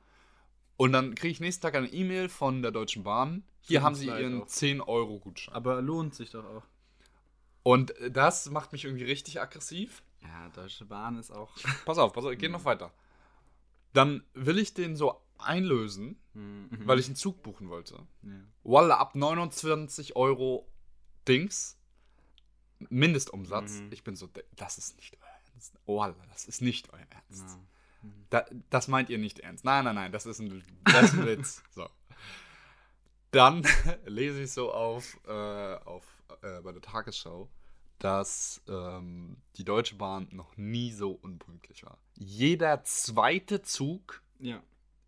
Und 0.77 0.93
dann 0.93 1.13
kriege 1.13 1.31
ich 1.31 1.39
nächsten 1.39 1.61
Tag 1.61 1.75
eine 1.75 1.87
E-Mail 1.93 2.27
von 2.27 2.63
der 2.63 2.71
Deutschen 2.71 3.03
Bahn. 3.03 3.43
Hier 3.61 3.83
haben 3.83 3.93
sie 3.93 4.07
ihren 4.07 4.41
auch. 4.41 4.47
10-Euro-Gutschein. 4.47 5.53
Aber 5.53 5.79
lohnt 5.83 6.15
sich 6.15 6.31
doch 6.31 6.43
auch. 6.43 6.63
Und 7.61 7.93
das 8.09 8.49
macht 8.49 8.71
mich 8.73 8.85
irgendwie 8.85 9.03
richtig 9.03 9.39
aggressiv. 9.39 10.01
Ja, 10.23 10.49
Deutsche 10.55 10.85
Bahn 10.85 11.19
ist 11.19 11.29
auch. 11.29 11.51
Pass 11.85 11.99
auf, 11.99 12.11
pass 12.13 12.25
auf, 12.25 12.35
geht 12.37 12.51
noch 12.51 12.65
weiter. 12.65 12.91
Dann 13.93 14.23
will 14.33 14.57
ich 14.57 14.73
den 14.73 14.95
so 14.95 15.21
einlösen, 15.43 16.17
Mhm. 16.33 16.69
weil 16.85 16.97
ich 16.99 17.05
einen 17.05 17.15
Zug 17.15 17.43
buchen 17.43 17.69
wollte. 17.69 17.95
Ja. 18.23 18.31
Walla, 18.63 18.97
ab 18.97 19.13
29 19.15 20.15
Euro 20.15 20.67
Dings, 21.27 21.77
Mindestumsatz. 22.89 23.79
Mhm. 23.79 23.91
Ich 23.91 24.03
bin 24.03 24.15
so, 24.15 24.29
das 24.55 24.77
ist 24.77 24.95
nicht 24.97 25.17
euer 25.21 25.51
Ernst. 25.53 25.75
Walla, 25.85 26.15
das 26.31 26.45
ist 26.45 26.61
nicht 26.61 26.91
euer 26.93 27.05
Ernst. 27.09 27.57
Ja. 27.57 27.59
Da, 28.29 28.45
das 28.69 28.87
meint 28.89 29.09
ihr 29.09 29.17
nicht 29.17 29.39
ernst. 29.39 29.63
Nein, 29.63 29.85
nein, 29.85 29.95
nein, 29.95 30.11
das 30.11 30.25
ist 30.25 30.39
ein, 30.39 30.61
das 30.83 31.03
ist 31.05 31.13
ein 31.13 31.25
Witz. 31.25 31.63
So. 31.71 31.87
Dann 33.31 33.63
lese 34.05 34.41
ich 34.43 34.51
so 34.51 34.73
auf, 34.73 35.17
äh, 35.25 35.75
auf 35.85 36.03
äh, 36.41 36.61
bei 36.61 36.71
der 36.73 36.81
Tagesschau, 36.81 37.49
dass 37.99 38.61
ähm, 38.67 39.37
die 39.55 39.63
Deutsche 39.63 39.95
Bahn 39.95 40.27
noch 40.31 40.57
nie 40.57 40.91
so 40.91 41.11
unpünktlich 41.11 41.83
war. 41.85 41.97
Jeder 42.15 42.83
zweite 42.83 43.61
Zug 43.61 44.21
Ja. 44.39 44.61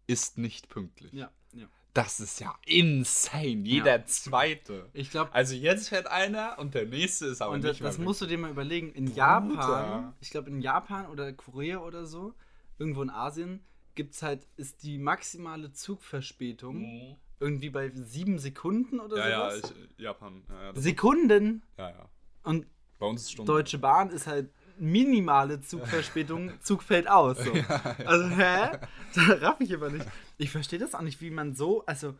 Ist 0.07 0.37
nicht 0.37 0.69
pünktlich. 0.69 1.11
Ja. 1.13 1.31
Ja. 1.53 1.67
Das 1.93 2.19
ist 2.19 2.39
ja 2.41 2.53
insane. 2.65 3.63
Jeder 3.63 4.05
zweite. 4.05 4.89
Ich 4.93 5.09
glaube, 5.11 5.33
Also 5.33 5.55
jetzt 5.55 5.89
fährt 5.89 6.07
einer 6.07 6.59
und 6.59 6.73
der 6.73 6.85
nächste 6.85 7.27
ist 7.27 7.41
aber 7.41 7.53
und 7.53 7.61
nicht 7.61 7.69
das, 7.71 7.79
mehr 7.79 7.89
das 7.89 7.97
musst 7.97 8.21
du 8.21 8.25
dir 8.25 8.37
mal 8.37 8.51
überlegen. 8.51 8.91
In 8.93 9.05
Bruder. 9.05 9.17
Japan, 9.17 10.13
ich 10.19 10.29
glaube 10.29 10.49
in 10.49 10.61
Japan 10.61 11.07
oder 11.07 11.31
Korea 11.33 11.79
oder 11.79 12.05
so, 12.05 12.33
irgendwo 12.77 13.01
in 13.01 13.09
Asien, 13.09 13.63
gibt's 13.95 14.21
halt, 14.21 14.45
ist 14.57 14.83
die 14.83 14.97
maximale 14.97 15.71
Zugverspätung 15.71 16.77
Mhm. 16.79 17.15
irgendwie 17.39 17.69
bei 17.69 17.89
sieben 17.93 18.39
Sekunden 18.39 18.99
oder 18.99 19.17
Ja, 19.17 19.29
ja, 19.29 19.51
sowas. 19.55 19.73
ich, 19.97 20.03
Japan. 20.03 20.43
Ja, 20.49 20.63
ja, 20.63 20.73
das, 20.73 20.83
Sekunden! 20.83 21.63
ja, 21.77 21.89
ja. 21.91 22.09
Und 22.43 22.67
Bei 22.99 23.05
uns 23.07 23.21
ist 23.21 23.31
Stunde. 23.31 23.51
Deutsche 23.53 23.77
Bahn 23.77 24.09
ist 24.09 24.27
halt 24.27 24.49
minimale 24.77 25.61
Zugverspätung, 25.61 26.51
Zug 26.61 26.83
fällt 26.83 27.07
aus. 27.07 27.37
So. 27.37 27.51
Also, 28.05 28.29
hä? 28.29 28.77
Da 29.15 29.21
raff 29.41 29.59
ich 29.59 29.73
aber 29.73 29.89
nicht. 29.89 30.05
Ich 30.37 30.51
verstehe 30.51 30.79
das 30.79 30.95
auch 30.95 31.01
nicht, 31.01 31.21
wie 31.21 31.29
man 31.29 31.55
so, 31.55 31.85
also, 31.85 32.15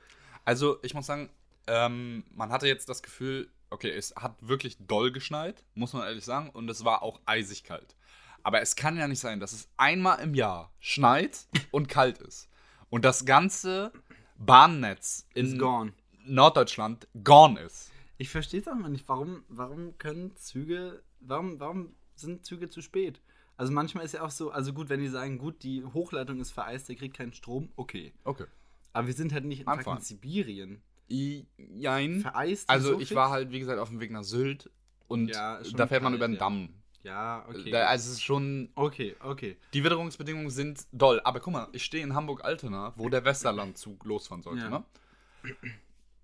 Also, 0.46 0.78
ich 0.84 0.94
muss 0.94 1.06
sagen, 1.06 1.30
ähm, 1.68 2.24
man 2.32 2.52
hatte 2.52 2.68
jetzt 2.68 2.90
das 2.90 3.04
Gefühl, 3.04 3.50
okay, 3.70 3.90
es 3.90 4.16
hat 4.16 4.36
wirklich 4.42 4.78
doll 4.80 5.12
geschneit, 5.12 5.64
muss 5.74 5.94
man 5.94 6.04
ehrlich 6.04 6.26
sagen, 6.26 6.50
und 6.52 6.70
es 6.70 6.86
war 6.86 7.02
auch 7.04 7.20
eisig 7.26 7.64
kalt. 7.64 7.96
Aber 8.44 8.62
es 8.62 8.76
kann 8.76 8.96
ja 8.96 9.08
nicht 9.08 9.20
sein, 9.20 9.40
dass 9.40 9.54
es 9.54 9.68
einmal 9.76 10.20
im 10.20 10.36
Jahr 10.36 10.72
schneit 10.80 11.48
und 11.72 11.90
kalt 11.90 12.20
ist. 12.20 12.48
Und 12.90 13.04
das 13.04 13.26
ganze 13.26 13.92
Bahnnetz 14.38 15.28
in 15.34 15.58
gone. 15.58 15.94
Norddeutschland 16.26 17.08
gone 17.24 17.60
ist. 17.60 17.92
Ich 18.18 18.30
verstehe 18.30 18.62
es 18.62 18.68
auch 18.68 18.76
mal 18.76 18.90
nicht. 18.90 19.10
Warum, 19.10 19.44
warum 19.48 19.98
können 19.98 20.36
Züge, 20.38 21.02
warum, 21.20 21.60
warum 21.60 21.96
sind 22.16 22.46
Züge 22.46 22.70
zu 22.70 22.82
spät? 22.82 23.22
Also 23.58 23.72
manchmal 23.72 24.04
ist 24.04 24.14
ja 24.14 24.22
auch 24.22 24.32
so, 24.32 24.52
also 24.52 24.74
gut, 24.74 24.90
wenn 24.90 25.00
die 25.00 25.08
sagen, 25.08 25.38
gut, 25.38 25.64
die 25.64 25.84
Hochleitung 25.84 26.40
ist 26.40 26.52
vereist, 26.52 26.90
der 26.90 26.96
kriegt 26.96 27.16
keinen 27.16 27.34
Strom, 27.34 27.70
okay. 27.76 28.14
Okay. 28.24 28.46
Aber 28.92 29.08
wir 29.08 29.14
sind 29.14 29.32
halt 29.34 29.46
nicht 29.46 29.66
in, 29.68 30.00
Sibirien. 30.00 30.82
I, 31.10 31.46
jein. 31.58 32.22
Vereist 32.22 32.70
Also, 32.70 32.94
so 32.94 33.00
ich 33.00 33.10
fix? 33.10 33.16
war 33.16 33.30
halt, 33.30 33.52
wie 33.52 33.60
gesagt, 33.60 33.80
auf 33.80 33.90
dem 33.90 34.00
Weg 34.00 34.12
nach 34.12 34.24
Sylt 34.24 34.70
und 35.08 35.30
Ja, 35.30 35.62
da 35.76 35.88
fährt 35.88 36.02
man 36.04 36.14
über 36.14 36.28
den. 36.28 36.38
Damm. 36.38 36.70
Ja, 37.04 37.46
okay. 37.48 37.70
Da, 37.70 37.86
also, 37.86 38.08
es 38.10 38.14
ist 38.14 38.24
schon 38.24 38.70
okay, 38.74 39.16
okay. 39.20 39.58
Die 39.74 39.84
Witterungsbedingungen 39.84 40.50
sind 40.50 40.88
doll. 40.92 41.22
Aber 41.24 41.40
guck 41.40 41.54
mal, 41.54 41.68
ich 41.72 41.84
stehe 41.84 42.04
in 42.04 42.16
Hamburg-Altona, 42.16 42.94
wo 42.96 43.10
der 43.10 43.24
Westerlandzug 43.24 44.04
losfahren 44.06 44.42
sollte, 44.42 44.64
Ja. 44.64 44.70
ne? 44.70 44.84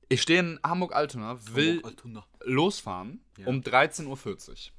Ich 0.10 0.24
stehe 0.24 0.40
in 0.40 0.60
Hamburg-Altona, 0.66 1.38
will 1.54 1.82
Altona. 1.84 2.26
losfahren 2.44 3.22
Ja. 3.38 3.46
um 3.48 3.62
13.40 3.62 4.08
Uhr. 4.50 4.74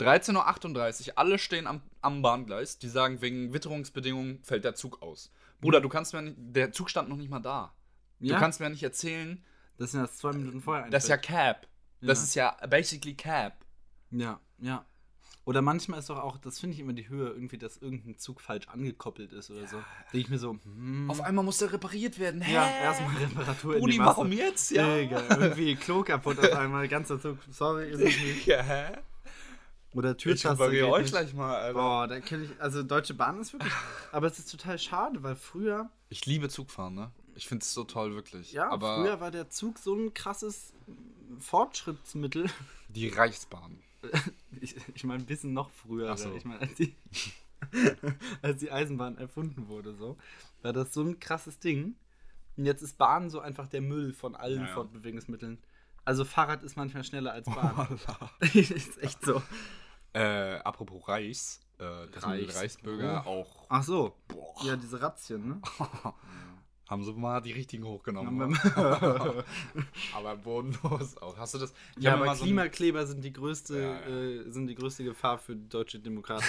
13.38 0.00 1.08
Uhr, 1.08 1.18
alle 1.18 1.38
stehen 1.38 1.66
am, 1.66 1.80
am 2.02 2.22
Bahngleis, 2.22 2.78
die 2.78 2.88
sagen, 2.88 3.20
wegen 3.22 3.52
Witterungsbedingungen 3.52 4.42
fällt 4.42 4.64
der 4.64 4.74
Zug 4.74 5.02
aus. 5.02 5.30
Bruder, 5.60 5.80
du 5.80 5.88
kannst 5.88 6.12
mir 6.12 6.22
nicht, 6.22 6.36
der 6.38 6.72
Zug 6.72 6.90
stand 6.90 7.08
noch 7.08 7.16
nicht 7.16 7.30
mal 7.30 7.40
da. 7.40 7.72
Ja, 8.20 8.34
Du 8.34 8.40
kannst 8.40 8.60
mir 8.60 8.68
nicht 8.70 8.82
erzählen, 8.82 9.42
das 9.78 9.92
sind 9.92 10.00
das 10.02 10.16
zwei 10.18 10.32
Minuten 10.32 10.60
vorher. 10.60 10.88
das 10.90 11.04
ist 11.04 11.08
ja 11.08 11.16
einfällt. 11.16 11.36
Cap. 11.36 11.68
Das 12.02 12.18
Ja. 12.18 12.24
ist 12.24 12.34
ja 12.60 12.66
basically 12.66 13.14
Cap. 13.14 13.54
Ja, 14.10 14.40
ja. 14.58 14.84
Oder 15.44 15.62
manchmal 15.62 16.00
ist 16.00 16.10
doch 16.10 16.18
auch, 16.18 16.38
das 16.38 16.58
finde 16.58 16.74
ich 16.74 16.80
immer 16.80 16.92
die 16.92 17.08
Höhe, 17.08 17.28
irgendwie, 17.28 17.56
dass 17.56 17.76
irgendein 17.76 18.18
Zug 18.18 18.40
falsch 18.40 18.66
angekoppelt 18.68 19.32
ist 19.32 19.48
oder 19.50 19.66
so. 19.68 19.76
Denke 20.12 20.18
ich 20.18 20.28
mir 20.28 20.38
so, 20.38 20.58
hm. 20.64 21.08
Auf 21.08 21.20
einmal 21.20 21.44
muss 21.44 21.58
der 21.58 21.72
repariert 21.72 22.18
werden. 22.18 22.40
Hä? 22.40 22.52
ja, 22.52 22.68
erstmal 22.68 23.14
Reparatur 23.16 23.74
in 23.76 23.80
Brudi, 23.80 23.92
die 23.92 23.98
Masse. 23.98 24.08
warum 24.08 24.32
jetzt? 24.32 24.70
Ja. 24.72 24.96
Digga, 24.96 25.22
irgendwie 25.38 25.76
Klo 25.76 26.02
kaputt 26.02 26.38
auf 26.40 26.52
einmal, 26.52 26.88
ganzer 26.88 27.20
Zug, 27.20 27.38
sorry, 27.50 27.90
ist 27.90 28.00
es 28.00 28.04
nicht. 28.20 28.46
ja 28.46 28.60
hä? 28.62 28.98
Oder 29.96 30.10
Ich 30.12 30.16
Türtaste 30.18 30.50
repariere 30.50 30.86
geht 30.86 30.94
euch 30.94 31.02
nicht. 31.02 31.10
gleich 31.12 31.34
mal, 31.34 31.56
Alter. 31.56 31.78
Boah, 31.78 32.06
da 32.06 32.20
kenne 32.20 32.44
ich, 32.44 32.60
also 32.60 32.82
Deutsche 32.82 33.14
Bahn 33.14 33.40
ist 33.40 33.52
wirklich, 33.52 33.72
aber 34.12 34.26
es 34.26 34.38
ist 34.38 34.50
total 34.50 34.78
schade, 34.78 35.22
weil 35.22 35.36
früher, 35.36 35.90
Ich 36.10 36.26
liebe 36.26 36.48
Zugfahren, 36.48 36.94
ne? 36.94 37.10
Ich 37.34 37.46
finde 37.48 37.62
es 37.64 37.72
so 37.74 37.84
toll, 37.84 38.14
wirklich. 38.14 38.52
ja, 38.52 38.70
Aber 38.70 38.96
früher 39.02 39.20
war 39.20 39.30
der 39.30 39.48
Zug 39.50 39.78
so 39.78 39.94
ein 39.94 40.14
krasses 40.14 40.72
Fortschrittsmittel. 41.38 42.46
die 42.88 43.08
Reichsbahn. 43.08 43.78
Ich, 44.60 44.74
ich 44.94 45.04
meine, 45.04 45.22
ein 45.22 45.26
bisschen 45.26 45.52
noch 45.52 45.70
früher, 45.70 46.16
so. 46.16 46.32
ich 46.34 46.44
meine, 46.46 46.60
als 46.60 46.74
die, 46.76 46.94
als 48.42 48.58
die 48.60 48.70
Eisenbahn 48.70 49.18
erfunden 49.18 49.68
wurde, 49.68 49.94
so, 49.94 50.16
war 50.62 50.72
das 50.72 50.94
so 50.94 51.02
ein 51.02 51.20
krasses 51.20 51.58
Ding. 51.58 51.94
Und 52.56 52.64
jetzt 52.64 52.80
ist 52.80 52.96
Bahn 52.96 53.28
so 53.28 53.40
einfach 53.40 53.66
der 53.68 53.82
Müll 53.82 54.14
von 54.14 54.34
allen 54.34 54.60
Ja, 54.62 54.66
ja. 54.68 54.72
Fortbewegungsmitteln. 54.74 55.58
Also 56.06 56.24
Fahrrad 56.24 56.62
ist 56.62 56.76
manchmal 56.76 57.04
schneller 57.04 57.32
als 57.32 57.46
Bahn. 57.46 57.98
ist 58.54 59.02
echt 59.02 59.22
so. 59.22 59.42
Äh, 60.16 60.58
apropos 60.64 61.06
Reichs. 61.08 61.60
Äh, 61.78 61.84
das 62.12 62.22
sind 62.24 62.32
die 62.36 62.44
Reichs- 62.44 62.56
Reichsbürger 62.56 63.22
Oh. 63.26 63.30
auch. 63.30 63.66
Ach 63.68 63.82
so. 63.82 64.16
Boah. 64.28 64.54
Ja, 64.64 64.76
diese 64.76 65.00
Razzien, 65.00 65.46
ne? 65.48 65.60
Haben 66.88 67.02
sie 67.04 67.12
mal 67.14 67.40
die 67.42 67.50
richtigen 67.52 67.84
hochgenommen. 67.84 68.56
Ja, 68.64 69.00
wa? 69.00 69.44
aber 70.16 70.36
bodenlos 70.36 71.16
auch. 71.18 71.36
Hast 71.36 71.54
du 71.54 71.58
das? 71.58 71.72
Ich 71.96 72.04
Ja, 72.04 72.14
aber 72.14 72.26
mal 72.26 72.36
so 72.36 72.42
ein- 72.44 72.46
Klimakleber 72.46 73.04
sind 73.06 73.24
die 73.24 73.32
größte, 73.32 73.76
Ja, 73.80 74.08
ja. 74.08 74.16
Äh, 74.46 74.50
sind 74.52 74.68
die 74.68 74.74
größte 74.76 75.02
Gefahr 75.02 75.38
für 75.38 75.56
die 75.56 75.68
deutsche 75.68 75.98
Demokratie. 75.98 76.44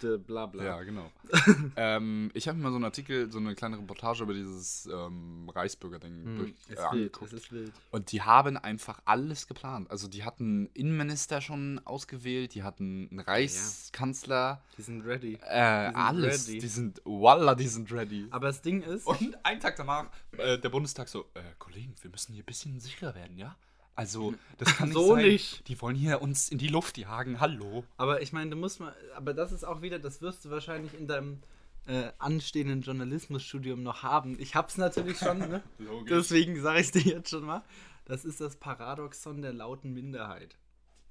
Bla 0.26 0.46
bla. 0.46 0.64
Ja, 0.64 0.82
genau. 0.82 1.10
ähm, 1.76 2.30
ich 2.34 2.48
habe 2.48 2.56
mir 2.56 2.64
mal 2.64 2.70
so 2.70 2.76
einen 2.76 2.84
Artikel, 2.84 3.30
so 3.30 3.38
eine 3.38 3.54
kleine 3.54 3.76
Reportage 3.78 4.22
über 4.22 4.32
dieses 4.32 4.86
ähm, 4.86 5.50
Reichsbürger-Ding 5.54 6.24
Hm, 6.24 6.36
durch, 6.38 6.50
ist 6.68 6.78
äh, 6.78 6.92
wild, 6.92 7.14
angeguckt. 7.20 7.72
Und 7.90 8.12
die 8.12 8.22
haben 8.22 8.56
einfach 8.56 9.00
alles 9.04 9.46
geplant. 9.46 9.90
Also 9.90 10.08
die 10.08 10.24
hatten 10.24 10.44
einen 10.44 10.66
Innenminister 10.72 11.40
schon 11.42 11.78
ausgewählt, 11.84 12.54
die 12.54 12.62
hatten 12.62 13.08
einen 13.10 13.20
Reichskanzler, 13.20 14.62
Die 14.76 14.82
sind 14.82 15.02
ready. 15.04 15.34
äh, 15.42 15.86
sind 15.86 15.96
alles. 15.96 16.48
ready. 16.48 16.58
Die 16.58 16.66
sind, 16.68 17.02
voila, 17.04 17.54
die 17.54 17.66
sind 17.68 17.92
ready. 17.92 18.26
Aber 18.30 18.46
das 18.46 18.62
Ding 18.62 18.82
ist, 18.82 19.06
Und 19.06 19.36
einen 19.58 19.62
Tag 19.62 19.76
danach, 19.76 20.06
äh, 20.36 20.58
der 20.58 20.68
Bundestag 20.68 21.08
so, 21.08 21.22
äh, 21.34 21.42
Kollegen, 21.58 21.94
wir 22.00 22.10
müssen 22.10 22.32
hier 22.32 22.42
ein 22.42 22.46
bisschen 22.46 22.80
sicherer 22.80 23.14
werden, 23.14 23.36
ja? 23.36 23.56
Also, 23.94 24.34
das 24.58 24.76
kann 24.76 24.88
nicht 24.90 24.94
So 24.94 25.14
sein. 25.14 25.24
nicht. 25.24 25.66
Die 25.68 25.80
wollen 25.80 25.96
hier 25.96 26.22
uns 26.22 26.48
in 26.48 26.58
die 26.58 26.68
Luft 26.68 26.96
jagen, 26.98 27.40
hallo. 27.40 27.84
aber 27.96 28.22
ich 28.22 28.32
meine, 28.32 28.50
du 28.50 28.56
musst 28.56 28.78
mal, 28.80 28.94
aber 29.16 29.34
das 29.34 29.50
ist 29.52 29.64
auch 29.64 29.82
wieder, 29.82 29.98
das 29.98 30.22
wirst 30.22 30.44
du 30.44 30.50
wahrscheinlich 30.50 30.94
in 30.94 31.08
deinem 31.08 31.42
äh, 31.86 32.12
anstehenden 32.18 32.82
Journalismusstudium 32.82 33.82
noch 33.82 34.02
haben. 34.04 34.38
Ich 34.38 34.54
hab's 34.54 34.76
natürlich 34.76 35.18
schon, 35.18 35.38
ne? 35.38 35.62
Logisch. 35.78 36.10
Deswegen 36.10 36.60
sage 36.62 36.80
ich 36.80 36.92
dir 36.92 37.02
jetzt 37.02 37.30
schon 37.30 37.44
mal, 37.44 37.64
das 38.04 38.24
ist 38.24 38.40
das 38.40 38.56
Paradoxon 38.56 39.42
der 39.42 39.52
lauten 39.52 39.92
Minderheit. 39.92 40.56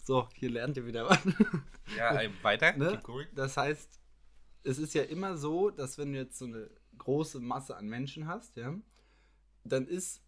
So, 0.03 0.29
hier 0.35 0.49
lernt 0.49 0.77
ihr 0.77 0.85
wieder 0.85 1.09
was. 1.09 1.19
Ja, 1.97 2.15
ey, 2.15 2.29
weiter. 2.41 2.71
Ne? 2.77 3.01
Das 3.35 3.57
heißt, 3.57 3.99
es 4.63 4.77
ist 4.77 4.93
ja 4.93 5.03
immer 5.03 5.35
so, 5.35 5.69
dass 5.69 5.97
wenn 5.97 6.13
du 6.13 6.19
jetzt 6.19 6.37
so 6.37 6.45
eine 6.45 6.69
große 6.97 7.39
Masse 7.39 7.75
an 7.77 7.87
Menschen 7.87 8.27
hast, 8.27 8.55
ja, 8.57 8.73
dann 9.63 9.87
ist 9.87 10.21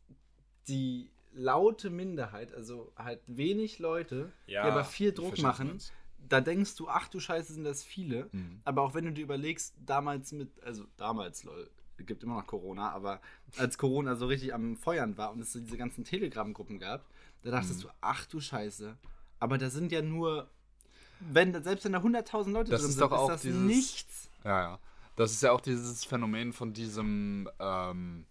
die 0.67 1.09
laute 1.33 1.89
Minderheit, 1.89 2.53
also 2.53 2.91
halt 2.97 3.21
wenig 3.27 3.79
Leute, 3.79 4.31
Ja, 4.47 4.63
die 4.65 4.71
aber 4.71 4.83
viel 4.83 5.11
Druck 5.11 5.37
machen, 5.39 5.79
da 6.27 6.41
denkst 6.41 6.75
du, 6.75 6.87
ach 6.89 7.07
du 7.07 7.19
Scheiße, 7.19 7.53
sind 7.53 7.63
das 7.63 7.83
viele. 7.83 8.29
Mhm. 8.31 8.59
Aber 8.65 8.81
auch 8.81 8.93
wenn 8.93 9.05
du 9.05 9.11
dir 9.13 9.23
überlegst, 9.23 9.73
damals 9.85 10.31
mit, 10.31 10.49
also 10.63 10.85
damals, 10.97 11.43
lol, 11.43 11.69
es 11.97 12.05
gibt 12.05 12.23
immer 12.23 12.35
noch 12.35 12.47
Corona, 12.47 12.91
aber 12.91 13.21
als 13.57 13.77
Corona 13.77 14.15
so 14.15 14.27
richtig 14.27 14.53
am 14.53 14.75
Feuern 14.77 15.17
war 15.17 15.31
und 15.31 15.39
es 15.41 15.53
so 15.53 15.59
diese 15.59 15.77
ganzen 15.77 16.03
Telegram-Gruppen 16.03 16.79
gab, 16.79 17.05
da 17.43 17.51
dachtest 17.51 17.79
Mhm. 17.79 17.83
du, 17.83 17.89
ach 18.01 18.25
du 18.25 18.39
Scheiße. 18.39 18.97
Aber 19.39 19.57
da 19.57 19.69
sind 19.69 19.91
ja 19.91 20.01
nur, 20.01 20.49
wenn, 21.19 21.61
selbst 21.63 21.85
wenn 21.85 21.93
da 21.93 21.99
100.000 22.01 22.51
Leute 22.51 22.71
Das 22.71 22.81
drin 22.81 22.89
ist 22.89 22.95
sind, 22.97 23.01
doch 23.11 23.17
auch 23.17 23.27
das 23.29 23.41
dieses- 23.43 23.61
nichts. 23.61 24.29
Ja, 24.43 24.61
ja. 24.61 24.79
Das 25.19 25.33
ist 25.33 25.43
ja 25.43 25.51
auch 25.51 25.59
dieses 25.59 26.05
Phänomen 26.05 26.53
von 26.53 26.71
diesem, 26.71 27.49
ähm, 27.59 28.25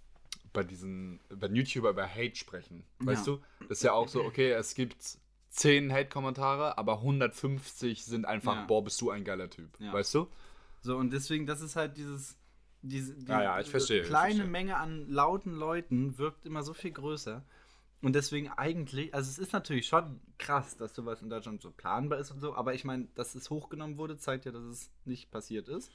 bei 0.55 0.65
diesen, 0.65 1.21
wenn 1.29 1.55
YouTuber 1.55 1.91
über 1.91 2.09
Hate 2.09 2.35
sprechen. 2.35 2.83
Weißt 3.01 3.27
Ja. 3.27 3.35
du? 3.35 3.41
Das 3.69 3.79
ist 3.79 3.83
ja 3.83 3.93
auch 3.93 4.09
so, 4.09 4.25
okay, 4.25 4.53
es 4.53 4.75
gibt 4.75 5.19
10 5.51 5.93
Hate-Kommentare, 5.93 6.79
aber 6.79 7.03
150 7.03 8.07
sind 8.07 8.25
einfach, 8.25 8.55
Ja. 8.55 8.65
boah, 8.65 8.83
bist 8.83 8.99
du 9.03 9.11
ein 9.11 9.23
geiler 9.23 9.51
Typ. 9.51 9.69
Ja. 9.79 9.93
Weißt 9.93 10.15
du? 10.15 10.29
So, 10.81 10.97
und 10.97 11.13
deswegen, 11.13 11.45
das 11.45 11.61
ist 11.61 11.77
halt 11.77 11.99
dieses, 11.99 12.39
diese, 12.81 13.13
die, 13.17 13.31
Ja, 13.31 13.63
verstehe, 13.65 14.03
kleine. 14.05 14.47
Menge 14.47 14.79
an 14.79 15.11
lauten 15.11 15.53
Leuten 15.53 16.17
wirkt 16.17 16.47
immer 16.47 16.63
so 16.63 16.73
viel 16.73 16.93
größer. 16.93 17.45
Und 18.01 18.15
deswegen 18.15 18.49
eigentlich, 18.49 19.13
also 19.13 19.29
es 19.29 19.39
ist 19.39 19.53
natürlich 19.53 19.89
schon 19.89 20.21
krass, 20.39 20.79
dass 20.79 20.95
sowas 20.95 21.21
in 21.21 21.29
Deutschland 21.29 21.61
so 21.61 21.71
planbar 21.71 22.19
ist 22.19 22.31
und 22.31 22.41
so, 22.41 22.55
aber 22.55 22.73
ich 22.73 22.85
meine, 22.85 23.09
dass 23.15 23.35
es 23.35 23.51
hochgenommen 23.51 23.99
wurde, 23.99 24.17
zeigt 24.17 24.47
ja, 24.47 24.53
dass 24.53 24.63
es 24.63 24.91
nicht 25.05 25.31
passiert 25.31 25.69
ist. 25.69 25.93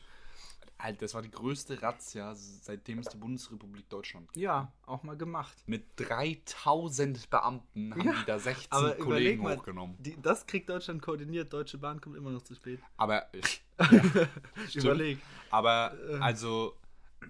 Alter, 0.77 0.99
das 1.01 1.13
war 1.13 1.21
die 1.21 1.31
größte 1.31 1.81
Razzia, 1.81 2.33
seitdem 2.35 2.99
es 2.99 3.07
die 3.07 3.17
Bundesrepublik 3.17 3.89
Deutschland 3.89 4.27
gibt. 4.33 4.37
Ja, 4.43 4.71
auch 4.85 5.03
mal 5.03 5.17
gemacht. 5.17 5.55
Mit 5.65 5.85
3000 5.97 7.29
Beamten 7.29 7.93
haben 7.93 8.03
Ja, 8.05 8.13
die 8.19 8.25
da 8.25 8.39
16 8.39 8.67
Aber 8.71 8.95
Kollegen 8.95 9.43
mal, 9.43 9.57
hochgenommen. 9.57 9.95
die, 9.99 10.19
das 10.21 10.45
kriegt 10.45 10.69
Deutschland 10.69 11.01
koordiniert, 11.01 11.51
Deutsche 11.53 11.77
Bahn 11.77 12.01
kommt 12.01 12.17
immer 12.17 12.31
noch 12.31 12.41
zu 12.43 12.55
spät. 12.55 12.79
Aber, 12.97 13.29
Überleg. 14.73 15.19
aber 15.49 15.93
Äh. 16.09 16.15
also, 16.19 16.77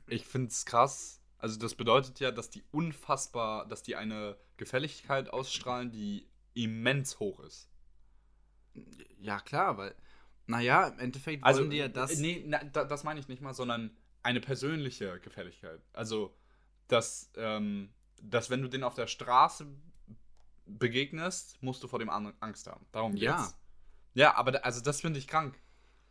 ich 0.08 0.26
finde 0.26 0.48
es 0.50 0.66
krass. 0.66 1.22
Also, 1.38 1.60
das 1.60 1.76
bedeutet 1.76 2.20
ja, 2.20 2.32
dass 2.32 2.50
die 2.50 2.64
unfassbar, 2.72 3.68
dass 3.68 3.84
die 3.84 3.96
eine 3.96 4.38
Gefälligkeit 4.58 5.30
ausstrahlen, 5.30 5.92
die 5.92 6.28
immens 6.54 7.20
hoch 7.20 7.40
ist. 7.42 7.70
Ja, 9.20 9.40
klar, 9.40 9.78
weil, 9.78 9.96
naja, 10.48 10.88
im 10.88 11.00
Endeffekt 11.00 11.44
Also, 11.44 11.62
wollen 11.62 11.70
die 11.72 11.78
ja 11.78 11.88
das. 11.88 12.18
Nee, 12.18 12.44
na, 12.46 12.64
da, 12.64 12.84
das 12.84 13.04
meine 13.04 13.20
ich 13.20 13.28
nicht 13.28 13.42
mal, 13.42 13.54
sondern 13.54 13.92
eine 14.24 14.40
persönliche 14.42 15.20
Gefälligkeit. 15.20 15.80
Also, 15.94 16.34
dass, 16.88 17.32
ähm, 17.36 17.90
dass 18.22 18.50
wenn 18.50 18.62
du 18.62 18.68
den 18.70 18.84
auf 18.84 18.96
der 18.96 19.08
Straße 19.08 19.68
begegnest, 20.66 21.62
musst 21.62 21.84
du 21.84 21.88
vor 21.88 22.00
dem 22.00 22.10
anderen 22.10 22.36
Angst 22.42 22.68
haben. 22.68 22.86
Darum 22.92 23.12
geht's. 23.14 23.24
Ja. 23.26 23.54
Ja, 24.16 24.36
aber 24.36 24.52
da, 24.52 24.60
also 24.60 24.80
das 24.82 25.02
finde 25.02 25.18
ich 25.20 25.28
krank. 25.28 25.56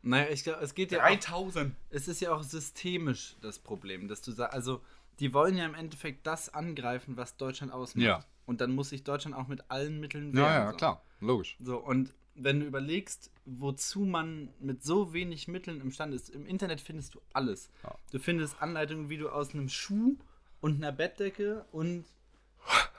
Naja, 0.03 0.29
ich 0.31 0.43
glaube, 0.43 0.61
es 0.63 0.75
geht 0.75 0.91
ja 0.91 0.99
auch, 1.05 1.09
3000. 1.09 1.77
es 1.91 2.09
ist 2.09 2.21
ja 2.21 2.33
auch 2.35 2.43
systemisch 2.43 3.37
das 3.41 3.61
Problem, 3.61 4.09
dass 4.09 4.21
du 4.23 4.33
sagst, 4.33 4.53
also 4.53 4.83
die 5.21 5.33
wollen 5.33 5.57
ja 5.57 5.65
im 5.65 5.75
Endeffekt 5.75 6.27
das 6.27 6.49
angreifen, 6.53 7.17
was 7.17 7.37
Deutschland 7.37 7.73
ausmacht. 7.73 8.05
Ja. 8.05 8.25
Und 8.45 8.61
dann 8.61 8.75
muss 8.75 8.89
sich 8.89 9.05
Deutschland 9.05 9.37
auch 9.37 9.47
mit 9.47 9.71
allen 9.71 10.01
Mitteln 10.01 10.37
Ja, 10.37 10.43
wehren. 10.43 10.53
ja, 10.65 10.71
so. 10.73 10.77
klar. 10.77 11.05
Logisch. 11.21 11.57
So, 11.61 11.79
und 11.79 12.13
wenn 12.35 12.61
du 12.61 12.67
überlegst, 12.67 13.31
wozu 13.45 14.01
man 14.01 14.49
mit 14.61 14.83
so 14.83 15.13
wenig 15.13 15.49
Mitteln 15.49 15.81
imstande 15.81 16.17
ist, 16.17 16.31
im 16.31 16.47
Internet 16.47 16.81
findest 16.81 17.15
du 17.15 17.21
alles. 17.33 17.71
Ja. 17.83 17.95
Du 18.11 18.19
findest 18.19 18.61
Anleitungen, 18.63 19.09
wie 19.11 19.19
du 19.19 19.29
aus 19.29 19.53
einem 19.55 19.69
Schuh 19.69 20.17
und 20.61 20.77
einer 20.77 20.93
Bettdecke 20.93 21.65
und 21.73 22.05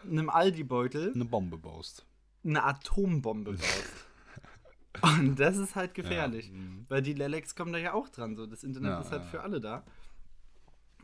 einem 0.04 0.30
Aldi-Beutel 0.30 1.14
Eine 1.14 1.26
Bombe 1.26 1.58
baust. 1.58 2.06
eine 2.44 2.64
Atombombe 2.64 3.54
baust. 3.54 4.06
und 5.02 5.40
das 5.40 5.58
ist 5.58 5.76
halt 5.76 5.94
gefährlich. 5.94 6.48
Ja, 6.48 6.54
mhm. 6.54 6.86
Weil 6.90 7.02
die 7.02 7.14
Lelex 7.14 7.56
kommen 7.56 7.74
da 7.74 7.80
ja 7.80 7.94
auch 7.94 8.10
dran. 8.10 8.36
So. 8.36 8.46
Das 8.46 8.64
Internet 8.64 8.92
Ja, 8.92 9.02
ist 9.02 9.12
halt 9.12 9.24
für 9.26 9.42
alle 9.42 9.60
da. 9.62 9.84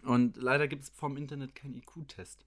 Und 0.03 0.37
leider 0.37 0.67
gibt 0.67 0.83
es 0.83 0.89
vom 0.89 1.17
Internet 1.17 1.55
keinen 1.55 1.75
IQ-Test. 1.75 2.45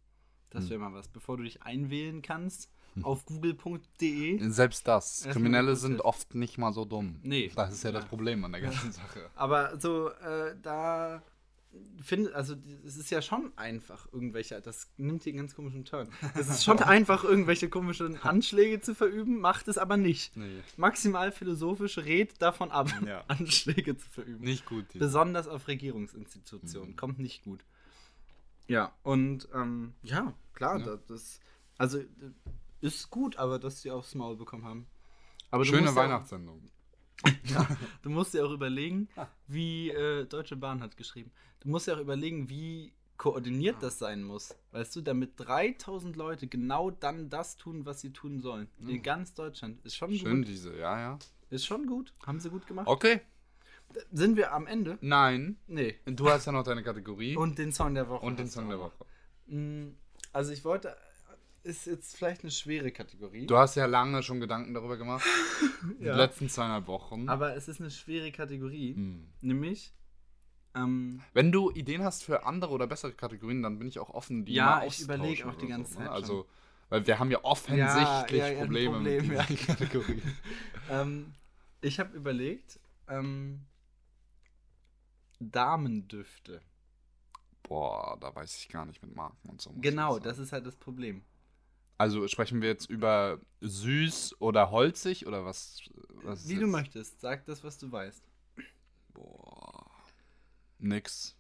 Das 0.51 0.65
Hm. 0.65 0.71
wäre 0.71 0.81
mal 0.81 0.93
was. 0.93 1.09
Bevor 1.09 1.37
du 1.39 1.43
dich 1.45 1.63
einwählen 1.63 2.23
kannst 2.23 2.71
auf 3.03 3.25
google.de. 3.27 4.39
Selbst 4.51 4.87
das. 4.89 5.27
Kriminelle 5.31 5.77
sind 5.77 6.01
oft 6.01 6.35
nicht 6.35 6.59
mal 6.59 6.73
so 6.73 6.85
dumm. 6.85 7.19
Nee. 7.23 7.51
Das 7.55 7.73
ist 7.73 7.85
ja 7.85 7.93
das 7.93 8.03
Ja. 8.05 8.09
Problem 8.09 8.45
an 8.45 8.53
der 8.53 8.61
ganzen 8.63 8.93
Sache. 8.93 9.31
Aber 9.35 9.79
so, 9.81 10.09
äh, 10.11 10.55
da 10.63 11.23
finde, 12.03 12.35
also 12.35 12.55
es 12.85 12.99
ist 12.99 13.11
ja 13.11 13.23
schon 13.23 13.51
einfach, 13.57 14.07
irgendwelche, 14.13 14.61
das 14.61 14.91
nimmt 14.99 15.23
hier 15.25 15.31
einen 15.33 15.39
ganz 15.39 15.55
komischen 15.55 15.87
Turn. 15.87 16.07
Es 16.35 16.51
ist 16.51 16.65
schon 16.65 16.79
einfach, 16.83 17.25
irgendwelche 17.25 17.71
komischen 17.71 18.21
Anschläge 18.23 18.83
zu 18.83 18.95
verüben, 18.95 19.39
macht 19.41 19.69
es 19.69 19.79
aber 19.79 19.97
nicht. 19.97 20.37
Nee. 20.37 20.61
Maximal 20.77 21.33
philosophisch 21.33 21.97
rät 21.97 22.43
davon 22.43 22.71
ab, 22.71 22.93
Ja. 23.07 23.25
Anschläge 23.29 23.97
zu 23.97 24.07
verüben. 24.11 24.45
Nicht 24.45 24.67
gut. 24.67 24.85
die- 24.93 24.99
Besonders 24.99 25.49
auf 25.49 25.67
Regierungsinstitutionen. 25.67 26.91
Mhm. 26.91 26.97
Kommt 26.97 27.19
nicht 27.19 27.43
gut. 27.45 27.65
Ja, 28.69 28.93
und 29.03 29.49
ähm, 29.55 29.95
ja, 30.03 30.35
klar, 30.53 30.79
Ja. 30.79 30.85
Das, 30.85 31.01
das, 31.07 31.41
also 31.79 32.01
ist 32.83 33.09
gut, 33.11 33.37
aber 33.37 33.59
dass 33.59 33.81
sie 33.83 33.91
aufs 33.91 34.15
Maul 34.15 34.37
bekommen 34.37 34.65
haben. 34.65 34.87
Aber 35.51 35.65
Schöne 35.65 35.95
Weihnachtssendung. 35.95 36.71
ja, 37.45 37.67
du 38.03 38.11
musst 38.11 38.35
ja 38.35 38.45
auch 38.45 38.51
überlegen, 38.51 39.09
wie 39.47 39.91
äh, 39.91 40.25
Deutsche 40.27 40.57
Bahn 40.57 40.83
hat 40.83 40.97
geschrieben. 40.97 41.31
Du 41.61 41.69
musst 41.69 41.87
ja 41.87 41.95
auch 41.95 42.01
überlegen, 42.01 42.49
wie 42.49 42.93
koordiniert 43.17 43.77
das 43.81 43.99
sein 44.01 44.25
muss. 44.25 44.57
Weißt 44.73 44.97
du, 44.97 45.01
damit 45.03 45.33
3000 45.37 46.17
Leute 46.17 46.49
genau 46.49 46.91
dann 46.91 47.31
das 47.31 47.57
tun, 47.57 47.87
was 47.87 48.01
sie 48.01 48.13
tun 48.13 48.41
sollen. 48.41 48.69
In 48.81 49.03
ganz 49.03 49.35
Deutschland. 49.35 49.81
Ist 49.85 49.95
schon 49.95 50.13
Schön 50.13 50.39
gut. 50.39 50.49
diese, 50.49 50.77
ja, 50.77 50.99
ja. 50.99 51.19
Ist 51.51 51.65
schon 51.67 51.87
gut. 51.87 52.13
Haben 52.27 52.41
sie 52.41 52.51
gut 52.51 52.67
gemacht. 52.67 52.89
Okay. 52.89 53.21
Sind 54.11 54.37
wir 54.37 54.53
am 54.53 54.67
Ende? 54.67 54.99
Nein. 55.03 55.59
Nee. 55.69 56.01
Du 56.07 56.29
hast 56.29 56.47
ja 56.47 56.53
noch 56.53 56.65
deine 56.65 56.83
Kategorie 56.83 57.37
Und 57.37 57.59
den 57.59 57.71
Song 57.73 57.95
der 57.95 58.09
Woche. 58.09 58.25
und 58.25 58.39
den 58.39 58.49
Song 58.49 58.69
der. 58.71 58.79
Woche. 58.81 58.93
Mm, 59.47 59.91
Also 60.33 60.51
ich 60.53 60.65
wollte, 60.65 60.97
ist 61.65 61.87
jetzt 61.87 62.17
vielleicht 62.17 62.43
eine 62.43 62.51
schwere 62.51 62.91
Kategorie. 62.91 63.47
Du 63.47 63.57
hast 63.57 63.75
ja 63.75 63.87
lange 63.87 64.23
schon 64.23 64.41
Gedanken 64.41 64.75
darüber 64.75 64.97
gemacht. 64.97 65.25
Ja. 65.99 66.13
Die 66.13 66.19
letzten 66.19 66.49
zweieinhalb 66.49 66.87
Wochen. 66.87 67.29
aber 67.29 67.57
es 67.57 67.67
ist 67.67 67.81
eine 67.81 67.91
schwere 67.91 68.31
Kategorie. 68.31 68.95
Hm. 68.95 69.27
Nämlich, 69.41 69.93
ähm, 70.77 71.21
Wenn 71.33 71.51
du 71.51 71.71
Ideen 71.73 72.05
hast 72.05 72.23
für 72.23 72.47
andere 72.47 72.73
oder 72.73 72.87
bessere 72.87 73.13
Kategorien, 73.13 73.63
dann 73.63 73.79
bin 73.81 73.89
ich 73.89 73.99
auch 73.99 74.11
offen, 74.11 74.45
die 74.45 74.55
Ja, 74.55 74.67
mal 74.67 74.79
ich 74.83 74.87
auszutauschen 74.87 75.23
überleg 75.25 75.47
auch 75.47 75.55
die 75.57 75.67
ganze 75.67 75.93
so, 75.95 75.99
Zeit 75.99 76.05
ne? 76.05 76.11
schon. 76.11 76.23
Also, 76.23 76.47
weil 76.89 77.07
wir 77.07 77.19
haben 77.19 77.31
ja 77.33 77.43
offensichtlich 77.43 78.41
Ja, 78.41 78.49
ja, 78.49 78.61
Probleme 78.61 78.93
Problem, 78.95 79.27
mit 79.29 79.37
ja. 79.37 79.43
diesen 79.45 79.67
Kategorien. 79.67 80.23
ähm, 80.91 81.35
ich 81.81 81.99
habe 81.99 82.17
überlegt, 82.17 82.79
ähm, 83.09 83.67
Damendüfte. 85.41 86.61
Boah, 87.65 88.17
da 88.21 88.35
weiß 88.35 88.57
ich 88.57 88.69
gar 88.69 88.87
nicht 88.87 89.03
mit 89.03 89.15
Marken 89.15 89.49
und 89.49 89.61
so. 89.61 89.73
Genau, 89.81 90.19
das 90.19 90.39
ist 90.39 90.53
halt 90.53 90.67
das 90.67 90.77
Problem. 90.77 91.23
Also 91.99 92.27
sprechen 92.29 92.61
wir 92.63 92.69
jetzt 92.69 92.91
über 92.91 93.41
süß 93.61 94.37
oder 94.41 94.71
holzig 94.71 95.27
oder 95.27 95.45
was? 95.45 95.79
was 96.25 96.49
Wie 96.49 96.55
du 96.55 96.61
jetzt? 96.61 96.73
möchtest, 96.73 97.21
sag 97.21 97.45
das, 97.47 97.63
was 97.63 97.79
du 97.79 97.91
weißt. 97.91 98.23
Boah. 99.15 99.91
Nix. 100.79 101.37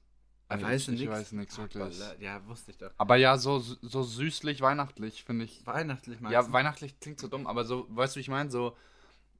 Also 0.48 0.64
weißt 0.66 0.88
du 0.88 0.92
ich, 0.92 1.02
ich 1.04 1.08
weiß 1.08 1.32
nix 1.32 1.58
wirklich. 1.58 1.98
Ja, 2.20 2.46
wusste 2.46 2.70
ich 2.70 2.78
doch. 2.78 2.92
Aber 2.98 3.16
ja, 3.16 3.38
so, 3.38 3.58
so 3.58 4.02
süßlich, 4.02 4.60
weihnachtlich 4.60 5.24
finde 5.24 5.44
ich. 5.46 5.66
Weihnachtlich 5.66 6.20
magst 6.20 6.34
Ja, 6.34 6.48
du? 6.48 6.52
weihnachtlich 6.52 7.00
klingt 7.00 7.20
so 7.20 7.28
dumm, 7.28 7.46
aber 7.46 7.64
so, 7.64 7.86
weißt 7.90 8.14
du, 8.14 8.18
wie 8.18 8.20
ich 8.22 8.28
meine? 8.28 8.50
So, 8.50 8.76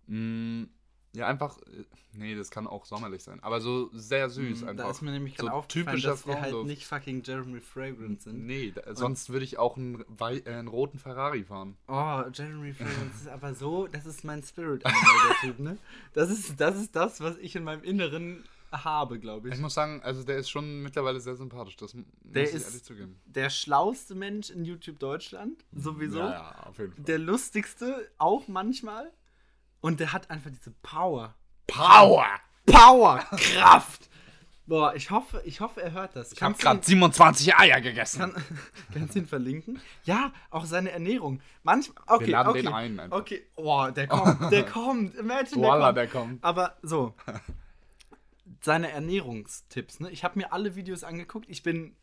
mh, 0.06 0.66
ja, 1.14 1.26
einfach, 1.26 1.58
äh, 1.62 1.84
nee, 2.14 2.34
das 2.34 2.50
kann 2.50 2.66
auch 2.66 2.86
sommerlich 2.86 3.22
sein, 3.22 3.42
aber 3.42 3.60
so 3.60 3.90
sehr 3.92 4.30
süß 4.30 4.62
Mm, 4.62 4.68
einfach. 4.68 4.84
Da 4.84 4.90
ist 4.90 5.02
mir 5.02 5.10
nämlich 5.10 5.34
gerade 5.36 5.50
so 5.50 5.56
aufgefallen, 5.56 6.00
dass 6.02 6.26
wir 6.26 6.40
halt 6.40 6.64
nicht 6.64 6.86
fucking 6.86 7.22
Jeremy 7.22 7.60
Fragrance 7.60 8.24
sind. 8.24 8.46
Nee, 8.46 8.72
da, 8.74 8.94
sonst 8.94 9.28
würde 9.30 9.44
ich 9.44 9.58
auch 9.58 9.76
einen, 9.76 10.04
äh, 10.20 10.42
einen 10.50 10.68
roten 10.68 10.98
Ferrari 10.98 11.44
fahren. 11.44 11.76
Oh, 11.88 12.22
Jeremy 12.32 12.72
Fragrance 12.72 13.16
ist 13.22 13.28
aber 13.28 13.54
so, 13.54 13.86
das 13.88 14.06
ist 14.06 14.24
mein 14.24 14.42
Spirit 14.42 14.86
Animal, 14.86 15.04
der 15.28 15.36
Typ, 15.50 15.58
ne? 15.58 15.78
Das 16.14 16.30
ist, 16.30 16.58
das 16.60 16.76
ist 16.76 16.96
das, 16.96 17.20
was 17.20 17.36
ich 17.38 17.56
in 17.56 17.64
meinem 17.64 17.82
Inneren 17.84 18.44
habe, 18.72 19.18
glaube 19.18 19.48
ich. 19.48 19.54
Ich 19.54 19.60
muss 19.60 19.74
sagen, 19.74 20.00
also 20.02 20.22
der 20.24 20.38
ist 20.38 20.48
schon 20.48 20.82
mittlerweile 20.82 21.20
sehr 21.20 21.36
sympathisch, 21.36 21.76
das 21.76 21.92
m- 21.92 22.06
muss 22.22 22.32
Der 22.32 22.44
ich 22.44 22.54
ist- 22.54 22.64
ehrlich 22.64 22.82
zugeben. 22.84 23.20
Der 23.26 23.50
schlauste 23.50 24.14
Mensch 24.14 24.48
in 24.48 24.64
YouTube 24.64 24.98
Deutschland, 24.98 25.62
sowieso. 25.72 26.20
Ja, 26.20 26.30
ja, 26.32 26.66
auf 26.66 26.78
jeden 26.78 26.94
Fall. 26.94 27.04
Der 27.04 27.18
lustigste, 27.18 28.10
auch 28.16 28.48
manchmal. 28.48 29.12
Und 29.82 30.00
der 30.00 30.12
hat 30.14 30.30
einfach 30.30 30.50
diese 30.50 30.70
Power. 30.82 31.34
Power! 31.66 32.26
Power! 32.64 33.18
Kraft! 33.36 34.08
Boah, 34.64 34.94
ich 34.94 35.10
hoffe, 35.10 35.42
ich 35.44 35.60
hoffe, 35.60 35.82
er 35.82 35.90
hört 35.92 36.14
das. 36.14 36.32
Ich 36.32 36.40
habe 36.40 36.56
gerade 36.56 36.78
ihn- 36.78 36.84
27 36.84 37.56
Eier 37.56 37.80
gegessen. 37.80 38.20
Kann, 38.20 38.34
kannst 38.94 39.14
du 39.14 39.18
ihn 39.18 39.26
verlinken? 39.26 39.80
Ja, 40.04 40.32
auch 40.50 40.64
seine 40.64 40.92
Ernährung. 40.92 41.42
Manchmal. 41.64 42.02
Okay, 42.06 42.30
laden 42.30 42.48
okay. 42.50 42.62
den 42.62 42.72
ein 42.72 43.00
einfach. 43.00 43.18
Okay, 43.18 43.42
oh, 43.56 43.88
der 43.94 44.06
kommt, 44.06 44.40
der 44.52 44.64
kommt. 44.64 45.14
Imagine, 45.16 45.60
der 45.62 45.70
Voila, 45.70 45.86
kommt. 45.86 45.96
der 45.98 46.06
kommt. 46.06 46.44
Aber 46.44 46.76
so. 46.82 47.14
Seine 48.60 48.92
Ernährungstipps, 48.92 49.98
ne? 49.98 50.10
Ich 50.10 50.22
habe 50.22 50.38
mir 50.38 50.52
alle 50.52 50.76
Videos 50.76 51.02
angeguckt. 51.02 51.46
Ich 51.48 51.64
bin, 51.64 51.96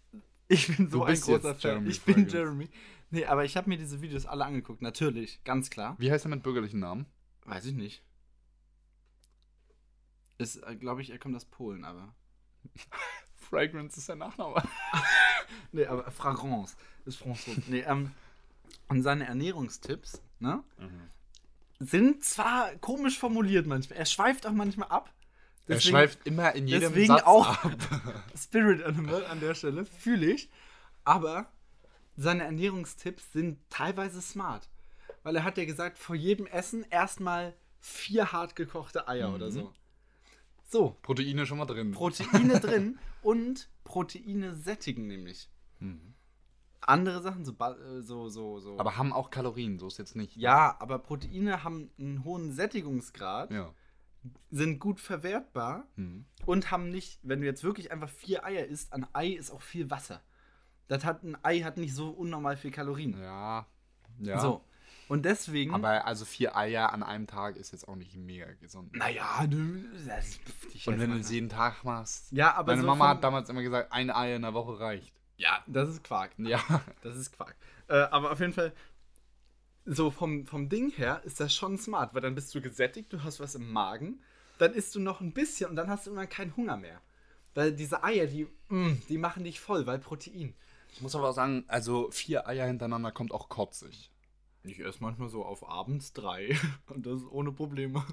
ich 0.50 0.68
bin 0.76 0.90
so 0.90 1.06
ein 1.06 1.20
großer 1.20 1.56
Fan. 1.56 1.72
Jeremy 1.72 1.90
Ich 1.90 2.02
bin. 2.02 2.28
Jeremy. 2.28 2.70
Nee, 3.12 3.26
aber 3.26 3.46
ich 3.46 3.56
habe 3.56 3.70
mir 3.70 3.78
diese 3.78 4.02
Videos 4.02 4.26
alle 4.26 4.44
angeguckt. 4.44 4.82
Natürlich, 4.82 5.42
ganz 5.46 5.70
klar. 5.70 5.96
Wie 5.98 6.12
heißt 6.12 6.26
er 6.26 6.30
mit 6.30 6.44
bürgerlichen 6.44 6.82
Namen? 6.82 7.06
Weiß 7.46 7.66
ich 7.66 7.74
nicht. 7.74 8.04
Ist, 10.38 10.62
glaube 10.80 11.02
ich, 11.02 11.10
er 11.10 11.20
kommt 11.20 11.36
aus 11.36 11.46
Polen, 11.46 11.84
aber. 11.84 12.14
Fragrance 13.50 13.98
ist 14.00 14.10
der 14.10 14.16
Nachname. 14.16 14.62
Nee, 15.72 15.86
aber 15.86 16.10
Fragrance 16.12 16.76
ist 17.06 17.18
Franzose. 17.18 17.62
nee, 17.68 17.80
ähm, 17.82 18.12
und 18.88 19.02
seine 19.04 19.26
Ernährungstipps, 19.28 20.22
ne? 20.40 20.64
Sind 21.80 22.24
zwar 22.24 22.76
komisch 22.78 23.18
formuliert 23.20 23.66
manchmal. 23.68 23.98
Er 24.00 24.06
schweift 24.06 24.46
auch 24.46 24.52
manchmal 24.52 24.90
ab. 24.90 25.12
Er 25.68 25.76
Deswegen- 25.76 25.92
schweift 25.92 26.26
immer 26.28 26.54
in 26.54 26.68
jedem 26.68 26.90
deswegen 26.90 27.08
Satz 27.08 27.24
auch 27.24 27.48
ab. 27.64 27.78
Spirit 28.38 28.84
Animal 28.84 29.26
an 29.26 29.40
der 29.40 29.54
Stelle, 29.56 29.86
fühle 29.86 30.32
ich. 30.32 30.50
Aber 31.04 31.52
seine 32.16 32.44
Ernährungstipps 32.44 33.32
sind 33.34 33.58
teilweise 33.70 34.22
smart. 34.22 34.70
Weil 35.30 35.36
er 35.36 35.44
hat 35.44 35.60
ja 35.60 35.66
gesagt, 35.66 36.00
vor 36.00 36.16
jedem 36.16 36.48
Essen 36.48 36.84
erstmal 36.90 37.54
vier 37.80 38.32
hart 38.32 38.56
gekochte 38.56 39.08
Eier 39.08 39.32
oder 39.32 39.52
so. 39.52 39.72
So, 40.66 40.98
Proteine 41.04 41.46
schon 41.46 41.60
mal 41.60 41.66
drin. 41.68 41.92
Proteine 41.92 42.60
drin 42.60 42.98
und 43.22 43.70
Proteine 43.84 44.56
sättigen 44.56 45.06
nämlich. 45.06 45.48
Andere 46.82 47.22
Sachen, 47.22 47.46
so, 47.46 47.52
äh, 47.52 48.02
so, 48.02 48.28
so, 48.28 48.60
so. 48.60 48.80
Aber 48.80 48.98
haben 48.98 49.14
auch 49.14 49.30
Kalorien, 49.30 49.78
so 49.78 49.86
ist 49.86 50.00
jetzt 50.00 50.16
nicht. 50.16 50.36
ja, 50.36 50.76
aber 50.80 50.98
Proteine 50.98 51.64
haben 51.64 51.92
einen 52.00 52.24
hohen 52.24 52.52
Sättigungsgrad. 52.52 53.52
Ja. 53.52 53.72
sind 54.50 54.80
gut 54.80 55.00
verwertbar 55.00 55.86
Mhm. 55.96 56.26
und 56.48 56.72
haben 56.72 56.90
nicht, 56.90 57.20
wenn 57.22 57.42
du 57.42 57.46
jetzt 57.46 57.64
wirklich 57.64 57.92
einfach 57.92 58.10
vier 58.10 58.44
Eier 58.46 58.66
isst, 58.66 58.94
an 58.94 59.06
Ei 59.14 59.28
ist 59.28 59.52
auch 59.52 59.62
viel 59.62 59.92
Wasser. 59.92 60.24
Das 60.88 61.06
hat 61.06 61.22
ein 61.22 61.38
Ei 61.44 61.60
hat 61.60 61.78
nicht 61.78 61.94
so 61.94 62.10
unnormal 62.10 62.58
viel 62.58 62.72
Kalorien. 62.72 63.16
Ja. 63.22 63.68
Ja. 64.22 64.40
So. 64.40 64.66
Und 65.10 65.26
deswegen. 65.26 65.74
Aber 65.74 66.05
also 66.05 66.24
vier 66.24 66.55
Eier 66.55 66.93
an 66.93 67.01
einem 67.01 67.26
Tag 67.26 67.57
ist 67.57 67.72
jetzt 67.72 67.88
auch 67.88 67.95
nicht 67.95 68.16
mega 68.16 68.45
gesund. 68.62 68.95
naja, 68.95 69.45
du. 69.47 69.84
Das, 70.07 70.39
ich 70.74 70.88
Und 70.88 70.99
wenn 70.99 71.12
du 71.12 71.18
es 71.18 71.32
jeden 71.32 71.49
Tag 71.49 71.84
machst. 71.84 72.32
Ja, 72.32 72.53
aber 72.53 72.74
Meine 72.74 72.84
so 72.84 72.88
Mama 72.88 73.10
hat 73.10 73.24
damals 73.24 73.49
immer 73.49 73.64
gesagt, 73.64 73.91
ein 73.91 74.12
Ei 74.12 74.36
in 74.36 74.43
der 74.43 74.53
Woche 74.53 74.80
reicht. 74.80 75.14
Ja, 75.36 75.64
das 75.68 75.89
ist 75.89 76.03
Quark. 76.03 76.32
Ja. 76.38 76.62
Das 77.01 77.16
ist 77.18 77.32
Quark. 77.32 77.55
Äh, 77.88 77.95
aber 77.95 78.32
auf 78.32 78.39
jeden 78.39 78.53
Fall, 78.53 78.72
so 79.86 80.12
vom, 80.12 80.45
vom 80.45 80.70
Ding 80.70 80.91
her 80.91 81.22
ist 81.24 81.39
das 81.39 81.55
schon 81.55 81.78
smart, 81.80 82.14
weil 82.14 82.22
dann 82.22 82.36
bist 82.36 82.53
du 82.53 82.62
gesättigt, 82.62 83.12
du 83.12 83.24
hast 83.24 83.39
was 83.39 83.55
im 83.55 83.72
Magen, 83.72 84.22
dann 84.60 84.74
isst 84.74 84.93
du 84.93 84.99
noch 84.99 85.22
ein 85.22 85.34
bisschen 85.34 85.72
und 85.72 85.76
dann 85.76 85.89
hast 85.89 86.05
du 86.05 86.12
irgendwann 86.12 86.30
keinen 86.30 86.55
Hunger 86.55 86.78
mehr. 86.78 87.01
Weil 87.55 87.74
diese 87.74 88.03
Eier, 88.03 88.28
die, 88.28 88.47
mm, 88.68 89.01
die 89.10 89.18
machen 89.18 89.43
dich 89.43 89.60
voll, 89.60 89.88
weil 89.88 89.97
Protein. 89.97 90.53
Ich 90.93 91.01
muss 91.01 91.16
aber 91.16 91.30
auch 91.30 91.34
sagen, 91.34 91.64
also 91.68 92.12
vier 92.12 92.47
Eier 92.47 92.68
hintereinander 92.68 93.12
kommt 93.12 93.32
auch 93.32 93.49
kotzig. 93.49 94.12
Ich 94.72 94.80
esse 94.80 94.99
manchmal 95.01 95.30
so 95.30 95.43
auf 95.45 95.67
abends 95.67 96.13
drei 96.13 96.57
und 96.88 97.05
das 97.05 97.22
ist 97.22 97.32
ohne 97.32 97.51
Probleme. 97.51 98.03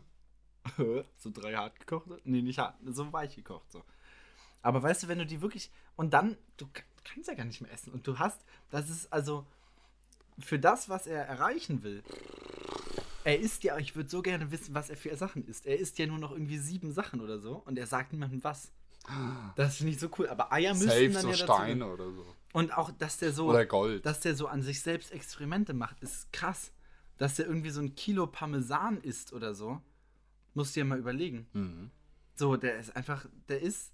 so 1.18 1.30
drei 1.30 1.54
hart 1.54 1.78
gekochte? 1.78 2.20
Nee, 2.24 2.42
nicht 2.42 2.59
hart, 2.59 2.76
so 2.86 3.12
weich 3.12 3.36
gekocht 3.36 3.70
so. 3.70 3.82
Aber 4.62 4.82
weißt 4.82 5.04
du, 5.04 5.09
wenn 5.09 5.18
du 5.18 5.26
die 5.26 5.40
wirklich 5.40 5.70
und 5.96 6.12
dann 6.12 6.36
du 6.57 6.66
ka- 6.72 6.82
kannst 7.04 7.28
ja 7.28 7.34
gar 7.34 7.44
nicht 7.44 7.61
mehr 7.61 7.72
essen 7.72 7.92
und 7.92 8.07
du 8.07 8.18
hast, 8.18 8.40
das 8.70 8.90
ist 8.90 9.12
also 9.12 9.46
für 10.38 10.59
das, 10.59 10.88
was 10.88 11.07
er 11.07 11.24
erreichen 11.24 11.82
will. 11.82 12.02
Er 13.24 13.38
isst 13.40 13.64
ja, 13.64 13.76
ich 13.78 13.96
würde 13.96 14.09
so 14.09 14.22
gerne 14.22 14.50
wissen, 14.50 14.74
was 14.74 14.90
er 14.90 14.96
für 14.96 15.16
Sachen 15.16 15.46
isst. 15.46 15.66
Er 15.66 15.78
isst 15.78 15.98
ja 15.98 16.07
nur 16.07 16.18
noch 16.18 16.30
irgendwie 16.32 16.59
sieben 16.59 16.92
Sachen 16.92 17.20
oder 17.20 17.38
so 17.38 17.62
und 17.64 17.78
er 17.78 17.86
sagt 17.86 18.12
niemandem 18.12 18.42
was. 18.44 18.70
Das 19.54 19.76
finde 19.76 19.92
ich 19.92 20.00
so 20.00 20.09
cool. 20.18 20.28
Aber 20.28 20.52
Eier 20.52 20.74
müssen 20.74 20.88
Safe 20.88 21.09
dann 21.11 21.22
so 21.22 21.30
ja 21.30 21.36
dazu. 21.36 21.52
Steine 21.52 21.86
oder 21.86 22.11
so. 22.11 22.26
Und 22.57 22.72
auch, 22.72 22.90
dass 22.90 23.18
der 23.18 23.32
so, 23.32 23.50
Oder 23.50 23.66
Gold. 23.66 24.07
dass 24.07 24.20
der 24.20 24.34
so 24.34 24.46
an 24.46 24.62
sich 24.62 24.80
selbst 24.80 25.12
Experimente 25.12 25.74
macht, 25.74 26.02
ist 26.02 26.32
krass. 26.32 26.72
Dass 27.18 27.34
der 27.36 27.46
irgendwie 27.46 27.68
so 27.68 27.82
ein 27.82 27.94
Kilo 27.94 28.26
Parmesan 28.26 28.96
isst 29.02 29.34
oder 29.34 29.54
so, 29.54 29.82
musst 30.54 30.74
du 30.74 30.80
dir 30.80 30.86
mal 30.86 30.98
überlegen. 30.98 31.46
Mhm. 31.52 31.90
So, 32.34 32.57
der 32.57 32.78
ist 32.78 32.96
einfach, 32.96 33.26
der 33.48 33.61
ist 33.61 33.92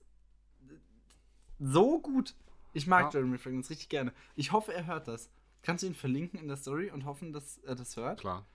so 1.58 2.00
gut. 2.00 2.36
Ich 2.72 2.86
mag 2.86 3.06
Ja. 3.12 3.18
Jeremy 3.18 3.36
Fragrance 3.36 3.68
richtig 3.68 3.88
gerne. 3.88 4.12
Ich 4.36 4.52
hoffe, 4.52 4.72
er 4.72 4.86
hört 4.86 5.08
das. 5.08 5.28
Kannst 5.62 5.82
du 5.82 5.88
ihn 5.88 5.94
verlinken 5.96 6.38
in 6.38 6.46
der 6.46 6.56
Story 6.56 6.88
und 6.88 7.04
hoffen, 7.04 7.32
dass 7.32 7.58
er 7.64 7.74
das 7.74 7.96
hört? 7.96 8.20
Klar. 8.20 8.46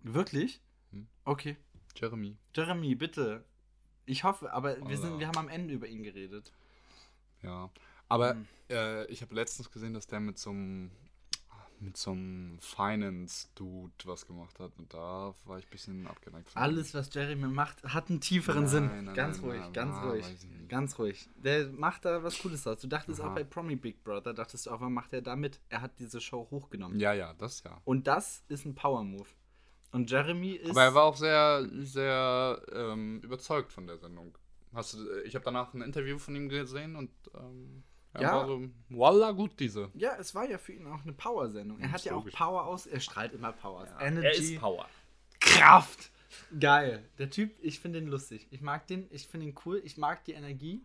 Wirklich? 0.00 0.62
Hm. 0.92 1.06
Okay. 1.26 1.58
Jeremy. 1.94 2.38
Jeremy, 2.54 2.94
bitte. 2.94 3.44
Ich 4.06 4.24
hoffe, 4.24 4.50
aber 4.50 4.78
wir, 4.88 4.96
sind, 4.96 5.18
wir 5.18 5.26
haben 5.28 5.36
am 5.36 5.48
Ende 5.50 5.74
über 5.74 5.86
ihn 5.88 6.02
geredet. 6.02 6.54
Ja. 7.42 7.68
Aber 8.08 8.34
Mhm. 8.34 8.46
äh, 8.70 9.04
ich 9.06 9.22
habe 9.22 9.34
letztens 9.34 9.70
gesehen, 9.70 9.94
dass 9.94 10.06
der 10.06 10.20
mit 10.20 10.38
so 10.38 10.50
einem 10.50 10.90
mit 11.80 11.96
so 11.96 12.10
einem 12.10 12.58
Finance-Dude 12.58 13.92
was 14.04 14.26
gemacht 14.26 14.58
hat. 14.58 14.72
Und 14.78 14.92
da 14.92 15.32
war 15.44 15.58
ich 15.58 15.66
ein 15.66 15.70
bisschen 15.70 16.06
abgeneigt 16.08 16.50
von. 16.50 16.60
Alles, 16.60 16.92
was 16.94 17.12
Jeremy 17.14 17.46
macht, 17.46 17.82
hat 17.84 18.10
einen 18.10 18.20
tieferen 18.20 18.62
Nein, 18.62 18.68
Sinn. 18.68 19.04
nein, 19.04 19.14
ganz 19.14 19.40
nein, 19.40 19.50
ruhig, 19.50 19.72
ganz 19.72 19.94
ah, 19.96 20.10
ruhig. 20.10 20.24
Ganz 20.68 20.98
ruhig. 20.98 21.28
Der 21.36 21.68
macht 21.68 22.04
da 22.04 22.22
was 22.22 22.38
Cooles 22.40 22.66
aus. 22.66 22.80
Du 22.80 22.88
dachtest 22.88 23.20
Aha. 23.20 23.30
auch 23.30 23.34
bei 23.34 23.44
Promi 23.44 23.76
Big 23.76 24.02
Brother, 24.02 24.34
dachtest 24.34 24.66
du 24.66 24.70
auch, 24.70 24.80
was 24.80 24.90
macht 24.90 25.12
er 25.12 25.22
da 25.22 25.36
mit? 25.36 25.60
Er 25.68 25.80
hat 25.82 25.92
diese 26.00 26.20
Show 26.20 26.48
hochgenommen. 26.50 26.98
Ja, 26.98 27.12
ja, 27.12 27.32
das 27.34 27.62
ja. 27.62 27.80
Und 27.84 28.06
das 28.08 28.42
ist 28.48 28.64
ein 28.64 28.74
Power-Move. 28.74 29.28
Und 29.92 30.10
Jeremy 30.10 30.52
ist. 30.54 30.70
Aber 30.70 30.82
er 30.82 30.94
war 30.94 31.04
auch 31.04 31.16
sehr, 31.16 31.66
sehr 31.82 32.60
ähm, 32.72 33.20
überzeugt 33.22 33.72
von 33.72 33.86
der 33.86 33.98
Sendung. 33.98 34.36
Hast 34.74 34.94
du, 34.94 35.22
ich 35.24 35.34
habe 35.34 35.44
danach 35.44 35.72
ein 35.74 35.80
Interview 35.80 36.18
von 36.18 36.34
ihm 36.36 36.48
gesehen 36.48 36.96
und 36.96 37.10
ähm, 37.34 37.84
er 38.18 38.22
Ja. 38.22 38.32
war 38.36 38.46
so, 38.46 38.68
voila, 38.88 39.32
gut 39.32 39.52
diese. 39.58 39.90
ja, 39.94 40.16
es 40.16 40.34
war 40.34 40.48
ja 40.48 40.58
für 40.58 40.72
ihn 40.72 40.86
auch 40.86 41.02
eine 41.02 41.12
Power-Sendung. 41.12 41.78
Er 41.80 41.86
Ist 41.86 41.92
hat 41.92 42.04
ja 42.04 42.14
auch. 42.14 42.26
Power 42.30 42.66
aus. 42.66 42.86
Er 42.86 43.00
strahlt 43.00 43.32
immer 43.32 43.52
Power 43.52 43.82
aus. 43.82 43.88
Er 43.98 44.06
Energy. 44.08 44.54
ist 44.54 44.60
Power. 44.60 44.86
Kraft. 45.40 46.10
Geil. 46.58 47.04
Der 47.18 47.30
Typ, 47.30 47.52
ich 47.62 47.80
finde 47.80 48.00
den 48.00 48.08
lustig. 48.08 48.46
Ich 48.50 48.60
mag 48.60 48.86
den, 48.86 49.06
ich 49.10 49.26
finde 49.26 49.46
ihn 49.46 49.54
cool. 49.64 49.80
Ich 49.84 49.96
mag 49.96 50.24
die 50.24 50.32
Energie. 50.32 50.82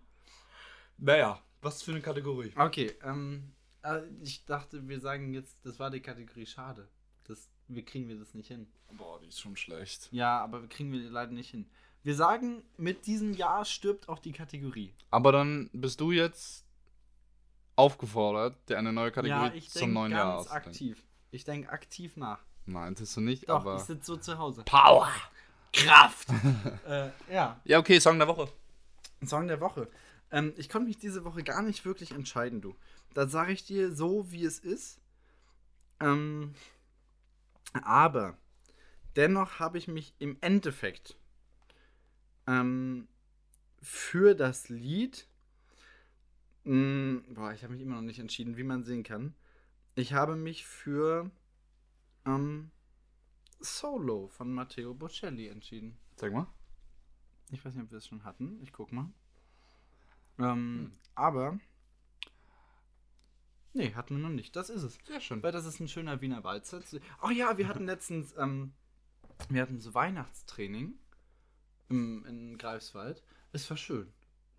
Naja, 0.97 1.39
was 1.61 1.81
für 1.83 1.91
eine 1.91 2.01
Kategorie? 2.01 2.51
Okay, 2.55 2.93
ähm, 3.03 3.51
äh, 3.83 4.01
ich 4.21 4.45
dachte, 4.45 4.87
wir 4.87 4.99
sagen 4.99 5.33
jetzt, 5.33 5.57
das 5.63 5.79
war 5.79 5.89
die 5.91 5.99
Kategorie 6.01 6.45
schade. 6.45 6.87
Das, 7.25 7.49
wir 7.67 7.83
kriegen 7.83 8.07
wir 8.07 8.17
das 8.17 8.33
nicht 8.33 8.47
hin. 8.47 8.67
Boah, 8.93 9.19
die 9.21 9.27
ist 9.27 9.39
schon 9.41 9.55
schlecht. 9.57 10.07
Ja, 10.11 10.39
aber 10.41 10.67
kriegen 10.67 10.91
wir 10.91 10.99
leider 11.09 11.31
nicht 11.31 11.49
hin. 11.49 11.65
Wir 12.03 12.15
sagen, 12.15 12.63
mit 12.77 13.05
diesem 13.07 13.33
Jahr 13.33 13.63
stirbt 13.65 14.09
auch 14.09 14.19
die 14.19 14.33
Kategorie. 14.33 14.93
Aber 15.09 15.31
dann 15.31 15.69
bist 15.73 16.01
du 16.01 16.11
jetzt 16.11 16.65
aufgefordert, 17.75 18.55
dir 18.69 18.77
eine 18.77 18.93
neue 18.93 19.11
Kategorie 19.11 19.59
ja, 19.59 19.69
zum 19.69 19.93
neuen 19.93 20.11
Jahr 20.11 20.37
auszudenken. 20.39 20.69
aktiv. 20.69 21.03
Ich 21.31 21.43
denke 21.43 21.69
aktiv 21.71 22.15
nach. 22.17 22.39
Nein, 22.65 22.93
ist 22.93 23.17
du 23.17 23.21
nicht, 23.21 23.49
Doch, 23.49 23.61
aber. 23.61 23.75
ich 23.75 23.81
sitze 23.83 24.05
so 24.05 24.17
zu 24.17 24.37
Hause. 24.37 24.63
Power! 24.63 25.09
Kraft! 25.73 26.27
äh, 26.87 27.09
ja, 27.31 27.59
Ja, 27.65 27.79
okay, 27.79 27.99
Song 27.99 28.19
der 28.19 28.27
Woche. 28.27 28.47
Song 29.25 29.47
der 29.47 29.59
Woche. 29.59 29.89
Ähm, 30.31 30.53
ich 30.57 30.69
konnte 30.69 30.87
mich 30.87 30.97
diese 30.97 31.25
Woche 31.25 31.43
gar 31.43 31.61
nicht 31.61 31.83
wirklich 31.85 32.11
entscheiden, 32.11 32.61
du. 32.61 32.75
Da 33.13 33.27
sage 33.27 33.51
ich 33.53 33.65
dir 33.65 33.91
so, 33.93 34.31
wie 34.31 34.45
es 34.45 34.59
ist. 34.59 34.99
Ähm, 35.99 36.53
aber 37.73 38.37
dennoch 39.15 39.59
habe 39.59 39.77
ich 39.77 39.87
mich 39.87 40.13
im 40.19 40.37
Endeffekt 40.41 41.17
ähm, 42.47 43.07
für 43.81 44.35
das 44.35 44.69
Lied. 44.69 45.27
Mh, 46.65 47.21
boah, 47.29 47.53
ich 47.53 47.63
habe 47.63 47.73
mich 47.73 47.81
immer 47.81 47.95
noch 47.95 48.01
nicht 48.01 48.19
entschieden, 48.19 48.57
wie 48.57 48.63
man 48.63 48.83
sehen 48.83 49.03
kann. 49.03 49.33
Ich 49.95 50.13
habe 50.13 50.35
mich 50.35 50.65
für 50.65 51.29
ähm, 52.25 52.71
Solo 53.59 54.27
von 54.29 54.51
Matteo 54.51 54.93
Bocelli 54.93 55.47
entschieden. 55.47 55.97
Sag 56.15 56.33
mal. 56.33 56.47
Ich 57.51 57.63
weiß 57.63 57.75
nicht, 57.75 57.83
ob 57.83 57.91
wir 57.91 57.97
es 57.97 58.07
schon 58.07 58.23
hatten. 58.23 58.59
Ich 58.63 58.71
guck 58.71 58.91
mal. 58.91 59.11
Ähm, 60.39 60.91
Aber. 61.15 61.59
Nee, 63.73 63.93
hatten 63.93 64.15
wir 64.15 64.21
noch 64.21 64.33
nicht. 64.33 64.55
Das 64.55 64.69
ist 64.69 64.83
es. 64.83 64.97
Sehr 65.05 65.19
schön. 65.19 65.43
Weil 65.43 65.51
das 65.51 65.65
ist 65.65 65.79
ein 65.79 65.87
schöner 65.87 66.21
Wiener 66.21 66.43
Walzer. 66.43 66.81
Ach 67.21 67.31
ja, 67.31 67.57
wir 67.57 67.67
hatten 67.67 67.85
letztens. 67.85 68.33
Ähm, 68.37 68.73
wir 69.49 69.61
hatten 69.61 69.79
so 69.79 69.93
Weihnachtstraining 69.93 70.93
im, 71.89 72.25
in 72.25 72.57
Greifswald. 72.57 73.23
Es 73.51 73.69
war 73.69 73.77
schön. 73.77 74.11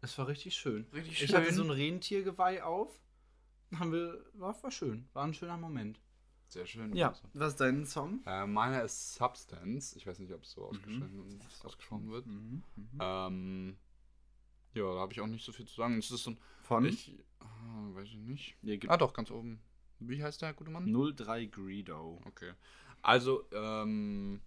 Es 0.04 0.18
war 0.18 0.28
richtig 0.28 0.54
schön. 0.54 0.86
Richtig 0.92 1.22
Ich 1.22 1.34
hatte 1.34 1.52
so 1.54 1.64
ein 1.64 1.70
Rentiergeweih 1.70 2.62
auf. 2.62 3.00
Haben 3.74 3.92
wir. 3.92 4.22
War, 4.34 4.62
war 4.62 4.70
schön. 4.70 5.08
War 5.14 5.24
ein 5.24 5.32
schöner 5.32 5.56
Moment. 5.56 5.98
Sehr 6.48 6.66
schön. 6.66 6.94
Ja. 6.94 7.14
Was 7.32 7.52
ist 7.52 7.60
dein 7.60 7.86
Song? 7.86 8.20
Äh, 8.26 8.46
meiner 8.46 8.82
ist 8.82 9.14
Substance. 9.14 9.96
Ich 9.96 10.06
weiß 10.06 10.18
nicht, 10.18 10.32
ob 10.34 10.42
es 10.42 10.50
so 10.50 10.66
ausgesprochen, 10.66 11.40
ausgesprochen 11.64 12.10
wird. 12.10 12.26
Mhm. 12.26 12.62
Ähm, 13.00 13.76
ja, 14.74 14.82
da 14.92 15.00
habe 15.00 15.12
ich 15.14 15.22
auch 15.22 15.26
nicht 15.26 15.42
so 15.42 15.52
viel 15.52 15.66
zu 15.66 15.74
sagen. 15.74 15.96
Es 15.96 16.10
ist 16.10 16.22
so 16.22 16.32
ein. 16.32 16.38
Von? 16.64 16.84
Ich. 16.84 17.18
ah, 17.40 17.94
weiß 17.94 18.08
ich 18.08 18.18
nicht. 18.18 18.56
Gibt 18.62 18.90
Ah, 18.90 18.98
doch, 18.98 19.14
ganz 19.14 19.30
oben. 19.30 19.58
Wie 20.00 20.22
heißt 20.22 20.42
der 20.42 20.52
gute 20.52 20.70
Mann? 20.70 20.92
03 21.16 21.46
Greedo. 21.46 22.20
Okay. 22.26 22.52
Also, 23.00 23.46
ähm. 23.52 24.42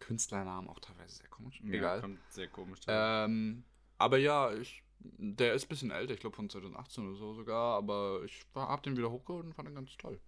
Künstlernamen 0.00 0.68
auch 0.68 0.80
teilweise 0.80 1.14
sehr 1.14 1.28
komisch. 1.28 1.60
Egal. 1.70 2.00
kommt 2.00 2.18
sehr 2.28 2.48
komisch. 2.48 2.80
Ähm, 2.88 3.62
aber 4.02 4.18
ja, 4.18 4.52
ich, 4.52 4.82
der 4.98 5.54
ist 5.54 5.64
ein 5.64 5.68
bisschen 5.68 5.90
älter, 5.90 6.14
ich 6.14 6.20
glaube 6.20 6.36
von 6.36 6.50
2018 6.50 7.08
oder 7.08 7.16
so 7.16 7.34
sogar, 7.34 7.76
aber 7.76 8.22
ich 8.24 8.42
war, 8.52 8.68
hab 8.68 8.82
den 8.82 8.96
wieder 8.96 9.10
hochgeholt 9.10 9.46
und 9.46 9.54
fand 9.54 9.68
ihn 9.68 9.74
ganz 9.74 9.96
toll. 9.96 10.18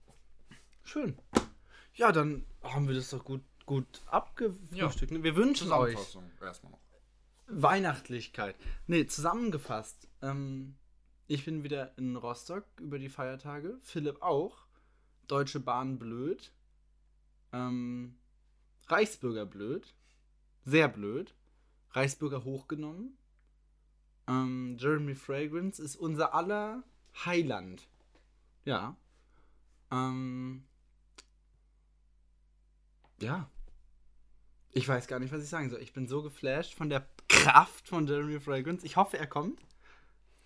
Schön. 0.83 1.19
Ja, 1.95 2.13
dann 2.13 2.45
haben 2.63 2.89
wir 2.89 2.95
das 2.95 3.11
doch 3.11 3.25
gut, 3.25 3.43
gut 3.67 4.03
abgefrühstückt. 4.07 5.13
ne? 5.13 5.23
Wir 5.23 5.37
wünschen 5.37 5.73
euch 5.73 5.99
erstmal 6.41 6.73
noch. 6.73 6.81
Weihnachtlichkeit. 7.47 8.57
Nee, 8.87 9.07
zusammengefasst. 9.07 10.09
Ähm, 10.23 10.77
ich 11.27 11.45
bin 11.45 11.63
wieder 11.63 11.97
in 11.99 12.17
Rostock 12.17 12.65
über 12.81 12.99
die 12.99 13.09
Feiertage. 13.09 13.79
Philipp 13.83 14.23
auch. 14.23 14.67
Deutsche 15.27 15.61
Bahn 15.61 15.99
blöd. 15.99 16.53
Ähm, 17.53 18.19
Reichsbürger 18.87 19.47
blöd. 19.47 19.95
Sehr 20.65 20.89
blöd. 20.89 21.35
Reichsbürger 21.91 22.45
hochgenommen. 22.45 23.17
Ähm, 24.27 24.77
Jeremy 24.79 25.15
Fragrance 25.15 25.83
ist 25.83 25.97
unser 25.97 26.35
aller 26.35 26.83
Heiland. 27.25 27.87
Ja. 28.65 28.97
Ähm, 29.91 30.65
ja. 33.21 33.49
Ich 34.73 34.89
weiß 34.89 35.07
gar 35.07 35.21
nicht, 35.21 35.33
was 35.33 35.43
ich 35.43 35.49
sagen 35.49 35.71
soll. 35.71 35.81
Ich 35.83 35.93
bin 35.93 36.09
so 36.09 36.23
geflasht 36.23 36.75
von 36.75 36.89
der 36.91 37.07
Kraft 37.29 37.89
von 37.89 38.07
Jeremy 38.07 38.41
Fragrance. 38.41 38.85
Ich 38.85 38.97
hoffe, 38.97 39.19
er 39.19 39.27
kommt. 39.27 39.61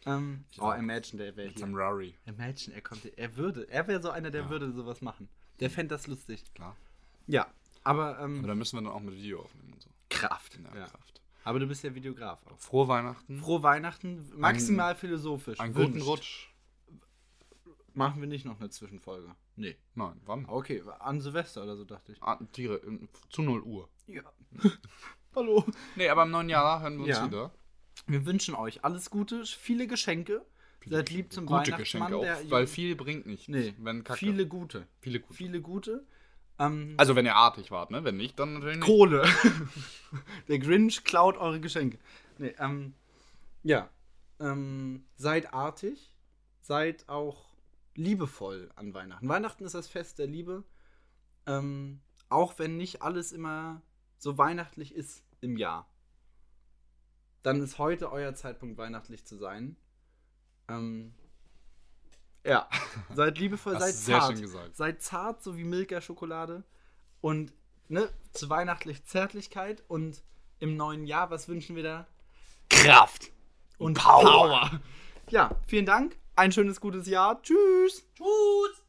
Ähm, 0.07 0.45
oh. 0.59 0.71
Imagine, 0.73 1.23
der 1.23 1.37
wäre 1.37 1.49
hier. 1.49 1.67
Rari, 1.73 2.15
Imagine, 2.27 2.75
er 2.75 2.83
kommt. 2.83 3.05
Er 3.19 3.37
würde. 3.37 3.69
Er 3.71 3.87
wäre 3.89 4.01
so 4.03 4.11
einer, 4.11 4.31
der 4.31 4.43
Ja. 4.43 4.51
würde 4.51 4.73
sowas 4.73 5.01
machen. 5.01 5.29
Der 5.61 5.71
fände 5.71 5.95
das 5.95 6.07
lustig. 6.07 6.45
klar. 6.55 6.77
Ja, 7.27 7.47
aber, 7.85 8.19
ähm, 8.21 8.39
Aber 8.39 8.49
da 8.49 8.55
müssen 8.55 8.77
wir 8.79 8.83
dann 8.83 8.93
auch 8.93 9.01
mit 9.01 9.15
Video 9.17 9.41
aufnehmen 9.43 9.73
und 9.73 9.83
so. 9.83 9.91
Kraft. 10.09 10.59
Ja, 10.63 10.79
Ja. 10.79 10.87
Kraft. 10.87 11.08
Aber 11.49 11.61
du 11.61 11.67
bist 11.67 11.83
ja 11.83 11.95
Videograf 11.95 12.47
auch. 12.47 12.59
Frohe 12.61 12.89
Weihnachten. 12.89 13.39
Frohe 13.39 13.63
Weihnachten, 13.63 14.31
maximal 14.37 14.95
philosophisch. 14.95 15.59
Einen 15.59 15.73
guten. 15.73 16.03
Rutsch. 16.03 16.51
Machen 17.95 18.21
wir 18.21 18.29
nicht 18.29 18.45
noch 18.45 18.61
eine 18.61 18.69
Zwischenfolge? 18.69 19.35
Nee. 19.57 19.75
Nein, 19.95 20.21
wann? 20.27 20.45
Okay, 20.47 20.83
an 21.01 21.23
Silvester 21.23 21.63
oder 21.63 21.75
so 21.75 21.87
dachte 21.87 22.13
ich. 22.13 22.23
Ah, 22.23 22.39
Tiere, 22.53 22.77
in- 22.77 23.09
zu 23.31 23.41
0 23.41 23.63
Uhr. 23.63 23.89
Ja. 24.07 24.23
Hallo. 25.35 25.65
Nee, 25.97 26.11
aber 26.11 26.25
im 26.25 26.33
neuen 26.33 26.51
Jahr 26.51 26.83
hören 26.83 26.99
wir 26.99 27.07
uns 27.07 27.17
Ja. 27.17 27.27
wieder. 27.27 27.51
Wir 28.07 28.27
wünschen 28.27 28.55
euch 28.55 28.85
alles 28.85 29.09
Gute, 29.09 29.47
viele 29.47 29.87
Geschenke. 29.87 30.45
Seid 30.87 31.09
lieb 31.09 31.33
zum 31.33 31.47
Gute 31.47 31.73
Weihnachtsmann. 31.73 32.13
Geschenke 32.13 32.47
auch, 32.47 32.51
weil 32.51 32.67
viel 32.67 32.95
bringt 32.95 33.25
nicht. 33.25 33.49
Nee, 33.49 33.73
wenn 33.79 34.05
Kacke. 34.05 34.19
viele 34.19 34.47
gute. 34.47 34.87
viele 35.01 35.21
gute. 35.21 35.35
Viele 35.35 35.61
gute. 35.63 36.07
Ähm, 36.59 36.95
Also 36.97 37.15
wenn 37.17 37.25
ihr 37.27 37.37
artig 37.37 37.71
wart, 37.71 37.91
ne? 37.91 38.05
Wenn 38.05 38.17
nicht, 38.17 38.39
dann 38.39 38.55
natürlich 38.55 38.77
nicht. 38.77 38.87
Kohle. 38.87 39.25
Der 40.49 40.59
Grinch 40.59 41.05
klaut 41.05 41.37
eure 41.37 41.61
Geschenke. 41.61 41.99
Nee, 42.39 42.55
ähm, 42.59 42.95
ja. 43.63 43.89
Ähm, 44.41 45.05
seid 45.17 45.53
artig. 45.53 46.13
Seid 46.61 47.09
auch 47.09 47.49
liebevoll 47.95 48.71
an 48.77 48.95
Weihnachten. 48.95 49.29
Weihnachten 49.29 49.65
ist 49.65 49.75
das 49.75 49.89
Fest 49.89 50.19
der 50.19 50.27
Liebe. 50.27 50.65
Ähm, 51.47 52.01
auch 52.29 52.59
wenn 52.59 52.77
nicht 52.77 53.03
alles 53.03 53.33
immer 53.33 53.83
so 54.19 54.37
weihnachtlich 54.39 54.95
ist 54.95 55.25
im 55.41 55.57
Jahr. 55.57 55.89
Dann 57.43 57.63
ist 57.63 57.79
heute 57.79 58.13
euer 58.13 58.35
Zeitpunkt, 58.35 58.79
weihnachtlich 58.79 59.25
zu 59.25 59.37
sein. 59.37 59.77
Ähm, 60.69 61.15
ja. 62.45 62.69
Seid 63.15 63.39
liebevoll, 63.39 63.79
seid 63.79 63.95
zart. 63.95 64.33
schön 64.33 64.43
gesagt. 64.43 64.77
Seid 64.77 65.03
zart, 65.03 65.43
so 65.43 65.57
wie 65.57 65.65
Milka-Schokolade. 65.65 66.65
Und 67.21 67.53
ne, 67.89 68.09
zu 68.33 68.49
weihnachtlich 68.49 69.05
Zärtlichkeit. 69.05 69.83
Und 69.89 70.23
im 70.61 70.77
neuen 70.77 71.07
Jahr, 71.07 71.31
was 71.31 71.49
wünschen 71.49 71.77
wir 71.77 71.83
da? 71.83 72.07
Kraft. 72.69 73.31
Und 73.79 73.99
Power. 73.99 74.81
Ja, 75.31 75.51
vielen 75.67 75.87
Dank. 75.87 76.17
Ein 76.37 76.53
schönes, 76.53 76.81
gutes 76.81 77.07
Jahr. 77.07 77.43
Tschüss. 77.43 78.05
Tschüss. 78.15 78.88